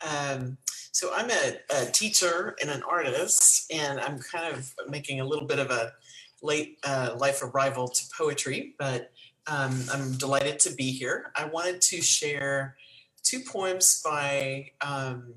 Um, 0.00 0.56
so 0.96 1.12
I'm 1.14 1.28
a, 1.28 1.58
a, 1.68 1.90
teacher 1.90 2.56
and 2.58 2.70
an 2.70 2.82
artist, 2.82 3.70
and 3.70 4.00
I'm 4.00 4.18
kind 4.18 4.54
of 4.54 4.74
making 4.88 5.20
a 5.20 5.26
little 5.26 5.46
bit 5.46 5.58
of 5.58 5.70
a 5.70 5.92
late 6.40 6.78
uh, 6.84 7.14
life 7.18 7.42
arrival 7.42 7.86
to 7.86 8.02
poetry, 8.16 8.74
but 8.78 9.12
um, 9.46 9.78
I'm 9.92 10.12
delighted 10.14 10.58
to 10.60 10.72
be 10.72 10.90
here. 10.90 11.32
I 11.36 11.44
wanted 11.44 11.82
to 11.82 12.00
share 12.00 12.78
two 13.22 13.40
poems 13.40 14.00
by 14.02 14.70
um, 14.80 15.34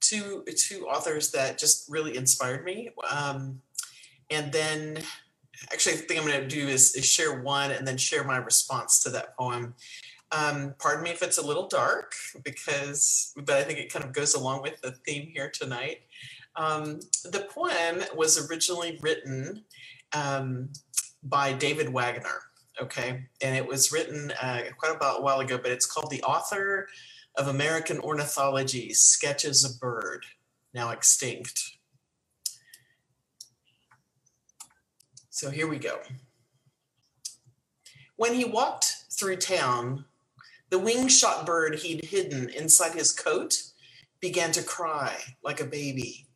two 0.00 0.44
two 0.56 0.88
authors 0.88 1.30
that 1.30 1.56
just 1.56 1.88
really 1.88 2.16
inspired 2.16 2.64
me, 2.64 2.90
um, 3.08 3.62
and 4.28 4.50
then 4.50 4.98
actually, 5.72 5.94
the 5.94 6.02
thing 6.02 6.18
I'm 6.18 6.26
going 6.26 6.40
to 6.40 6.48
do 6.48 6.66
is, 6.66 6.96
is 6.96 7.06
share 7.06 7.42
one 7.42 7.70
and 7.70 7.86
then 7.86 7.96
share 7.96 8.24
my 8.24 8.38
response 8.38 9.04
to 9.04 9.10
that 9.10 9.36
poem. 9.36 9.76
Um, 10.30 10.74
pardon 10.78 11.04
me 11.04 11.10
if 11.10 11.22
it's 11.22 11.38
a 11.38 11.46
little 11.46 11.68
dark 11.68 12.14
because, 12.44 13.32
but 13.36 13.56
I 13.56 13.62
think 13.62 13.78
it 13.78 13.92
kind 13.92 14.04
of 14.04 14.12
goes 14.12 14.34
along 14.34 14.62
with 14.62 14.80
the 14.82 14.92
theme 14.92 15.28
here 15.32 15.50
tonight. 15.50 16.02
Um, 16.56 17.00
the 17.24 17.48
poem 17.50 18.02
was 18.14 18.50
originally 18.50 18.98
written 19.00 19.64
um, 20.12 20.70
by 21.22 21.52
David 21.52 21.88
Wagoner, 21.88 22.42
okay, 22.80 23.24
and 23.42 23.56
it 23.56 23.66
was 23.66 23.90
written 23.92 24.32
uh, 24.42 24.62
quite 24.76 24.94
about 24.94 25.20
a 25.20 25.22
while 25.22 25.40
ago, 25.40 25.56
but 25.56 25.70
it's 25.70 25.86
called 25.86 26.10
The 26.10 26.22
Author 26.22 26.88
of 27.36 27.48
American 27.48 28.00
Ornithology 28.00 28.92
Sketches 28.92 29.64
a 29.64 29.78
Bird, 29.78 30.26
now 30.74 30.90
extinct. 30.90 31.78
So 35.30 35.50
here 35.50 35.68
we 35.68 35.78
go. 35.78 36.00
When 38.16 38.34
he 38.34 38.44
walked 38.44 39.04
through 39.12 39.36
town, 39.36 40.04
the 40.70 40.78
wing-shot 40.78 41.46
bird 41.46 41.76
he'd 41.76 42.04
hidden 42.04 42.50
inside 42.50 42.94
his 42.94 43.12
coat 43.12 43.62
began 44.20 44.52
to 44.52 44.62
cry 44.62 45.16
like 45.42 45.60
a 45.60 45.66
baby, 45.66 46.26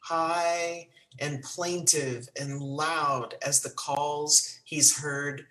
high 0.00 0.88
and 1.20 1.42
plaintive 1.42 2.28
and 2.40 2.60
loud 2.60 3.34
as 3.42 3.60
the 3.60 3.70
calls 3.70 4.58
he's 4.64 4.98
heard 4.98 5.46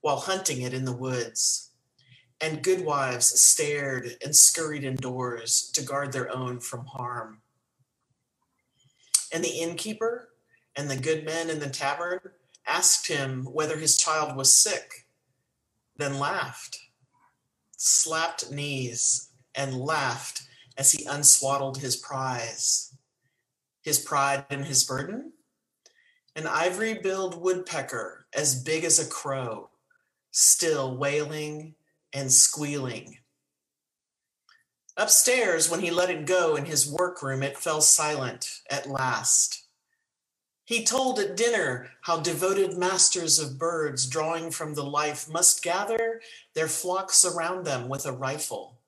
while 0.00 0.18
hunting 0.18 0.62
it 0.62 0.74
in 0.74 0.84
the 0.84 0.96
woods. 0.96 1.70
And 2.40 2.62
goodwives 2.62 3.40
stared 3.40 4.16
and 4.22 4.36
scurried 4.36 4.84
indoors 4.84 5.70
to 5.72 5.82
guard 5.82 6.12
their 6.12 6.30
own 6.34 6.60
from 6.60 6.84
harm. 6.84 7.40
And 9.32 9.42
the 9.42 9.60
innkeeper 9.60 10.28
and 10.76 10.90
the 10.90 10.96
good 10.96 11.24
men 11.24 11.48
in 11.48 11.60
the 11.60 11.70
tavern 11.70 12.20
asked 12.66 13.08
him 13.08 13.44
whether 13.44 13.78
his 13.78 13.96
child 13.96 14.36
was 14.36 14.52
sick, 14.52 15.06
then 15.96 16.18
laughed 16.18 16.83
slapped 17.84 18.50
knees, 18.50 19.28
and 19.54 19.78
laughed 19.78 20.42
as 20.76 20.92
he 20.92 21.04
unswaddled 21.04 21.78
his 21.78 21.96
prize. 21.96 22.96
His 23.82 23.98
pride 23.98 24.46
and 24.48 24.64
his 24.64 24.84
burden? 24.84 25.32
An 26.34 26.46
ivory 26.46 26.94
billed 26.94 27.40
woodpecker 27.40 28.26
as 28.34 28.62
big 28.62 28.84
as 28.84 28.98
a 28.98 29.08
crow, 29.08 29.68
still 30.30 30.96
wailing 30.96 31.74
and 32.12 32.32
squealing. 32.32 33.18
Upstairs, 34.96 35.68
when 35.68 35.80
he 35.80 35.90
let 35.90 36.08
it 36.08 36.24
go 36.24 36.56
in 36.56 36.64
his 36.64 36.90
workroom, 36.90 37.42
it 37.42 37.58
fell 37.58 37.82
silent 37.82 38.62
at 38.70 38.88
last. 38.88 39.63
He 40.66 40.82
told 40.82 41.18
at 41.18 41.36
dinner 41.36 41.90
how 42.02 42.20
devoted 42.20 42.78
masters 42.78 43.38
of 43.38 43.58
birds, 43.58 44.06
drawing 44.06 44.50
from 44.50 44.74
the 44.74 44.84
life, 44.84 45.28
must 45.28 45.62
gather 45.62 46.22
their 46.54 46.68
flocks 46.68 47.24
around 47.24 47.64
them 47.64 47.88
with 47.88 48.06
a 48.06 48.12
rifle 48.12 48.78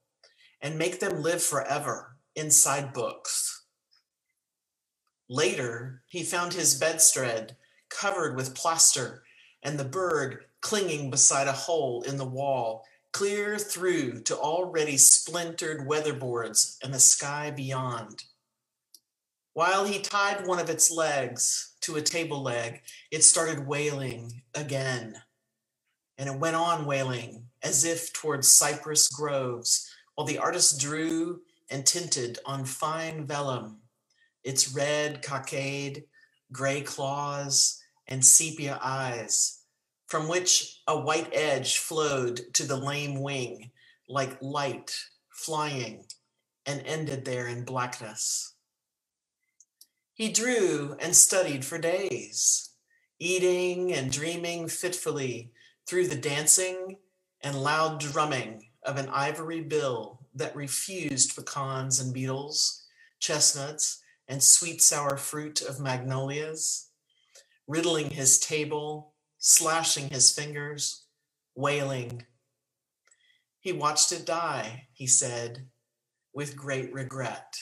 and 0.60 0.78
make 0.78 1.00
them 1.00 1.22
live 1.22 1.42
forever 1.42 2.16
inside 2.34 2.94
books. 2.94 3.64
Later, 5.28 6.02
he 6.08 6.22
found 6.22 6.54
his 6.54 6.74
bedstead 6.74 7.56
covered 7.90 8.36
with 8.36 8.54
plaster 8.54 9.22
and 9.62 9.78
the 9.78 9.84
bird 9.84 10.44
clinging 10.60 11.10
beside 11.10 11.46
a 11.46 11.52
hole 11.52 12.02
in 12.02 12.16
the 12.16 12.24
wall, 12.24 12.84
clear 13.12 13.58
through 13.58 14.22
to 14.22 14.36
already 14.36 14.96
splintered 14.96 15.86
weatherboards 15.86 16.78
and 16.82 16.94
the 16.94 16.98
sky 16.98 17.50
beyond. 17.50 18.24
While 19.56 19.86
he 19.86 20.00
tied 20.00 20.46
one 20.46 20.58
of 20.58 20.68
its 20.68 20.90
legs 20.90 21.72
to 21.80 21.96
a 21.96 22.02
table 22.02 22.42
leg, 22.42 22.82
it 23.10 23.24
started 23.24 23.66
wailing 23.66 24.42
again. 24.54 25.22
And 26.18 26.28
it 26.28 26.38
went 26.38 26.56
on 26.56 26.84
wailing 26.84 27.46
as 27.62 27.82
if 27.82 28.12
towards 28.12 28.48
cypress 28.48 29.08
groves, 29.08 29.90
while 30.14 30.26
the 30.26 30.36
artist 30.36 30.78
drew 30.78 31.40
and 31.70 31.86
tinted 31.86 32.38
on 32.44 32.66
fine 32.66 33.26
vellum 33.26 33.78
its 34.44 34.74
red 34.74 35.22
cockade, 35.22 36.04
gray 36.52 36.82
claws, 36.82 37.82
and 38.06 38.22
sepia 38.22 38.78
eyes, 38.82 39.62
from 40.06 40.28
which 40.28 40.82
a 40.86 41.00
white 41.00 41.30
edge 41.32 41.78
flowed 41.78 42.42
to 42.52 42.64
the 42.64 42.76
lame 42.76 43.22
wing 43.22 43.70
like 44.06 44.36
light 44.42 44.94
flying 45.30 46.04
and 46.66 46.82
ended 46.84 47.24
there 47.24 47.46
in 47.46 47.64
blackness. 47.64 48.52
He 50.16 50.32
drew 50.32 50.96
and 50.98 51.14
studied 51.14 51.62
for 51.62 51.76
days, 51.76 52.70
eating 53.18 53.92
and 53.92 54.10
dreaming 54.10 54.66
fitfully 54.66 55.52
through 55.86 56.06
the 56.06 56.16
dancing 56.16 56.96
and 57.42 57.62
loud 57.62 58.00
drumming 58.00 58.70
of 58.82 58.96
an 58.96 59.10
ivory 59.10 59.60
bill 59.60 60.26
that 60.34 60.56
refused 60.56 61.36
pecans 61.36 62.00
and 62.00 62.14
beetles, 62.14 62.86
chestnuts, 63.20 64.02
and 64.26 64.42
sweet 64.42 64.80
sour 64.80 65.18
fruit 65.18 65.60
of 65.60 65.80
magnolias, 65.80 66.88
riddling 67.66 68.08
his 68.08 68.38
table, 68.38 69.12
slashing 69.36 70.08
his 70.08 70.34
fingers, 70.34 71.04
wailing. 71.54 72.24
He 73.60 73.70
watched 73.70 74.12
it 74.12 74.24
die, 74.24 74.88
he 74.94 75.06
said, 75.06 75.66
with 76.32 76.56
great 76.56 76.90
regret. 76.94 77.58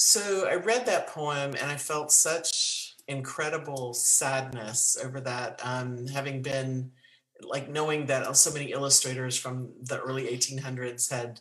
So 0.00 0.46
I 0.48 0.54
read 0.54 0.86
that 0.86 1.08
poem 1.08 1.56
and 1.60 1.72
I 1.72 1.76
felt 1.76 2.12
such 2.12 2.94
incredible 3.08 3.92
sadness 3.94 4.96
over 5.02 5.20
that, 5.22 5.60
um, 5.64 6.06
having 6.06 6.40
been 6.40 6.92
like 7.42 7.68
knowing 7.68 8.06
that 8.06 8.36
so 8.36 8.52
many 8.52 8.70
illustrators 8.70 9.36
from 9.36 9.72
the 9.82 9.98
early 9.98 10.26
1800s 10.26 11.10
had 11.10 11.40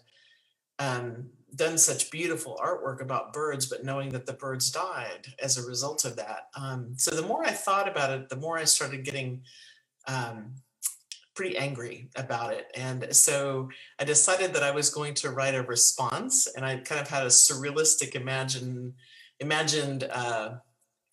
um, 0.80 1.30
done 1.54 1.78
such 1.78 2.10
beautiful 2.10 2.60
artwork 2.60 3.00
about 3.00 3.32
birds, 3.32 3.68
but 3.68 3.86
knowing 3.86 4.10
that 4.10 4.26
the 4.26 4.34
birds 4.34 4.72
died 4.72 5.28
as 5.38 5.60
a 5.60 5.68
result 5.68 6.04
of 6.04 6.16
that. 6.16 6.48
Um, 6.56 6.96
so 6.98 7.12
the 7.12 7.28
more 7.28 7.46
I 7.46 7.52
thought 7.52 7.88
about 7.88 8.10
it, 8.10 8.28
the 8.28 8.38
more 8.38 8.58
I 8.58 8.64
started 8.64 9.06
getting 9.06 9.44
um, 10.08 10.56
pretty 11.38 11.56
angry 11.56 12.10
about 12.16 12.52
it. 12.52 12.66
And 12.76 13.16
so 13.16 13.70
I 14.00 14.04
decided 14.04 14.54
that 14.56 14.64
I 14.64 14.72
was 14.72 14.90
going 14.90 15.14
to 15.16 15.30
write 15.30 15.54
a 15.54 15.62
response, 15.62 16.48
and 16.48 16.66
I 16.66 16.78
kind 16.78 17.00
of 17.00 17.08
had 17.08 17.24
a 17.24 17.30
surrealistic 17.30 18.16
imagine 18.16 18.96
imagined 19.40 20.04
uh, 20.12 20.56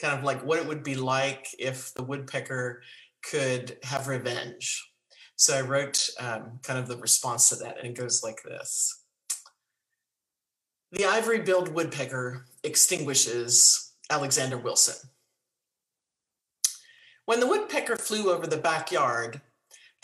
kind 0.00 0.18
of 0.18 0.24
like 0.24 0.42
what 0.42 0.58
it 0.58 0.66
would 0.66 0.82
be 0.82 0.94
like 0.94 1.46
if 1.58 1.92
the 1.92 2.02
woodpecker 2.02 2.82
could 3.30 3.76
have 3.82 4.08
revenge. 4.08 4.82
So 5.36 5.58
I 5.58 5.60
wrote 5.60 6.08
um, 6.18 6.58
kind 6.62 6.78
of 6.78 6.88
the 6.88 6.96
response 6.96 7.50
to 7.50 7.56
that, 7.56 7.76
and 7.78 7.88
it 7.88 7.94
goes 7.94 8.22
like 8.22 8.42
this. 8.42 9.02
The 10.92 11.04
ivory 11.04 11.40
billed 11.40 11.68
woodpecker 11.68 12.46
extinguishes 12.62 13.92
Alexander 14.08 14.56
Wilson. 14.56 15.10
When 17.26 17.40
the 17.40 17.46
woodpecker 17.46 17.96
flew 17.96 18.30
over 18.30 18.46
the 18.46 18.56
backyard, 18.56 19.42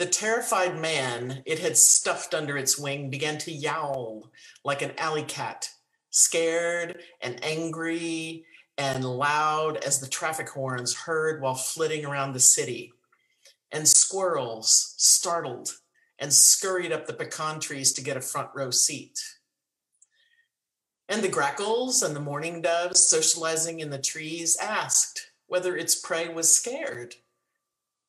the 0.01 0.07
terrified 0.07 0.81
man 0.81 1.43
it 1.45 1.59
had 1.59 1.77
stuffed 1.77 2.33
under 2.33 2.57
its 2.57 2.79
wing 2.79 3.11
began 3.11 3.37
to 3.37 3.53
yowl 3.53 4.31
like 4.65 4.81
an 4.81 4.93
alley 4.97 5.23
cat, 5.23 5.69
scared 6.09 7.03
and 7.21 7.39
angry 7.45 8.47
and 8.79 9.05
loud 9.05 9.77
as 9.85 10.01
the 10.01 10.09
traffic 10.09 10.49
horns 10.49 10.97
heard 10.97 11.43
while 11.43 11.55
flitting 11.55 12.07
around 12.07 12.33
the 12.33 12.41
city. 12.41 12.95
And 13.73 13.87
squirrels, 13.87 14.95
startled, 14.97 15.75
and 16.19 16.33
scurried 16.33 16.93
up 16.93 17.07
the 17.07 17.13
pecan 17.13 17.61
trees 17.61 17.93
to 17.93 18.03
get 18.03 18.17
a 18.17 18.23
front 18.23 18.49
row 18.55 18.71
seat. 18.71 19.23
And 21.11 21.21
the 21.21 21.29
grackles 21.29 22.03
and 22.03 22.17
the 22.17 22.21
mourning 22.21 22.63
doves 22.63 23.07
socializing 23.07 23.81
in 23.81 23.91
the 23.91 23.99
trees 23.99 24.57
asked 24.57 25.33
whether 25.47 25.77
its 25.77 25.95
prey 25.95 26.31
was 26.31 26.57
scared, 26.57 27.17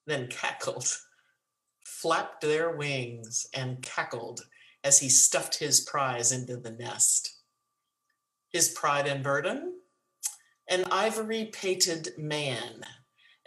then 0.07 0.27
cackled 0.27 0.87
flapped 2.01 2.41
their 2.41 2.71
wings 2.75 3.45
and 3.53 3.81
cackled 3.81 4.41
as 4.83 4.99
he 4.99 5.09
stuffed 5.09 5.59
his 5.59 5.79
prize 5.81 6.31
into 6.31 6.57
the 6.57 6.71
nest. 6.71 7.37
his 8.51 8.69
pride 8.69 9.07
and 9.07 9.23
burden, 9.23 9.73
an 10.69 10.85
ivory 10.91 11.45
pated 11.45 12.09
man, 12.17 12.83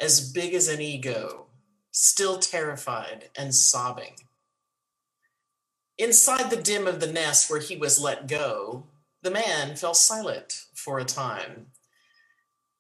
as 0.01 0.33
big 0.33 0.55
as 0.55 0.69
an 0.69 0.81
ego, 0.81 1.47
still 1.91 2.39
terrified 2.39 3.31
and 3.37 3.55
sobbing. 3.55 4.15
Inside 5.99 6.51
the 6.51 6.61
dim 6.63 6.87
of 6.87 7.01
the 7.01 7.13
nest 7.13 7.51
where 7.51 7.61
he 7.61 7.77
was 7.77 8.01
let 8.01 8.27
go, 8.27 8.87
the 9.23 9.31
man 9.31 9.77
fell 9.77 9.95
silent 9.95 10.65
for 10.75 10.99
a 10.99 11.05
time. 11.05 11.67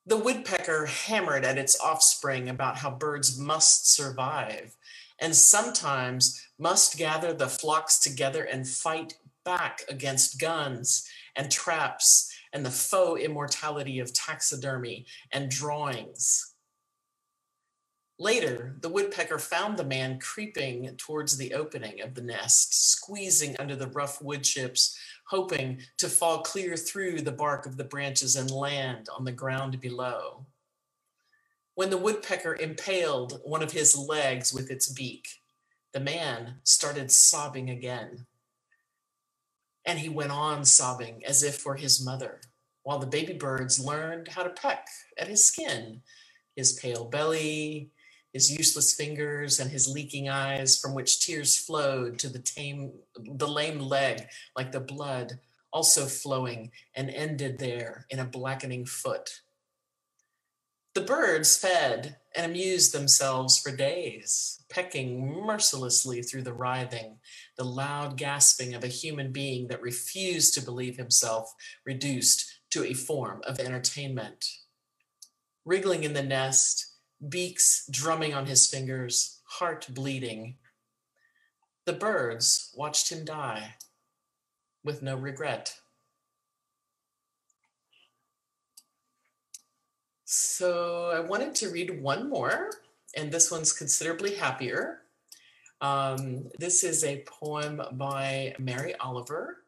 The 0.07 0.17
woodpecker 0.17 0.87
hammered 0.87 1.45
at 1.45 1.59
its 1.59 1.79
offspring 1.81 2.49
about 2.49 2.79
how 2.79 2.91
birds 2.91 3.39
must 3.39 3.93
survive 3.93 4.77
and 5.21 5.35
sometimes 5.35 6.47
must 6.59 6.97
gather 6.97 7.33
the 7.33 7.49
flocks 7.49 7.99
together 7.99 8.45
and 8.45 8.67
fight 8.67 9.15
back 9.45 9.83
against 9.89 10.41
guns 10.41 11.09
and 11.37 11.51
traps 11.51 12.33
and 12.53 12.65
the 12.65 12.71
faux 12.71 13.21
immortality 13.21 13.99
of 13.99 14.13
taxidermy 14.13 15.07
and 15.33 15.51
drawings. 15.51 16.55
Later, 18.19 18.77
the 18.81 18.89
woodpecker 18.89 19.41
found 19.41 19.77
the 19.77 19.85
man 19.85 20.21
creeping 20.21 20.97
towards 20.97 21.37
the 21.37 21.53
opening 21.53 22.01
of 22.01 22.15
the 22.15 22.23
nest, 22.23 22.93
squeezing 22.93 23.57
under 23.59 23.75
the 23.75 23.89
rough 23.89 24.23
wood 24.23 24.45
chips, 24.45 24.97
hoping 25.27 25.81
to 25.99 26.09
fall 26.09 26.43
clear 26.43 26.77
through 26.77 27.23
the 27.23 27.33
bark 27.33 27.67
of 27.67 27.77
the 27.77 27.85
branches 27.85 28.37
and 28.37 28.53
land 28.53 29.09
on 29.17 29.25
the 29.25 29.33
ground 29.33 29.81
below. 29.81 30.47
When 31.77 31.91
the 31.91 31.99
woodpecker 31.99 32.55
impaled 32.55 33.41
one 33.43 33.63
of 33.63 33.73
his 33.73 33.97
legs 33.97 34.55
with 34.55 34.71
its 34.71 34.89
beak, 34.89 35.27
the 35.93 35.99
man 36.01 36.61
started 36.63 37.11
sobbing 37.11 37.69
again. 37.69 38.27
And 39.85 39.99
he 39.99 40.09
went 40.09 40.31
on 40.31 40.65
sobbing 40.65 41.25
as 41.27 41.43
if 41.43 41.57
for 41.57 41.75
his 41.75 42.05
mother, 42.05 42.41
while 42.85 43.01
the 43.01 43.07
baby 43.07 43.33
birds 43.33 43.85
learned 43.85 44.29
how 44.29 44.45
to 44.45 44.51
peck 44.51 44.87
at 45.19 45.27
his 45.27 45.45
skin, 45.45 46.03
his 46.55 46.75
pale 46.75 47.07
belly, 47.07 47.91
his 48.33 48.53
useless 48.57 48.95
fingers, 48.95 49.59
and 49.59 49.71
his 49.71 49.89
leaking 49.89 50.29
eyes, 50.29 50.79
from 50.79 50.95
which 50.95 51.25
tears 51.25 51.57
flowed 51.57 52.19
to 52.21 52.29
the 52.29 52.39
tame, 52.39 52.93
the 53.17 53.49
lame 53.49 53.81
leg, 53.81 54.27
like 54.57 54.71
the 54.71 54.81
blood, 54.81 55.41
also 55.73 56.07
flowing 56.07 56.71
and 56.95 57.11
ended 57.11 57.59
there 57.59 58.07
in 58.11 58.21
a 58.21 58.25
blackening 58.25 58.87
foot. 58.87 59.41
The 60.95 61.01
birds 61.01 61.57
fed 61.57 62.19
and 62.37 62.47
amused 62.47 62.95
themselves 62.95 63.59
for 63.59 63.75
days, 63.75 64.63
pecking 64.69 65.45
mercilessly 65.45 66.23
through 66.23 66.43
the 66.43 66.53
writhing, 66.53 67.19
the 67.57 67.65
loud 67.65 68.17
gasping 68.17 68.75
of 68.75 68.85
a 68.85 68.89
human 68.89 69.33
being 69.33 69.67
that 69.69 69.83
refused 69.83 70.55
to 70.55 70.63
believe 70.63 70.97
himself 70.97 71.53
reduced 71.85 72.61
to 72.71 72.85
a 72.85 72.95
form 72.95 73.43
of 73.45 73.59
entertainment. 73.59 74.47
Wriggling 75.65 76.05
in 76.05 76.13
the 76.13 76.23
nest, 76.23 76.95
beaks 77.29 77.89
drumming 77.91 78.33
on 78.33 78.47
his 78.47 78.69
fingers, 78.69 79.41
heart 79.45 79.89
bleeding. 79.91 80.59
The 81.87 81.93
birds 81.93 82.73
watched 82.77 83.11
him 83.11 83.25
die 83.25 83.75
with 84.85 85.03
no 85.03 85.17
regret. 85.17 85.75
So 90.37 91.13
I 91.15 91.21
wanted 91.21 91.55
to 91.57 91.71
read 91.71 92.03
one 92.03 92.29
more, 92.29 92.71
and 93.17 93.31
this 93.31 93.53
one's 93.53 93.73
considerably 93.73 94.35
happier. 94.35 95.03
Um, 95.81 96.49
this 96.59 96.83
is 96.83 97.05
a 97.05 97.23
poem 97.29 97.81
by 97.93 98.57
Mary 98.59 98.97
Oliver, 98.97 99.59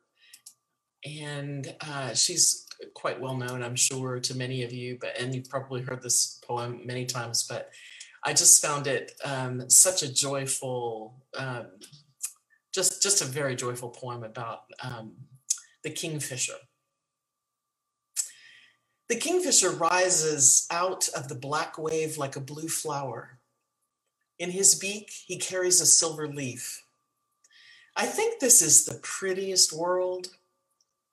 and 1.04 1.72
uh, 1.82 2.14
she's 2.14 2.66
quite 2.94 3.20
well 3.20 3.36
known, 3.36 3.62
I'm 3.62 3.76
sure, 3.76 4.18
to 4.18 4.36
many 4.36 4.64
of 4.64 4.72
you. 4.72 4.98
But 5.00 5.16
and 5.20 5.32
you've 5.32 5.48
probably 5.48 5.82
heard 5.82 6.02
this 6.02 6.40
poem 6.44 6.80
many 6.84 7.06
times. 7.06 7.46
But 7.48 7.70
I 8.24 8.32
just 8.32 8.60
found 8.60 8.88
it 8.88 9.12
um, 9.24 9.70
such 9.70 10.02
a 10.02 10.12
joyful, 10.12 11.22
um, 11.38 11.66
just 12.74 13.04
just 13.04 13.22
a 13.22 13.24
very 13.24 13.54
joyful 13.54 13.90
poem 13.90 14.24
about 14.24 14.62
um, 14.82 15.12
the 15.84 15.90
kingfisher. 15.90 16.58
The 19.09 19.16
kingfisher 19.16 19.70
rises 19.70 20.66
out 20.70 21.09
of 21.11 21.28
the 21.28 21.36
black 21.36 21.78
wave 21.78 22.18
like 22.18 22.34
a 22.34 22.40
blue 22.40 22.68
flower. 22.68 23.38
In 24.38 24.50
his 24.50 24.74
beak, 24.74 25.12
he 25.26 25.38
carries 25.38 25.80
a 25.80 25.86
silver 25.86 26.26
leaf. 26.26 26.82
I 27.96 28.07
think 28.07 28.40
this 28.40 28.61
is 28.61 28.84
the 28.84 28.98
prettiest 29.02 29.72
world. 29.72 30.28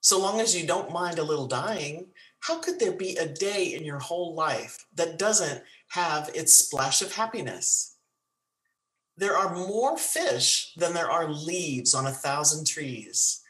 So 0.00 0.18
long 0.18 0.40
as 0.40 0.60
you 0.60 0.66
don't 0.66 0.92
mind 0.92 1.18
a 1.18 1.24
little 1.24 1.46
dying, 1.46 2.08
how 2.40 2.58
could 2.58 2.80
there 2.80 2.92
be 2.92 3.16
a 3.16 3.28
day 3.28 3.72
in 3.72 3.84
your 3.84 4.00
whole 4.00 4.34
life 4.34 4.84
that 4.96 5.18
doesn't 5.18 5.62
have 5.88 6.28
its 6.34 6.52
splash 6.52 7.00
of 7.00 7.14
happiness? 7.14 7.96
There 9.16 9.36
are 9.36 9.54
more 9.54 9.96
fish 9.96 10.72
than 10.76 10.92
there 10.92 11.10
are 11.10 11.30
leaves 11.30 11.94
on 11.94 12.06
a 12.06 12.12
thousand 12.12 12.66
trees. 12.66 13.40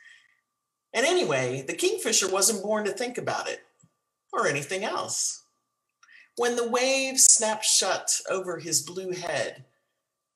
And 0.92 1.06
anyway, 1.06 1.64
the 1.66 1.72
kingfisher 1.72 2.30
wasn't 2.30 2.62
born 2.62 2.84
to 2.84 2.92
think 2.92 3.16
about 3.16 3.48
it 3.48 3.63
or 4.34 4.46
anything 4.46 4.84
else. 4.84 5.44
When 6.36 6.56
the 6.56 6.68
waves 6.68 7.24
snap 7.24 7.62
shut 7.62 8.20
over 8.28 8.58
his 8.58 8.82
blue 8.82 9.12
head, 9.12 9.64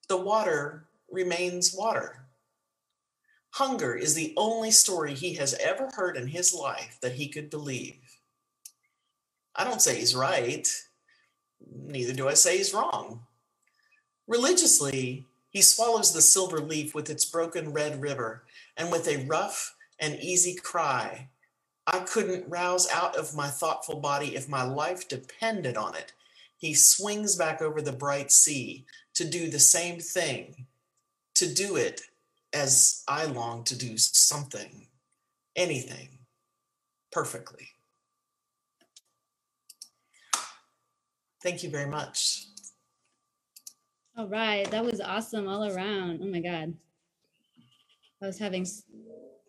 the 0.09 0.16
water 0.16 0.88
remains 1.11 1.74
water. 1.74 2.26
Hunger 3.51 3.94
is 3.94 4.14
the 4.14 4.34
only 4.36 4.70
story 4.70 5.14
he 5.14 5.34
has 5.34 5.55
ever 5.55 5.90
heard 5.94 6.16
in 6.16 6.28
his 6.28 6.55
life 6.55 6.99
that 7.03 7.14
he 7.14 7.28
could 7.28 7.51
believe. 7.51 7.99
I 9.57 9.64
don't 9.64 9.82
say 9.82 9.99
he's 9.99 10.14
right, 10.14 10.68
neither 11.68 12.12
do 12.12 12.28
I 12.28 12.34
say 12.34 12.59
he's 12.59 12.72
wrong. 12.72 13.22
Religiously, 14.28 15.26
he 15.51 15.62
swallows 15.62 16.12
the 16.12 16.22
silver 16.22 16.61
leaf 16.61 16.94
with 16.94 17.11
its 17.11 17.24
broken 17.24 17.72
red 17.72 18.01
river, 18.01 18.44
and 18.76 18.92
with 18.92 19.09
a 19.09 19.24
rough 19.26 19.74
and 19.99 20.14
easy 20.20 20.55
cry, 20.55 21.30
I 21.91 22.01
couldn't 22.01 22.49
rouse 22.51 22.86
out 22.93 23.16
of 23.16 23.34
my 23.34 23.49
thoughtful 23.49 23.99
body 23.99 24.36
if 24.36 24.47
my 24.47 24.62
life 24.62 25.09
depended 25.09 25.78
on 25.78 25.95
it. 25.95 26.12
He 26.59 26.74
swings 26.74 27.34
back 27.34 27.62
over 27.62 27.80
the 27.80 27.93
bright 27.93 28.30
sea 28.30 28.84
to 29.14 29.24
do 29.24 29.49
the 29.49 29.59
same 29.59 29.99
thing, 29.99 30.66
to 31.36 31.53
do 31.53 31.76
it 31.76 32.03
as 32.53 33.05
I 33.09 33.24
long 33.24 33.64
to 33.64 33.76
do 33.76 33.97
something, 33.97 34.89
anything, 35.57 36.18
perfectly. 37.11 37.68
Thank 41.43 41.62
you 41.62 41.70
very 41.70 41.89
much. 41.89 42.45
All 44.14 44.28
right, 44.28 44.70
that 44.70 44.84
was 44.84 45.01
awesome 45.01 45.49
all 45.49 45.64
around. 45.64 46.20
Oh 46.22 46.26
my 46.26 46.41
God. 46.41 46.74
I 48.20 48.26
was 48.26 48.39
having 48.39 48.66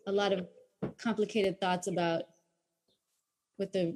a 0.06 0.12
lot 0.12 0.32
of 0.32 0.46
complicated 0.96 1.60
thoughts 1.60 1.88
about 1.88 2.22
with 3.60 3.72
the 3.72 3.94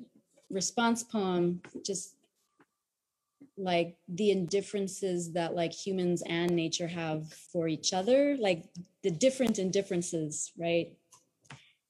response 0.50 1.02
poem, 1.02 1.60
just 1.84 2.14
like 3.56 3.96
the 4.08 4.30
indifferences 4.30 5.32
that 5.32 5.54
like 5.54 5.72
humans 5.72 6.22
and 6.28 6.50
nature 6.52 6.86
have 6.86 7.32
for 7.32 7.66
each 7.66 7.92
other, 7.92 8.36
like 8.38 8.64
the 9.02 9.10
different 9.10 9.58
indifferences, 9.58 10.52
right? 10.58 10.92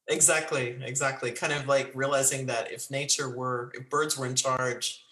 Exactly, 0.09 0.79
exactly. 0.83 1.33
Kind 1.33 1.53
of 1.53 1.66
like 1.66 1.91
realizing 1.95 2.47
that 2.47 2.70
if 2.70 2.91
nature 2.91 3.35
were, 3.35 3.72
if 3.75 3.91
birds 3.91 4.16
were 4.16 4.27
in 4.27 4.37
charge, 4.37 5.05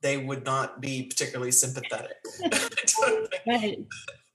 they 0.00 0.16
would 0.16 0.44
not 0.44 0.80
be 0.80 1.04
particularly 1.04 1.52
sympathetic. 1.52 2.16
Right. 3.46 3.84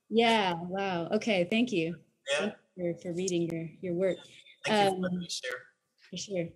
Yeah, 0.10 0.54
wow. 0.54 1.08
Okay, 1.14 1.48
thank 1.50 1.72
you. 1.72 1.96
Yeah. 2.32 2.40
Thank 2.40 2.54
you 2.76 2.94
for, 2.94 3.02
for 3.02 3.14
reading 3.14 3.50
your, 3.50 3.70
your 3.82 3.94
work. 3.94 4.18
Thank 4.66 4.96
you 4.96 5.02
for 5.02 5.14
Um, 5.14 5.20
me 5.20 5.28
share. 5.30 5.60
For 6.10 6.18
sure. 6.18 6.48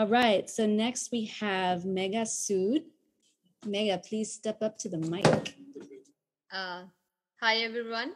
All 0.00 0.06
right, 0.06 0.48
so 0.48 0.64
next 0.64 1.10
we 1.10 1.24
have 1.40 1.82
Megha 1.82 2.22
Sood. 2.22 2.84
Mega, 3.66 3.98
please 3.98 4.32
step 4.32 4.62
up 4.62 4.78
to 4.78 4.88
the 4.88 4.98
mic. 4.98 5.26
Uh, 6.52 6.84
hi 7.40 7.56
everyone. 7.56 8.12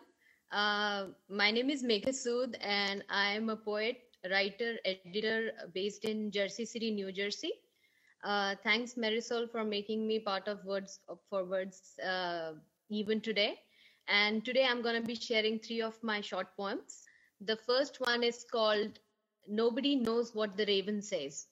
Uh, 0.53 1.07
my 1.29 1.51
name 1.51 1.71
is 1.71 1.83
Megha 1.83 2.11
Sood 2.11 2.55
and 2.61 3.03
I 3.11 3.33
am 3.33 3.49
a 3.49 3.57
poet, 3.57 3.97
writer, 4.31 4.77
editor 4.85 5.51
based 5.75 6.05
in 6.05 6.31
Jersey 6.31 6.65
City, 6.67 6.93
New 6.93 7.11
Jersey. 7.11 7.51
Uh, 8.23 8.55
thanks 8.63 8.95
Marisol 8.95 9.51
for 9.51 9.65
making 9.65 10.07
me 10.07 10.21
part 10.21 10.47
of 10.47 10.65
Words 10.65 11.01
for 11.29 11.45
Words 11.45 11.99
uh, 11.99 12.53
even 12.91 13.21
today. 13.21 13.59
And 14.07 14.45
today 14.45 14.67
I'm 14.71 14.83
going 14.83 15.03
to 15.03 15.05
be 15.05 15.17
sharing 15.17 15.59
three 15.59 15.83
of 15.83 16.01
my 16.05 16.21
short 16.21 16.47
poems. 16.57 17.03
The 17.41 17.57
first 17.57 17.99
one 17.99 18.23
is 18.23 18.47
called 18.49 19.01
Nobody 19.49 19.97
Knows 19.97 20.33
What 20.33 20.57
the 20.57 20.67
Raven 20.67 21.03
Says. 21.03 21.49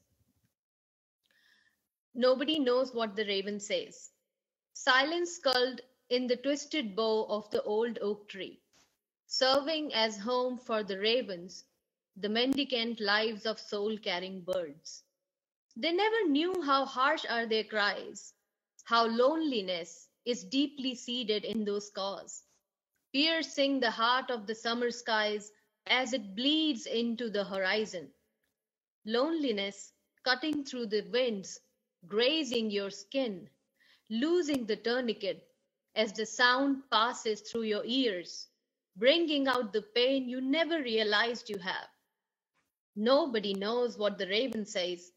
Nobody 2.14 2.58
knows 2.58 2.92
what 2.94 3.16
the 3.16 3.24
raven 3.26 3.60
says. 3.60 4.10
Silence 4.72 5.38
culled 5.38 5.80
in 6.08 6.26
the 6.26 6.36
twisted 6.36 6.96
bough 6.96 7.24
of 7.28 7.50
the 7.50 7.62
old 7.62 7.98
oak 8.00 8.28
tree, 8.28 8.60
serving 9.26 9.94
as 9.94 10.18
home 10.18 10.58
for 10.58 10.82
the 10.82 10.98
ravens, 10.98 11.64
the 12.16 12.28
mendicant 12.28 13.00
lives 13.00 13.46
of 13.46 13.60
soul 13.60 13.96
carrying 13.98 14.42
birds. 14.42 15.04
They 15.76 15.92
never 15.92 16.28
knew 16.28 16.62
how 16.62 16.84
harsh 16.84 17.24
are 17.28 17.46
their 17.46 17.64
cries, 17.64 18.34
how 18.84 19.06
loneliness 19.06 20.08
is 20.24 20.44
deeply 20.44 20.94
seated 20.96 21.44
in 21.44 21.64
those 21.64 21.90
caws, 21.90 22.44
piercing 23.12 23.80
the 23.80 23.90
heart 23.90 24.30
of 24.30 24.46
the 24.46 24.54
summer 24.54 24.90
skies 24.90 25.52
as 25.86 26.12
it 26.12 26.34
bleeds 26.34 26.86
into 26.86 27.30
the 27.30 27.44
horizon. 27.44 28.12
Loneliness 29.04 29.92
cutting 30.24 30.64
through 30.64 30.86
the 30.86 31.02
winds, 31.10 31.60
grazing 32.06 32.70
your 32.70 32.90
skin, 32.90 33.48
losing 34.08 34.66
the 34.66 34.76
tourniquet 34.76 35.46
as 35.94 36.12
the 36.12 36.26
sound 36.26 36.82
passes 36.90 37.40
through 37.40 37.62
your 37.62 37.84
ears, 37.84 38.48
bringing 38.96 39.48
out 39.48 39.72
the 39.72 39.82
pain 39.94 40.28
you 40.28 40.40
never 40.40 40.82
realized 40.82 41.48
you 41.48 41.58
have. 41.58 41.88
Nobody 42.96 43.54
knows 43.54 43.98
what 43.98 44.18
the 44.18 44.26
raven 44.28 44.66
says, 44.66 45.12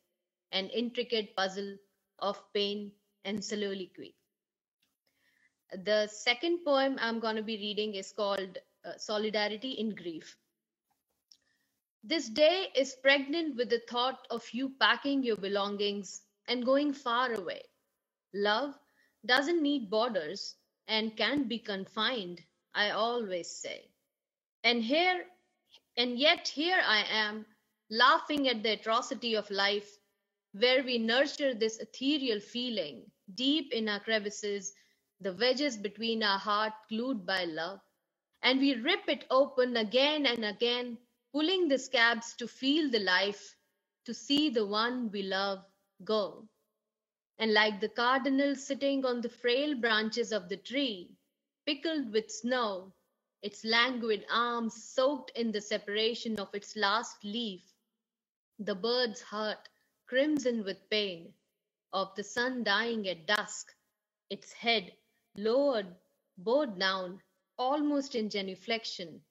an 0.52 0.70
intricate 0.70 1.36
puzzle 1.36 1.78
of 2.20 2.42
pain 2.54 2.92
and 3.26 3.44
soliloquy. 3.44 4.16
The 5.84 6.08
second 6.08 6.64
poem 6.64 6.98
I'm 7.00 7.20
going 7.20 7.36
to 7.36 7.44
be 7.44 7.58
reading 7.58 7.96
is 7.96 8.12
called 8.12 8.60
uh, 8.86 8.98
Solidarity 8.98 9.72
in 9.72 9.96
Grief. 9.96 10.38
This 12.04 12.30
day 12.30 12.68
is 12.76 12.96
pregnant 13.02 13.56
with 13.56 13.70
the 13.70 13.82
thought 13.90 14.28
of 14.30 14.44
you 14.54 14.74
packing 14.80 15.24
your 15.24 15.38
belongings 15.38 16.22
and 16.48 16.66
going 16.66 16.94
far 16.94 17.34
away. 17.34 17.62
Love 18.34 18.78
doesn't 19.26 19.62
need 19.62 19.90
borders 19.90 20.56
and 20.88 21.16
can't 21.18 21.48
be 21.48 21.60
confined, 21.60 22.42
I 22.74 22.92
always 22.92 23.50
say. 23.50 23.90
And 24.64 24.84
here, 24.84 25.26
and 25.98 26.18
yet 26.20 26.48
here 26.48 26.82
I 26.84 27.04
am, 27.10 27.46
laughing 27.90 28.48
at 28.48 28.64
the 28.64 28.74
atrocity 28.74 29.36
of 29.36 29.50
life, 29.52 29.98
where 30.54 30.84
we 30.84 30.98
nurture 30.98 31.54
this 31.54 31.80
ethereal 31.80 32.40
feeling 32.40 33.12
deep 33.36 33.72
in 33.74 33.88
our 33.90 34.00
crevices, 34.00 34.74
the 35.20 35.34
wedges 35.34 35.78
between 35.78 36.24
our 36.24 36.40
heart 36.40 36.74
glued 36.90 37.26
by 37.26 37.46
love. 37.46 37.80
And 38.42 38.60
we 38.60 38.76
rip 38.76 39.08
it 39.08 39.26
open 39.30 39.78
again 39.78 40.26
and 40.26 40.46
again, 40.46 40.98
pulling 41.32 41.68
the 41.70 41.78
scabs 41.80 42.36
to 42.38 42.48
feel 42.48 42.90
the 42.90 43.00
life, 43.00 43.56
to 44.06 44.14
see 44.14 44.50
the 44.50 44.66
one 44.66 45.12
we 45.12 45.24
love 45.24 45.64
go. 46.06 46.48
And 47.38 47.54
like 47.54 47.80
the 47.80 47.90
cardinal 47.90 48.56
sitting 48.56 49.06
on 49.06 49.22
the 49.22 49.30
frail 49.30 49.76
branches 49.76 50.32
of 50.32 50.50
the 50.50 50.58
tree, 50.58 51.16
pickled 51.66 52.12
with 52.14 52.32
snow, 52.32 52.94
its 53.42 53.64
languid 53.66 54.26
arms 54.30 54.84
soaked 54.84 55.32
in 55.36 55.52
the 55.52 55.62
separation 55.62 56.40
of 56.40 56.54
its 56.54 56.76
last 56.76 57.24
leaf, 57.24 57.62
the 58.60 58.76
bird's 58.76 59.22
heart 59.22 59.70
crimson 60.08 60.64
with 60.64 60.90
pain 60.90 61.34
of 61.92 62.14
the 62.16 62.24
sun 62.24 62.64
dying 62.64 63.08
at 63.08 63.26
dusk, 63.28 63.74
its 64.30 64.54
head 64.54 64.92
lowered, 65.36 65.96
bowed 66.38 66.80
down, 66.80 67.22
almost 67.58 68.16
in 68.16 68.30
genuflection, 68.30 69.22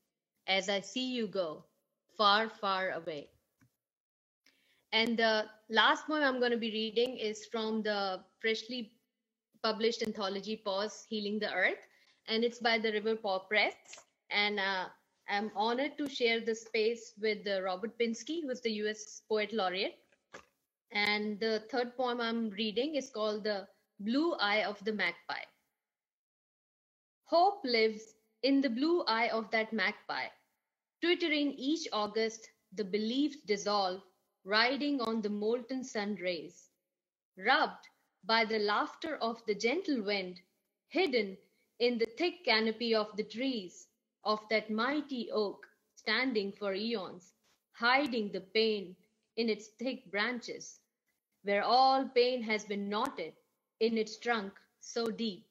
as 0.46 0.68
I 0.68 0.80
see 0.80 1.12
you 1.12 1.26
go, 1.26 1.64
far, 2.16 2.48
far 2.48 2.90
away. 2.90 3.30
And 4.92 5.18
the 5.18 5.46
last 5.70 6.06
poem 6.06 6.22
I'm 6.22 6.38
going 6.38 6.52
to 6.52 6.58
be 6.58 6.70
reading 6.70 7.16
is 7.18 7.46
from 7.46 7.82
the 7.82 8.24
freshly 8.40 8.92
published 9.62 10.02
anthology 10.02 10.56
Pause 10.56 11.06
Healing 11.08 11.38
the 11.38 11.52
Earth, 11.52 11.78
and 12.28 12.44
it's 12.44 12.58
by 12.58 12.78
the 12.78 12.92
River 12.92 13.16
Paw 13.16 13.40
Press. 13.40 13.74
And 14.30 14.60
uh, 14.60 14.86
I'm 15.28 15.50
honored 15.56 15.96
to 15.98 16.08
share 16.08 16.40
the 16.40 16.54
space 16.54 17.14
with 17.20 17.46
uh, 17.46 17.62
Robert 17.62 17.98
Pinsky, 17.98 18.42
who 18.42 18.50
is 18.50 18.60
the 18.60 18.72
US 18.84 19.22
Poet 19.28 19.52
Laureate. 19.52 19.98
And 20.92 21.40
the 21.40 21.64
third 21.70 21.96
poem 21.96 22.20
I'm 22.20 22.50
reading 22.50 22.96
is 22.96 23.10
called 23.10 23.44
The 23.44 23.66
Blue 24.00 24.34
Eye 24.34 24.64
of 24.64 24.82
the 24.84 24.92
Magpie. 24.92 25.46
Hope 27.24 27.64
lives 27.64 28.14
in 28.42 28.60
the 28.60 28.68
blue 28.68 29.02
eye 29.06 29.28
of 29.30 29.50
that 29.52 29.72
magpie. 29.72 30.28
Twittering 31.00 31.52
each 31.54 31.88
August, 31.92 32.50
the 32.72 32.84
beliefs 32.84 33.38
dissolve, 33.46 34.02
riding 34.44 35.00
on 35.00 35.22
the 35.22 35.30
molten 35.30 35.84
sun 35.84 36.14
rays. 36.16 36.70
Rubbed 37.36 37.88
by 38.24 38.44
the 38.44 38.58
laughter 38.58 39.16
of 39.16 39.44
the 39.46 39.54
gentle 39.54 40.02
wind, 40.02 40.40
hidden 40.88 41.38
in 41.78 41.98
the 41.98 42.06
thick 42.18 42.44
canopy 42.44 42.94
of 42.94 43.16
the 43.16 43.24
trees 43.24 43.88
of 44.24 44.40
that 44.48 44.70
mighty 44.70 45.30
oak 45.30 45.68
standing 45.94 46.52
for 46.52 46.74
eons, 46.74 47.34
hiding 47.72 48.32
the 48.32 48.40
pain 48.40 48.96
in 49.36 49.48
its 49.48 49.68
thick 49.68 50.10
branches, 50.10 50.80
where 51.42 51.62
all 51.64 52.08
pain 52.08 52.42
has 52.42 52.64
been 52.64 52.88
knotted 52.88 53.34
in 53.80 53.98
its 53.98 54.18
trunk 54.18 54.52
so 54.80 55.10
deep 55.10 55.46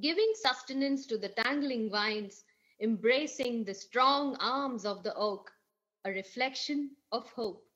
giving 0.00 0.32
sustenance 0.34 1.06
to 1.06 1.18
the 1.18 1.28
tangling 1.30 1.90
vines, 1.90 2.44
embracing 2.80 3.64
the 3.64 3.74
strong 3.74 4.36
arms 4.36 4.84
of 4.84 5.02
the 5.02 5.14
oak, 5.16 5.52
a 6.04 6.10
reflection 6.10 6.96
of 7.12 7.28
hope. 7.30 7.69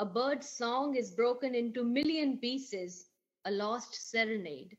A 0.00 0.06
bird's 0.06 0.48
song 0.48 0.96
is 0.96 1.10
broken 1.10 1.54
into 1.54 1.84
million 1.84 2.38
pieces, 2.38 3.10
a 3.44 3.50
lost 3.50 3.94
serenade. 4.10 4.78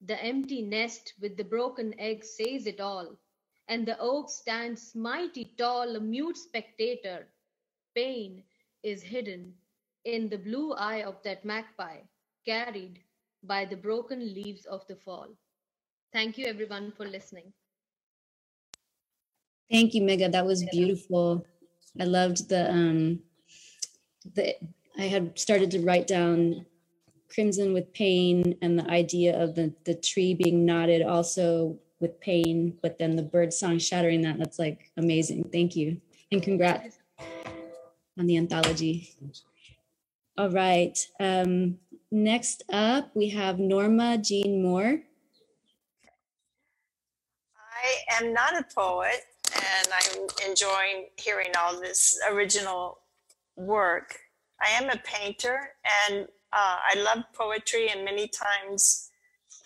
The 0.00 0.16
empty 0.24 0.62
nest 0.62 1.12
with 1.20 1.36
the 1.36 1.44
broken 1.44 1.92
egg 2.00 2.24
says 2.24 2.66
it 2.66 2.80
all, 2.80 3.18
and 3.68 3.84
the 3.84 3.98
oak 4.00 4.30
stands 4.30 4.94
mighty 4.94 5.52
tall, 5.58 5.94
a 5.94 6.00
mute 6.00 6.38
spectator. 6.38 7.28
Pain 7.94 8.42
is 8.82 9.02
hidden 9.02 9.52
in 10.06 10.30
the 10.30 10.38
blue 10.38 10.72
eye 10.72 11.02
of 11.02 11.22
that 11.22 11.44
magpie, 11.44 12.00
carried 12.46 12.98
by 13.42 13.66
the 13.66 13.76
broken 13.76 14.20
leaves 14.32 14.64
of 14.64 14.86
the 14.86 14.96
fall. 14.96 15.28
Thank 16.14 16.38
you, 16.38 16.46
everyone, 16.46 16.92
for 16.96 17.04
listening. 17.06 17.52
Thank 19.70 19.92
you, 19.92 20.00
Megha. 20.00 20.32
That 20.32 20.46
was 20.46 20.64
beautiful. 20.64 21.44
I 22.00 22.04
loved 22.04 22.48
the 22.48 22.70
um 22.72 23.20
the 24.34 24.56
I 24.98 25.02
had 25.02 25.38
started 25.38 25.70
to 25.72 25.80
write 25.80 26.06
down 26.06 26.66
crimson 27.32 27.72
with 27.72 27.92
pain 27.92 28.56
and 28.60 28.78
the 28.78 28.90
idea 28.90 29.40
of 29.40 29.54
the 29.54 29.72
the 29.84 29.94
tree 29.94 30.34
being 30.34 30.64
knotted 30.64 31.02
also 31.02 31.78
with 32.00 32.18
pain, 32.20 32.76
but 32.82 32.98
then 32.98 33.14
the 33.16 33.22
bird 33.22 33.52
song 33.52 33.78
shattering 33.78 34.22
that. 34.22 34.38
That's 34.38 34.58
like 34.58 34.90
amazing. 34.96 35.50
Thank 35.52 35.76
you. 35.76 36.00
And 36.32 36.42
congrats 36.42 36.98
on 38.18 38.26
the 38.26 38.36
anthology. 38.36 39.14
All 40.38 40.50
right. 40.50 40.98
Um, 41.18 41.78
next 42.10 42.62
up, 42.72 43.10
we 43.14 43.28
have 43.30 43.58
Norma 43.58 44.18
Jean 44.18 44.62
Moore. 44.62 45.02
I 47.56 48.22
am 48.22 48.32
not 48.32 48.58
a 48.58 48.64
poet, 48.74 49.20
and 49.54 49.88
I'm 49.92 50.48
enjoying 50.48 51.08
hearing 51.16 51.50
all 51.58 51.80
this 51.80 52.18
original 52.30 52.98
work. 53.56 54.18
I 54.60 54.70
am 54.70 54.90
a 54.90 55.00
painter, 55.04 55.70
and 56.08 56.24
uh, 56.52 56.76
I 56.92 56.98
love 56.98 57.24
poetry, 57.34 57.88
and 57.88 58.04
many 58.04 58.28
times 58.28 59.10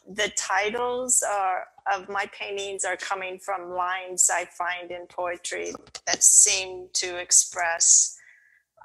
the 0.06 0.30
titles 0.36 1.24
are, 1.28 1.64
of 1.92 2.08
my 2.08 2.26
paintings 2.38 2.84
are 2.84 2.96
coming 2.96 3.38
from 3.38 3.70
lines 3.70 4.30
I 4.32 4.44
find 4.44 4.90
in 4.90 5.06
poetry 5.06 5.72
that 6.06 6.22
seem 6.22 6.88
to 6.94 7.16
express 7.16 8.16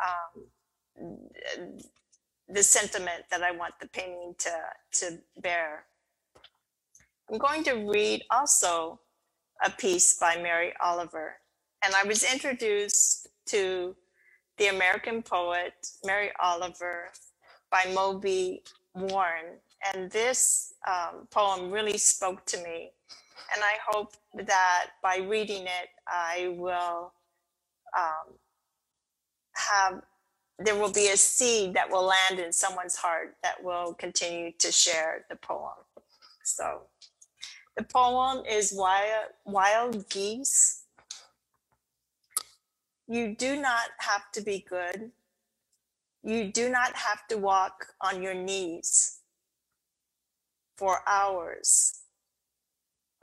um, 0.02 1.18
the 2.48 2.64
sentiment 2.64 3.24
that 3.30 3.44
I 3.44 3.52
want 3.52 3.74
the 3.80 3.88
painting 3.88 4.34
to, 4.40 4.52
to 5.00 5.20
bear. 5.42 5.86
I'm 7.30 7.38
going 7.38 7.64
to 7.66 7.74
read 7.74 8.24
also 8.32 9.00
a 9.64 9.70
piece 9.70 10.18
by 10.18 10.38
Mary 10.38 10.74
Oliver. 10.82 11.36
And 11.84 11.94
I 11.94 12.04
was 12.04 12.24
introduced 12.24 13.28
to 13.48 13.96
the 14.60 14.68
American 14.68 15.24
poet 15.24 15.74
Mary 16.06 16.30
Oliver 16.40 17.10
by 17.72 17.86
Moby 17.94 18.62
Warren. 18.94 19.58
And 19.94 20.12
this 20.12 20.74
um, 20.88 21.28
poem 21.32 21.72
really 21.72 21.98
spoke 21.98 22.46
to 22.48 22.58
me. 22.58 22.92
And 23.56 23.64
I 23.64 23.76
hope 23.88 24.14
that 24.36 24.88
by 25.02 25.18
reading 25.18 25.64
it, 25.64 25.90
I 26.08 26.54
will 26.58 27.14
um, 27.98 28.36
have, 29.56 30.02
there 30.60 30.76
will 30.76 30.92
be 30.92 31.10
a 31.10 31.18
seed 31.18 31.74
that 31.74 31.90
will 31.90 32.04
land 32.04 32.40
in 32.46 32.52
someone's 32.52 32.98
heart 32.98 33.36
that 33.42 33.64
will 33.64 33.94
continue 33.94 34.52
to 34.60 34.72
share 34.72 35.26
the 35.30 35.38
poem. 35.38 35.74
So 36.44 36.82
the 37.78 37.84
poem 37.84 38.44
is 38.46 38.74
Wild, 38.76 39.32
Wild 39.46 40.10
Geese. 40.10 40.79
You 43.12 43.36
do 43.36 43.60
not 43.60 43.90
have 43.98 44.32
to 44.34 44.42
be 44.42 44.64
good. 44.70 45.12
You 46.24 46.52
do 46.52 46.70
not 46.70 46.96
have 46.96 47.28
to 47.30 47.38
walk 47.40 47.88
on 48.02 48.22
your 48.22 48.36
knees 48.36 49.22
for 50.78 51.00
hours 51.08 52.02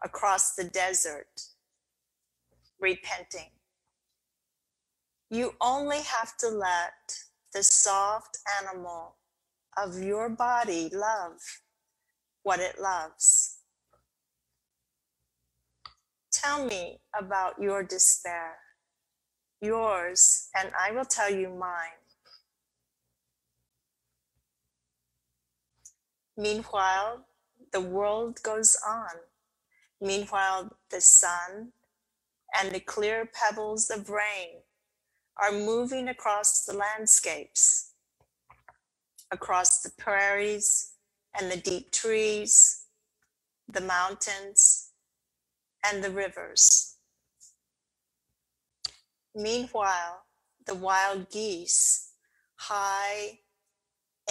across 0.02 0.56
the 0.56 0.64
desert 0.64 1.42
repenting. 2.80 3.50
You 5.30 5.54
only 5.60 6.02
have 6.02 6.36
to 6.38 6.48
let 6.48 7.20
the 7.54 7.62
soft 7.62 8.38
animal 8.60 9.14
of 9.76 10.02
your 10.02 10.28
body 10.28 10.90
love 10.92 11.38
what 12.42 12.58
it 12.58 12.80
loves. 12.80 13.58
Tell 16.32 16.66
me 16.66 16.98
about 17.18 17.62
your 17.62 17.82
despair, 17.84 18.56
yours, 19.60 20.48
and 20.54 20.70
I 20.78 20.92
will 20.92 21.04
tell 21.04 21.30
you 21.30 21.48
mine. 21.48 22.00
Meanwhile, 26.36 27.26
the 27.72 27.80
world 27.80 28.42
goes 28.42 28.76
on. 28.86 29.20
Meanwhile, 30.00 30.76
the 30.90 31.00
sun 31.00 31.72
and 32.58 32.72
the 32.72 32.80
clear 32.80 33.28
pebbles 33.32 33.90
of 33.90 34.10
rain 34.10 34.60
are 35.38 35.52
moving 35.52 36.08
across 36.08 36.64
the 36.64 36.74
landscapes, 36.74 37.92
across 39.30 39.80
the 39.82 39.90
prairies 39.98 40.92
and 41.38 41.50
the 41.50 41.56
deep 41.56 41.90
trees, 41.90 42.84
the 43.68 43.80
mountains, 43.80 44.90
and 45.84 46.02
the 46.02 46.10
rivers. 46.10 46.95
Meanwhile, 49.38 50.24
the 50.66 50.74
wild 50.74 51.30
geese, 51.30 52.12
high 52.54 53.40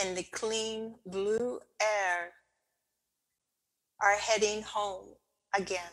in 0.01 0.16
the 0.16 0.24
clean 0.24 0.95
blue 1.06 1.60
air, 1.80 2.34
are 4.01 4.16
heading 4.16 4.64
home 4.64 5.10
again. 5.56 5.91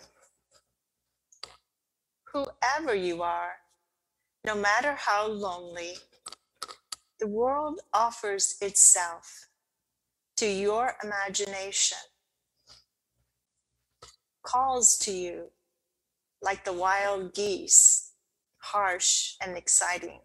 Whoever 2.32 2.94
you 2.94 3.22
are, 3.22 3.56
no 4.46 4.54
matter 4.54 4.94
how 4.94 5.26
lonely, 5.26 5.96
the 7.20 7.28
world 7.28 7.80
offers 7.92 8.56
itself 8.62 9.48
to 10.38 10.46
your 10.46 10.96
imagination, 11.04 11.98
calls 14.42 14.96
to 15.00 15.12
you 15.12 15.50
like 16.40 16.64
the 16.64 16.72
wild 16.72 17.34
geese, 17.34 18.11
harsh 18.62 19.34
and 19.42 19.56
exciting, 19.56 20.20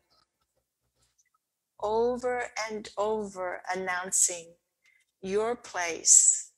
over 1.81 2.45
and 2.69 2.89
over 2.97 3.61
announcing 3.73 4.53
your 5.21 5.55
place 5.55 6.51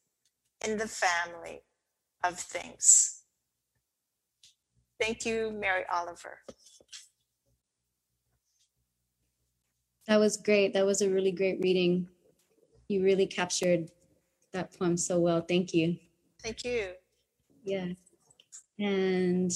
in 0.65 0.77
the 0.77 0.87
family 0.87 1.61
of 2.23 2.37
things. 2.37 3.23
Thank 4.99 5.25
you, 5.25 5.51
Mary 5.51 5.83
Oliver. 5.91 6.39
That 10.07 10.19
was 10.19 10.37
great. 10.37 10.73
That 10.73 10.85
was 10.85 11.01
a 11.01 11.09
really 11.09 11.31
great 11.31 11.59
reading. 11.61 12.07
You 12.89 13.03
really 13.03 13.27
captured 13.27 13.89
that 14.51 14.77
poem 14.77 14.97
so 14.97 15.19
well. 15.19 15.41
Thank 15.41 15.73
you. 15.73 15.97
Thank 16.43 16.65
you. 16.65 16.93
Yeah. 17.63 17.89
And 18.79 19.51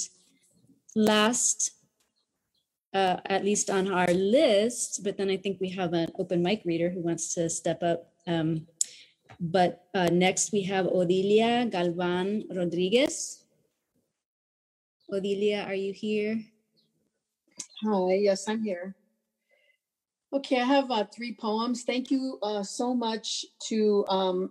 last, 0.95 1.71
uh, 2.93 3.17
at 3.25 3.43
least 3.43 3.69
on 3.69 3.91
our 3.91 4.07
list, 4.13 5.03
but 5.03 5.17
then 5.17 5.29
I 5.29 5.37
think 5.37 5.59
we 5.59 5.69
have 5.69 5.93
an 5.93 6.09
open 6.19 6.41
mic 6.41 6.61
reader 6.65 6.89
who 6.89 7.01
wants 7.01 7.33
to 7.35 7.49
step 7.49 7.81
up. 7.81 8.11
Um, 8.27 8.67
but 9.39 9.85
uh, 9.93 10.09
next 10.11 10.51
we 10.51 10.61
have 10.63 10.85
Odilia 10.85 11.69
Galvan 11.69 12.45
Rodriguez. 12.53 13.43
Odilia, 15.11 15.67
are 15.67 15.73
you 15.73 15.93
here? 15.93 16.39
Hi, 17.83 18.13
yes, 18.13 18.47
I'm 18.47 18.63
here. 18.63 18.95
Okay, 20.31 20.61
I 20.61 20.65
have 20.65 20.89
uh, 20.89 21.05
three 21.13 21.35
poems. 21.39 21.83
Thank 21.83 22.09
you 22.09 22.39
uh, 22.41 22.63
so 22.63 22.93
much 22.93 23.45
to 23.67 24.05
um, 24.07 24.49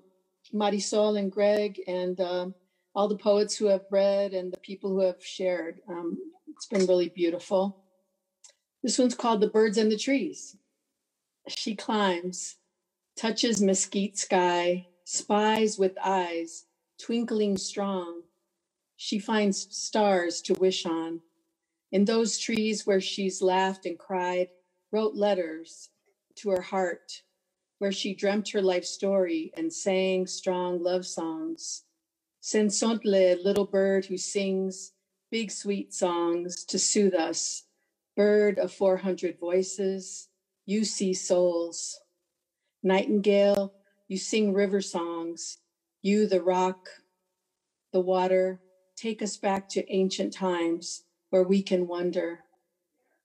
Marisol 0.54 1.18
and 1.18 1.30
Greg 1.32 1.80
and 1.88 2.20
uh, 2.20 2.46
all 2.94 3.08
the 3.08 3.16
poets 3.16 3.56
who 3.56 3.66
have 3.66 3.86
read 3.90 4.34
and 4.34 4.52
the 4.52 4.58
people 4.58 4.90
who 4.90 5.00
have 5.00 5.24
shared. 5.24 5.80
Um, 5.88 6.18
it's 6.48 6.66
been 6.66 6.86
really 6.86 7.08
beautiful. 7.08 7.81
This 8.82 8.98
one's 8.98 9.14
called 9.14 9.40
The 9.40 9.46
Birds 9.46 9.78
and 9.78 9.90
the 9.92 9.96
Trees. 9.96 10.56
She 11.48 11.74
climbs, 11.76 12.56
touches 13.16 13.60
mesquite 13.60 14.18
sky, 14.18 14.88
spies 15.04 15.78
with 15.78 15.96
eyes, 16.04 16.66
twinkling 17.00 17.56
strong. 17.56 18.22
She 18.96 19.18
finds 19.18 19.74
stars 19.76 20.40
to 20.42 20.54
wish 20.54 20.84
on. 20.86 21.20
In 21.92 22.04
those 22.04 22.38
trees 22.38 22.86
where 22.86 23.00
she's 23.00 23.42
laughed 23.42 23.86
and 23.86 23.98
cried, 23.98 24.48
wrote 24.90 25.14
letters 25.14 25.90
to 26.36 26.50
her 26.50 26.62
heart 26.62 27.22
where 27.78 27.92
she 27.92 28.14
dreamt 28.14 28.50
her 28.50 28.62
life 28.62 28.84
story 28.84 29.52
and 29.56 29.72
sang 29.72 30.26
strong 30.26 30.82
love 30.82 31.04
songs. 31.04 31.82
Cenzontle, 32.40 33.42
little 33.44 33.66
bird 33.66 34.04
who 34.06 34.16
sings 34.16 34.92
big 35.30 35.50
sweet 35.50 35.92
songs 35.92 36.64
to 36.64 36.78
soothe 36.78 37.14
us, 37.14 37.64
bird 38.16 38.58
of 38.58 38.72
400 38.72 39.38
voices, 39.40 40.28
you 40.66 40.84
see 40.84 41.14
souls. 41.14 42.00
Nightingale, 42.82 43.74
you 44.08 44.18
sing 44.18 44.54
river 44.54 44.80
songs, 44.82 45.58
you 46.02 46.26
the 46.26 46.42
rock, 46.42 46.78
the 47.92 48.00
water, 48.00 48.60
take 48.96 49.22
us 49.22 49.36
back 49.38 49.68
to 49.70 49.90
ancient 49.94 50.34
times 50.34 51.04
where 51.30 51.44
we 51.44 51.62
can 51.62 51.86
wonder. 51.88 52.40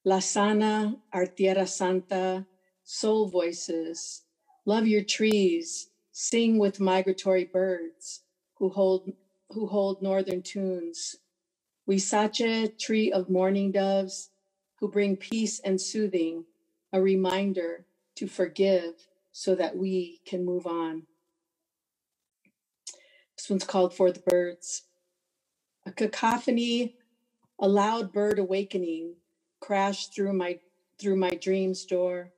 La 0.05 0.19
Sana, 0.19 0.95
our 1.13 1.27
Tierra 1.27 1.67
Santa, 1.67 2.47
soul 2.83 3.27
voices, 3.27 4.23
love 4.65 4.87
your 4.87 5.03
trees, 5.03 5.89
sing 6.11 6.57
with 6.59 6.79
migratory 6.81 7.45
birds 7.45 8.23
who 8.57 8.69
hold 8.69 9.09
who 9.51 9.67
hold 9.67 10.01
northern 10.01 10.41
tunes. 10.43 11.17
Huizache, 11.87 12.77
tree 12.79 13.11
of 13.11 13.29
mourning 13.29 13.71
doves, 13.71 14.29
who 14.79 14.89
bring 14.89 15.15
peace 15.15 15.59
and 15.59 15.79
soothing, 15.79 16.45
a 16.93 17.01
reminder 17.01 17.85
to 18.15 18.27
forgive 18.27 19.07
so 19.31 19.55
that 19.55 19.77
we 19.77 20.21
can 20.25 20.45
move 20.45 20.65
on. 20.65 21.03
This 23.37 23.49
one's 23.49 23.65
called 23.65 23.93
For 23.93 24.11
the 24.11 24.19
Birds. 24.19 24.83
A 25.85 25.91
cacophony, 25.91 26.95
a 27.59 27.67
loud 27.67 28.11
bird 28.11 28.39
awakening 28.39 29.15
crashed 29.59 30.13
through 30.13 30.33
my 30.33 30.59
through 30.99 31.15
my 31.15 31.29
dreams 31.29 31.85
door. 31.85 32.31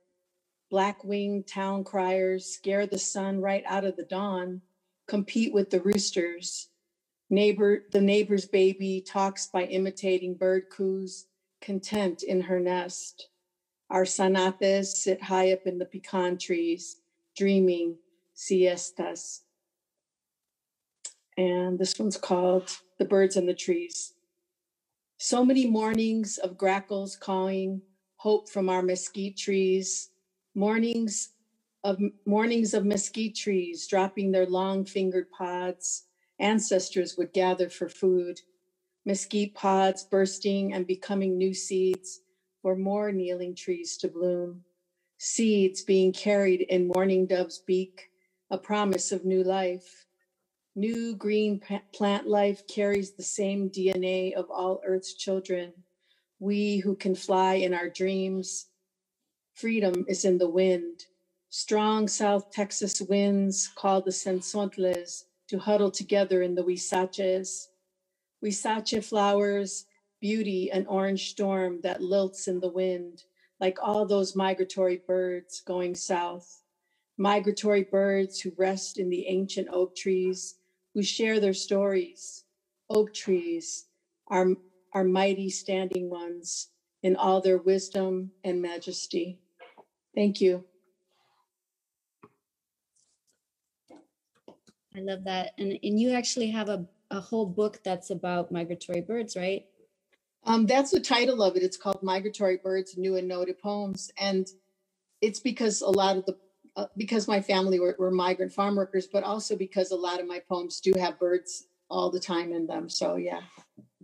Black 0.70 1.02
winged 1.02 1.46
town 1.46 1.82
criers 1.82 2.46
scare 2.46 2.86
the 2.86 2.98
sun 2.98 3.40
right 3.40 3.64
out 3.66 3.84
of 3.84 3.96
the 3.96 4.04
dawn, 4.04 4.60
compete 5.08 5.52
with 5.52 5.70
the 5.70 5.80
roosters. 5.80 6.68
Neighbor, 7.30 7.84
the 7.90 8.00
neighbor's 8.00 8.44
baby 8.44 9.00
talks 9.00 9.46
by 9.46 9.64
imitating 9.64 10.34
bird 10.34 10.64
coos, 10.70 11.26
content 11.60 12.22
in 12.22 12.42
her 12.42 12.60
nest. 12.60 13.28
Our 13.90 14.04
zanates 14.04 14.86
sit 14.86 15.22
high 15.22 15.52
up 15.52 15.66
in 15.66 15.78
the 15.78 15.84
pecan 15.84 16.38
trees, 16.38 16.98
dreaming 17.36 17.96
siestas. 18.34 19.42
And 21.36 21.78
this 21.78 21.98
one's 21.98 22.16
called 22.16 22.70
The 22.98 23.04
Birds 23.04 23.36
and 23.36 23.48
the 23.48 23.54
Trees. 23.54 24.14
So 25.18 25.44
many 25.44 25.66
mornings 25.66 26.38
of 26.38 26.58
grackles 26.58 27.16
cawing, 27.16 27.82
hope 28.16 28.48
from 28.48 28.68
our 28.68 28.82
mesquite 28.82 29.36
trees, 29.36 30.10
mornings 30.54 31.30
of 31.84 31.98
mornings 32.26 32.74
of 32.74 32.84
mesquite 32.84 33.34
trees 33.34 33.86
dropping 33.86 34.32
their 34.32 34.46
long 34.46 34.84
fingered 34.84 35.30
pods. 35.30 36.04
Ancestors 36.38 37.16
would 37.18 37.32
gather 37.32 37.68
for 37.68 37.88
food, 37.88 38.40
mesquite 39.06 39.54
pods 39.54 40.04
bursting 40.04 40.74
and 40.74 40.86
becoming 40.86 41.38
new 41.38 41.54
seeds 41.54 42.20
for 42.62 42.76
more 42.76 43.12
kneeling 43.12 43.54
trees 43.54 43.96
to 43.98 44.08
bloom. 44.08 44.62
Seeds 45.18 45.82
being 45.82 46.12
carried 46.12 46.62
in 46.62 46.88
mourning 46.94 47.26
dove's 47.26 47.58
beak, 47.58 48.10
a 48.50 48.58
promise 48.58 49.12
of 49.12 49.24
new 49.24 49.42
life. 49.44 50.06
New 50.76 51.16
green 51.16 51.60
plant 51.92 52.28
life 52.28 52.66
carries 52.68 53.12
the 53.12 53.22
same 53.22 53.70
DNA 53.70 54.32
of 54.34 54.50
all 54.50 54.80
Earth's 54.86 55.14
children. 55.14 55.72
We 56.40 56.78
who 56.78 56.96
can 56.96 57.14
fly 57.14 57.54
in 57.54 57.74
our 57.74 57.90
dreams. 57.90 58.68
Freedom 59.54 60.06
is 60.08 60.24
in 60.24 60.38
the 60.38 60.48
wind. 60.50 61.06
Strong 61.50 62.08
South 62.08 62.52
Texas 62.52 63.00
winds 63.02 63.68
call 63.76 64.02
the 64.02 64.12
cenzontles 64.12 65.24
to 65.48 65.58
huddle 65.58 65.90
together 65.90 66.42
in 66.42 66.54
the 66.54 66.62
huizaches. 66.64 67.68
Huizache 68.42 69.04
flowers, 69.04 69.86
beauty, 70.20 70.70
an 70.70 70.86
orange 70.86 71.30
storm 71.30 71.80
that 71.82 72.00
lilts 72.00 72.48
in 72.48 72.60
the 72.60 72.70
wind, 72.70 73.24
like 73.60 73.78
all 73.82 74.06
those 74.06 74.36
migratory 74.36 75.02
birds 75.06 75.62
going 75.66 75.94
south. 75.94 76.62
Migratory 77.18 77.82
birds 77.82 78.40
who 78.40 78.52
rest 78.58 78.98
in 78.98 79.10
the 79.10 79.26
ancient 79.28 79.68
oak 79.72 79.94
trees 79.94 80.56
who 80.94 81.02
share 81.02 81.40
their 81.40 81.54
stories. 81.54 82.44
Oak 82.90 83.12
trees 83.14 83.86
are, 84.28 84.48
are 84.94 85.04
mighty 85.04 85.50
standing 85.50 86.10
ones 86.10 86.68
in 87.02 87.16
all 87.16 87.40
their 87.40 87.58
wisdom 87.58 88.32
and 88.44 88.62
majesty. 88.62 89.38
Thank 90.14 90.40
you. 90.40 90.64
I 94.96 95.00
love 95.00 95.24
that. 95.24 95.52
And 95.58 95.78
and 95.82 96.00
you 96.00 96.10
actually 96.12 96.50
have 96.50 96.68
a, 96.68 96.86
a 97.10 97.20
whole 97.20 97.46
book 97.46 97.80
that's 97.84 98.10
about 98.10 98.52
migratory 98.52 99.00
birds, 99.02 99.36
right? 99.36 99.66
Um, 100.44 100.66
that's 100.66 100.90
the 100.92 101.00
title 101.00 101.42
of 101.42 101.56
it. 101.56 101.62
It's 101.62 101.76
called 101.76 102.02
Migratory 102.02 102.58
Birds, 102.58 102.96
New 102.96 103.16
and 103.16 103.28
Noted 103.28 103.60
Poems. 103.60 104.10
And 104.18 104.48
it's 105.20 105.40
because 105.40 105.82
a 105.82 105.90
lot 105.90 106.16
of 106.18 106.26
the, 106.26 106.36
uh, 106.76 106.86
because 106.96 107.28
my 107.28 107.40
family 107.42 107.80
were, 107.80 107.96
were 107.98 108.10
migrant 108.10 108.52
farm 108.52 108.76
workers, 108.76 109.08
but 109.12 109.24
also 109.24 109.56
because 109.56 109.90
a 109.92 109.96
lot 109.96 110.20
of 110.20 110.26
my 110.26 110.40
poems 110.48 110.80
do 110.80 110.92
have 110.98 111.18
birds 111.18 111.66
all 111.90 112.10
the 112.10 112.20
time 112.20 112.52
in 112.52 112.66
them. 112.66 112.88
So 112.88 113.16
yeah, 113.16 113.40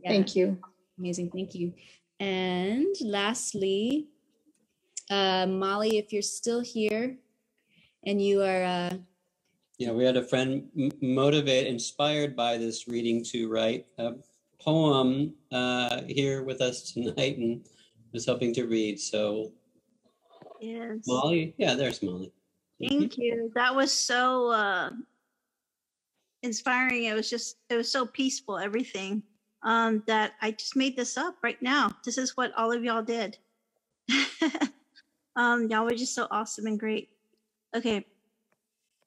Yeah. 0.03 0.11
thank 0.11 0.37
you. 0.37 0.59
Amazing, 0.99 1.31
thank 1.33 1.55
you. 1.55 1.75
And 2.21 2.95
lastly, 3.03 4.09
uh, 5.11 5.47
Molly, 5.47 5.99
if 5.99 6.13
you're 6.13 6.23
still 6.23 6.61
here 6.61 7.17
and 8.07 8.23
you 8.23 8.43
are, 8.43 8.65
uh, 8.65 8.91
Yeah, 9.79 9.93
we 9.93 10.05
had 10.05 10.17
a 10.17 10.23
friend 10.23 10.71
motivate, 11.03 11.67
inspired 11.67 12.35
by 12.35 12.57
this 12.57 12.89
reading 12.89 13.23
to 13.25 13.49
write 13.49 13.87
a 13.99 14.15
poem 14.59 15.35
uh, 15.53 16.03
here 16.09 16.43
with 16.43 16.63
us 16.63 16.93
tonight 16.93 17.37
and 17.37 17.67
was 18.13 18.27
hoping 18.27 18.55
to 18.55 18.67
read. 18.67 18.99
So, 18.99 19.53
Yes. 20.61 21.01
Molly, 21.07 21.55
yeah, 21.59 21.75
there's 21.75 22.03
Molly. 22.03 22.33
Thank 22.81 23.19
you. 23.19 23.51
That 23.55 23.75
was 23.75 23.93
so 23.93 24.51
uh, 24.51 24.91
inspiring. 26.43 27.05
It 27.05 27.15
was 27.15 27.29
just, 27.29 27.59
it 27.71 27.77
was 27.77 27.91
so 27.91 28.07
peaceful, 28.07 28.59
everything. 28.59 29.23
Um, 29.63 30.03
that 30.07 30.33
I 30.43 30.53
just 30.53 30.77
made 30.77 30.97
this 30.97 31.17
up 31.17 31.37
right 31.43 31.61
now. 31.61 31.91
This 32.05 32.19
is 32.19 32.37
what 32.37 32.53
all 32.57 32.73
of 32.73 32.85
y'all 32.85 33.03
did. 33.03 33.37
um, 35.37 35.69
y'all 35.69 35.85
were 35.85 35.91
just 35.91 36.15
so 36.15 36.29
awesome 36.31 36.67
and 36.67 36.79
great. 36.79 37.09
Okay. 37.75 38.05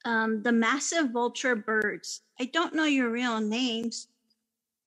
Um, 0.06 0.42
the 0.44 0.52
massive 0.52 1.12
vulture 1.12 1.56
birds. 1.56 2.22
I 2.40 2.46
don't 2.46 2.74
know 2.74 2.86
your 2.86 3.10
real 3.10 3.40
names, 3.42 4.08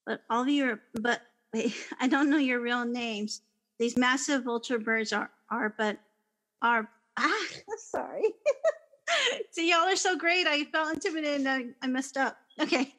but 0.06 0.22
all 0.30 0.42
of 0.42 0.48
your, 0.48 0.80
but 0.94 1.22
wait, 1.52 1.74
I 2.00 2.08
don't 2.08 2.30
know 2.30 2.38
your 2.38 2.60
real 2.60 2.84
names. 2.84 3.42
These 3.78 3.96
massive 3.96 4.44
vulture 4.44 4.78
birds 4.78 5.12
are, 5.12 5.30
are, 5.50 5.74
but 5.76 5.98
are, 6.62 6.88
ah, 7.18 7.46
sorry. 7.78 8.24
See, 9.50 9.70
y'all 9.70 9.88
are 9.88 9.96
so 9.96 10.16
great. 10.16 10.46
I 10.46 10.64
felt 10.64 10.94
intimidated 10.94 11.46
I, 11.46 11.66
I 11.82 11.86
messed 11.86 12.16
up. 12.16 12.38
Okay. 12.60 12.94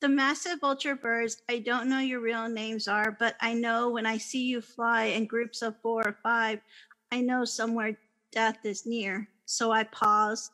the 0.00 0.08
massive 0.08 0.60
vulture 0.60 0.96
birds, 0.96 1.42
I 1.48 1.58
don't 1.58 1.88
know 1.88 1.98
your 1.98 2.20
real 2.20 2.48
names 2.48 2.88
are, 2.88 3.16
but 3.18 3.36
I 3.40 3.52
know 3.54 3.90
when 3.90 4.06
I 4.06 4.18
see 4.18 4.44
you 4.44 4.60
fly 4.60 5.04
in 5.04 5.26
groups 5.26 5.62
of 5.62 5.76
four 5.82 6.06
or 6.06 6.16
five, 6.22 6.60
I 7.12 7.20
know 7.20 7.44
somewhere 7.44 7.96
death 8.32 8.58
is 8.64 8.86
near. 8.86 9.28
So 9.46 9.72
I 9.72 9.84
pause 9.84 10.50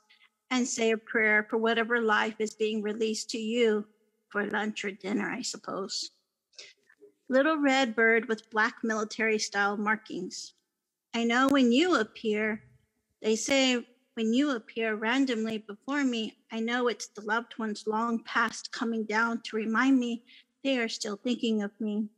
and 0.51 0.67
say 0.67 0.93
a 0.93 0.97
prayer 0.97 1.47
for 1.49 1.59
whatever 1.59 2.01
life 2.01 2.37
is 2.39 2.55
being 2.55 2.83
released 2.83 3.31
to 3.31 3.39
you 3.39 3.87
for 4.29 4.47
lunch 4.47 4.85
or 4.85 4.91
dinner, 4.91 5.31
I 5.31 5.43
suppose. 5.43 6.11
Little 7.29 7.57
red 7.57 7.97
bird 7.97 8.29
with 8.29 8.51
black 8.51 8.77
military 8.83 9.39
style 9.39 9.77
markings. 9.77 10.55
I 11.15 11.25
know 11.25 11.49
when 11.49 11.73
you 11.73 11.97
appear, 11.97 12.63
they 13.23 13.37
say 13.37 13.85
when 14.15 14.33
you 14.33 14.53
appear 14.53 14.95
randomly 14.95 15.59
before 15.59 16.05
me, 16.05 16.39
I 16.51 16.61
know 16.61 16.89
it's 16.89 17.09
the 17.09 17.23
loved 17.23 17.59
ones 17.59 17.85
long 17.87 18.23
past 18.25 18.73
coming 18.73 19.05
down 19.05 19.43
to 19.45 19.57
remind 19.57 19.99
me 19.99 20.25
they 20.63 20.79
are 20.79 20.89
still 20.89 21.17
thinking 21.17 21.63
of 21.63 21.71
me. 21.81 22.09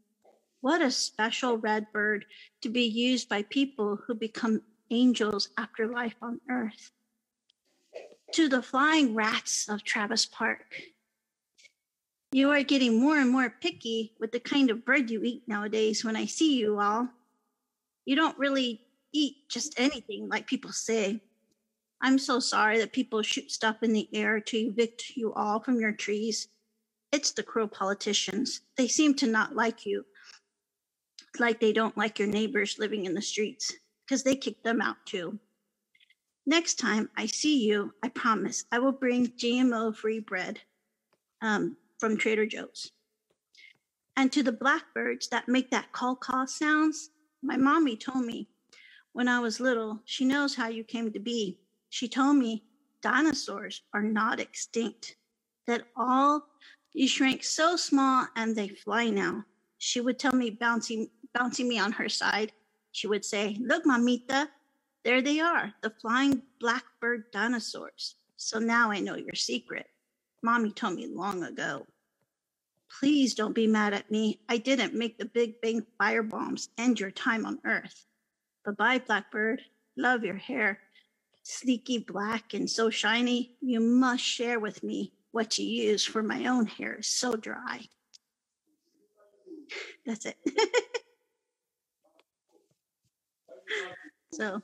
What 0.60 0.82
a 0.82 0.90
special 0.90 1.59
red 1.59 1.86
bird 1.92 2.24
to 2.62 2.68
be 2.68 2.84
used 2.84 3.28
by 3.28 3.42
people 3.42 3.98
who 4.06 4.14
become 4.14 4.62
angels 4.90 5.48
after 5.56 5.86
life 5.86 6.16
on 6.22 6.40
earth. 6.50 6.90
To 8.34 8.48
the 8.48 8.62
flying 8.62 9.14
rats 9.14 9.68
of 9.68 9.82
Travis 9.82 10.26
Park. 10.26 10.66
You 12.30 12.50
are 12.50 12.62
getting 12.62 13.00
more 13.00 13.16
and 13.18 13.30
more 13.30 13.48
picky 13.48 14.12
with 14.20 14.32
the 14.32 14.40
kind 14.40 14.70
of 14.70 14.84
bread 14.84 15.10
you 15.10 15.22
eat 15.24 15.44
nowadays 15.46 16.05
when 16.05 16.14
I 16.14 16.26
see 16.26 16.59
you 16.59 16.78
all. 16.78 17.09
You 18.05 18.16
don't 18.16 18.38
really 18.38 18.82
eat 19.12 19.48
just 19.48 19.80
anything 19.80 20.28
like 20.28 20.46
people 20.46 20.72
say. 20.72 21.22
I'm 22.02 22.18
so 22.18 22.38
sorry 22.38 22.78
that 22.78 22.92
people 22.92 23.22
shoot 23.22 23.50
stuff 23.50 23.82
in 23.82 23.92
the 23.92 24.09
air 24.12 24.40
to 24.40 24.56
evict 24.56 25.16
you 25.16 25.32
all 25.32 25.59
from 25.59 25.80
your 25.80 25.92
trees. 25.92 26.48
It's 27.12 27.32
the 27.32 27.42
cruel 27.42 27.66
politicians. 27.66 28.60
They 28.76 28.88
seem 28.88 29.14
to 29.14 29.26
not 29.26 29.56
like 29.56 29.86
you, 29.86 30.05
like 31.38 31.60
they 31.60 31.72
don't 31.72 31.96
like 31.96 32.18
your 32.18 32.28
neighbors 32.28 32.78
living 32.78 33.06
in 33.06 33.14
the 33.14 33.22
streets, 33.22 33.72
because 34.06 34.22
they 34.22 34.36
kicked 34.36 34.64
them 34.64 34.82
out 34.82 34.96
too. 35.06 35.38
Next 36.49 36.77
time 36.77 37.11
I 37.15 37.27
see 37.27 37.62
you, 37.62 37.93
I 38.03 38.09
promise 38.09 38.65
I 38.73 38.79
will 38.79 38.93
bring 38.93 39.27
GMO 39.27 39.95
free 39.95 40.20
bread 40.20 40.59
um, 41.43 41.77
from 41.99 42.16
Trader 42.16 42.47
Joe's. 42.47 42.91
And 44.16 44.33
to 44.33 44.43
the 44.43 44.51
blackbirds 44.51 45.29
that 45.29 45.47
make 45.47 45.70
that 45.73 45.93
call 45.93 46.16
call 46.16 46.47
sounds, 46.47 47.11
my 47.43 47.59
mommy 47.59 47.99
told 47.99 48.25
me 48.25 48.49
when 49.12 49.29
I 49.29 49.41
was 49.41 49.61
little, 49.61 50.01
she 50.07 50.25
knows 50.25 50.55
how 50.55 50.69
you 50.69 50.85
came 50.85 51.12
to 51.12 51.20
be. 51.20 51.59
She 51.91 52.09
told 52.09 52.39
me 52.39 52.65
dinosaurs 53.03 53.83
are 53.93 54.03
not 54.03 54.41
extinct, 54.41 55.16
that 55.66 55.85
all 55.99 56.47
you 56.95 57.09
shrank 57.09 57.45
so 57.45 57.77
small 57.77 58.27
and 58.37 58.57
they 58.57 58.69
fly 58.69 59.11
now. 59.11 59.45
She 59.77 60.01
would 60.01 60.19
tell 60.19 60.35
me, 60.35 60.49
bouncing, 60.49 61.11
bouncing 61.35 61.69
me 61.69 61.79
on 61.79 61.93
her 61.93 62.09
side, 62.09 62.53
she 62.93 63.07
would 63.07 63.27
say, 63.27 63.59
Look, 63.61 63.85
Mamita, 63.85 64.49
there 65.05 65.23
they 65.23 65.41
are, 65.41 65.73
the 65.83 65.91
flying 65.91 66.43
blackbird 66.61 67.31
dinosaurs. 67.33 68.16
So 68.37 68.59
now 68.59 68.91
I 68.91 69.01
know 69.01 69.16
your 69.16 69.35
secret. 69.35 69.87
Mommy 70.43 70.70
told 70.70 70.95
me 70.95 71.07
long 71.07 71.43
ago. 71.43 71.87
Please 73.01 73.35
don't 73.35 73.55
be 73.55 73.66
mad 73.66 73.93
at 73.93 74.11
me. 74.11 74.41
I 74.49 74.59
didn't 74.59 74.95
make 74.95 75.19
the 75.19 75.27
Big 75.27 75.61
Bang 75.61 75.85
firebombs 76.01 76.69
end 76.79 77.01
your 77.01 77.11
time 77.11 77.45
on 77.45 77.61
Earth. 77.65 78.07
Bye 78.65 78.73
bye, 78.73 78.99
Blackbird. 78.99 79.62
Love 79.97 80.25
your 80.25 80.37
hair. 80.37 80.79
Sleeky 81.45 82.07
black 82.07 82.55
and 82.55 82.69
so 82.69 82.91
shiny. 82.91 83.57
You 83.61 83.81
must 83.81 84.23
share 84.23 84.61
with 84.61 84.83
me 84.83 85.12
what 85.33 85.59
you 85.59 85.66
use, 85.66 86.05
for 86.05 86.23
my 86.23 86.47
own 86.47 86.66
hair 86.66 86.97
is 86.97 87.07
so 87.07 87.35
dry. 87.35 87.81
That's 90.07 90.27
it. 90.27 90.37
so, 94.33 94.62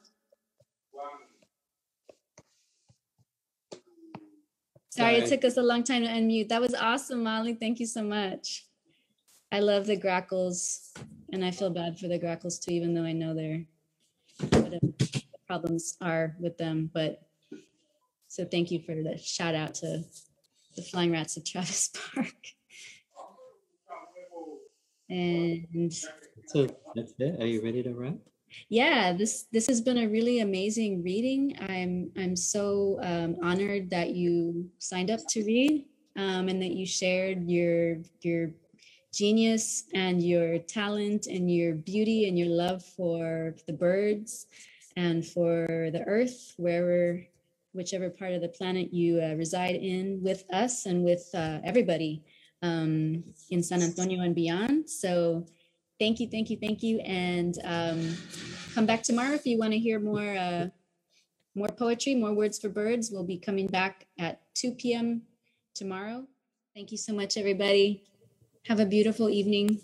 sorry, 4.97 5.17
it 5.17 5.29
took 5.29 5.45
us 5.45 5.57
a 5.57 5.63
long 5.63 5.83
time 5.83 6.03
to 6.03 6.09
unmute. 6.09 6.49
That 6.49 6.61
was 6.61 6.75
awesome, 6.75 7.23
Molly. 7.23 7.55
Thank 7.55 7.81
you 7.81 7.87
so 7.87 8.03
much. 8.03 8.67
I 9.51 9.61
love 9.61 9.87
the 9.87 9.97
grackles 9.97 10.93
and 11.33 11.45
I 11.45 11.51
feel 11.51 11.71
bad 11.71 11.99
for 11.99 12.09
the 12.09 12.19
grackles 12.19 12.59
too, 12.59 12.73
even 12.73 12.95
though 12.95 13.05
I 13.05 13.13
know 13.13 13.35
they're 13.35 13.65
whatever 14.51 14.79
the 14.99 15.23
problems 15.47 15.97
are 16.01 16.37
with 16.41 16.59
them. 16.59 16.91
But 16.93 17.23
so 18.29 18.45
thank 18.45 18.71
you 18.71 18.81
for 18.81 18.95
the 18.95 19.19
shout 19.19 19.55
out 19.55 19.75
to 19.77 20.05
the 20.77 20.83
flying 20.83 21.13
rats 21.13 21.37
of 21.37 21.45
Travis 21.45 21.91
Park. 22.15 22.35
And 25.09 25.93
So 26.47 26.67
that's 26.95 27.13
it. 27.19 27.41
Are 27.41 27.47
you 27.47 27.63
ready 27.63 27.83
to 27.83 27.93
wrap? 27.93 28.17
Yeah 28.69 29.13
this 29.13 29.47
this 29.53 29.67
has 29.67 29.81
been 29.81 29.99
a 29.99 30.09
really 30.09 30.41
amazing 30.41 31.03
reading. 31.03 31.57
I'm 31.69 32.11
i'm 32.17 32.37
so 32.37 32.99
um, 33.03 33.37
honored 33.43 33.91
that 33.91 34.11
you 34.11 34.69
signed 34.79 35.11
up 35.11 35.21
to 35.31 35.45
read 35.45 35.85
um, 36.17 36.49
and 36.49 36.61
that 36.63 36.73
you 36.73 36.87
shared 36.87 37.49
your 37.49 37.99
your 38.23 38.51
genius 39.13 39.85
and 39.95 40.23
your 40.23 40.59
talent 40.59 41.27
and 41.27 41.51
your 41.51 41.75
beauty 41.75 42.29
and 42.29 42.39
your 42.39 42.49
love 42.49 42.85
for 42.85 43.55
the 43.67 43.73
birds 43.73 44.47
and 44.97 45.25
for 45.25 45.91
the 45.93 46.03
earth 46.07 46.55
wherever 46.57 47.25
whichever 47.73 48.09
part 48.09 48.33
of 48.33 48.41
the 48.41 48.49
planet 48.49 48.93
you 48.93 49.21
uh, 49.21 49.35
reside 49.35 49.75
in 49.75 50.21
with 50.23 50.45
us 50.53 50.87
and 50.87 51.05
with 51.05 51.29
uh, 51.35 51.59
everybody 51.65 52.23
um, 52.63 53.23
in 53.51 53.63
san 53.63 53.83
antonio 53.83 54.23
and 54.23 54.35
beyond. 54.35 54.89
So 54.89 55.47
thank 55.99 56.21
you 56.21 56.29
thank 56.29 56.51
you 56.51 56.59
thank 56.61 56.83
you. 56.83 57.01
And 57.01 57.59
um, 57.65 58.17
come 58.75 58.87
back 58.87 59.03
tomorrow 59.03 59.35
if 59.35 59.47
you 59.47 59.59
want 59.59 59.73
to 59.73 59.79
hear 59.79 59.99
more 60.01 60.37
uh, 60.37 60.69
more 61.55 61.69
poetry 61.69 62.15
more 62.15 62.33
words 62.33 62.59
for 62.59 62.69
birds. 62.69 63.11
We'll 63.11 63.25
be 63.25 63.39
coming 63.39 63.67
back 63.67 64.07
at 64.19 64.41
2 64.55 64.73
p.m 64.73 65.23
tomorrow. 65.75 66.27
Thank 66.75 66.93
you 66.93 66.99
so 66.99 67.13
much 67.13 67.37
everybody. 67.37 68.03
Have 68.67 68.81
a 68.81 68.87
beautiful 68.87 69.29
evening 69.29 69.81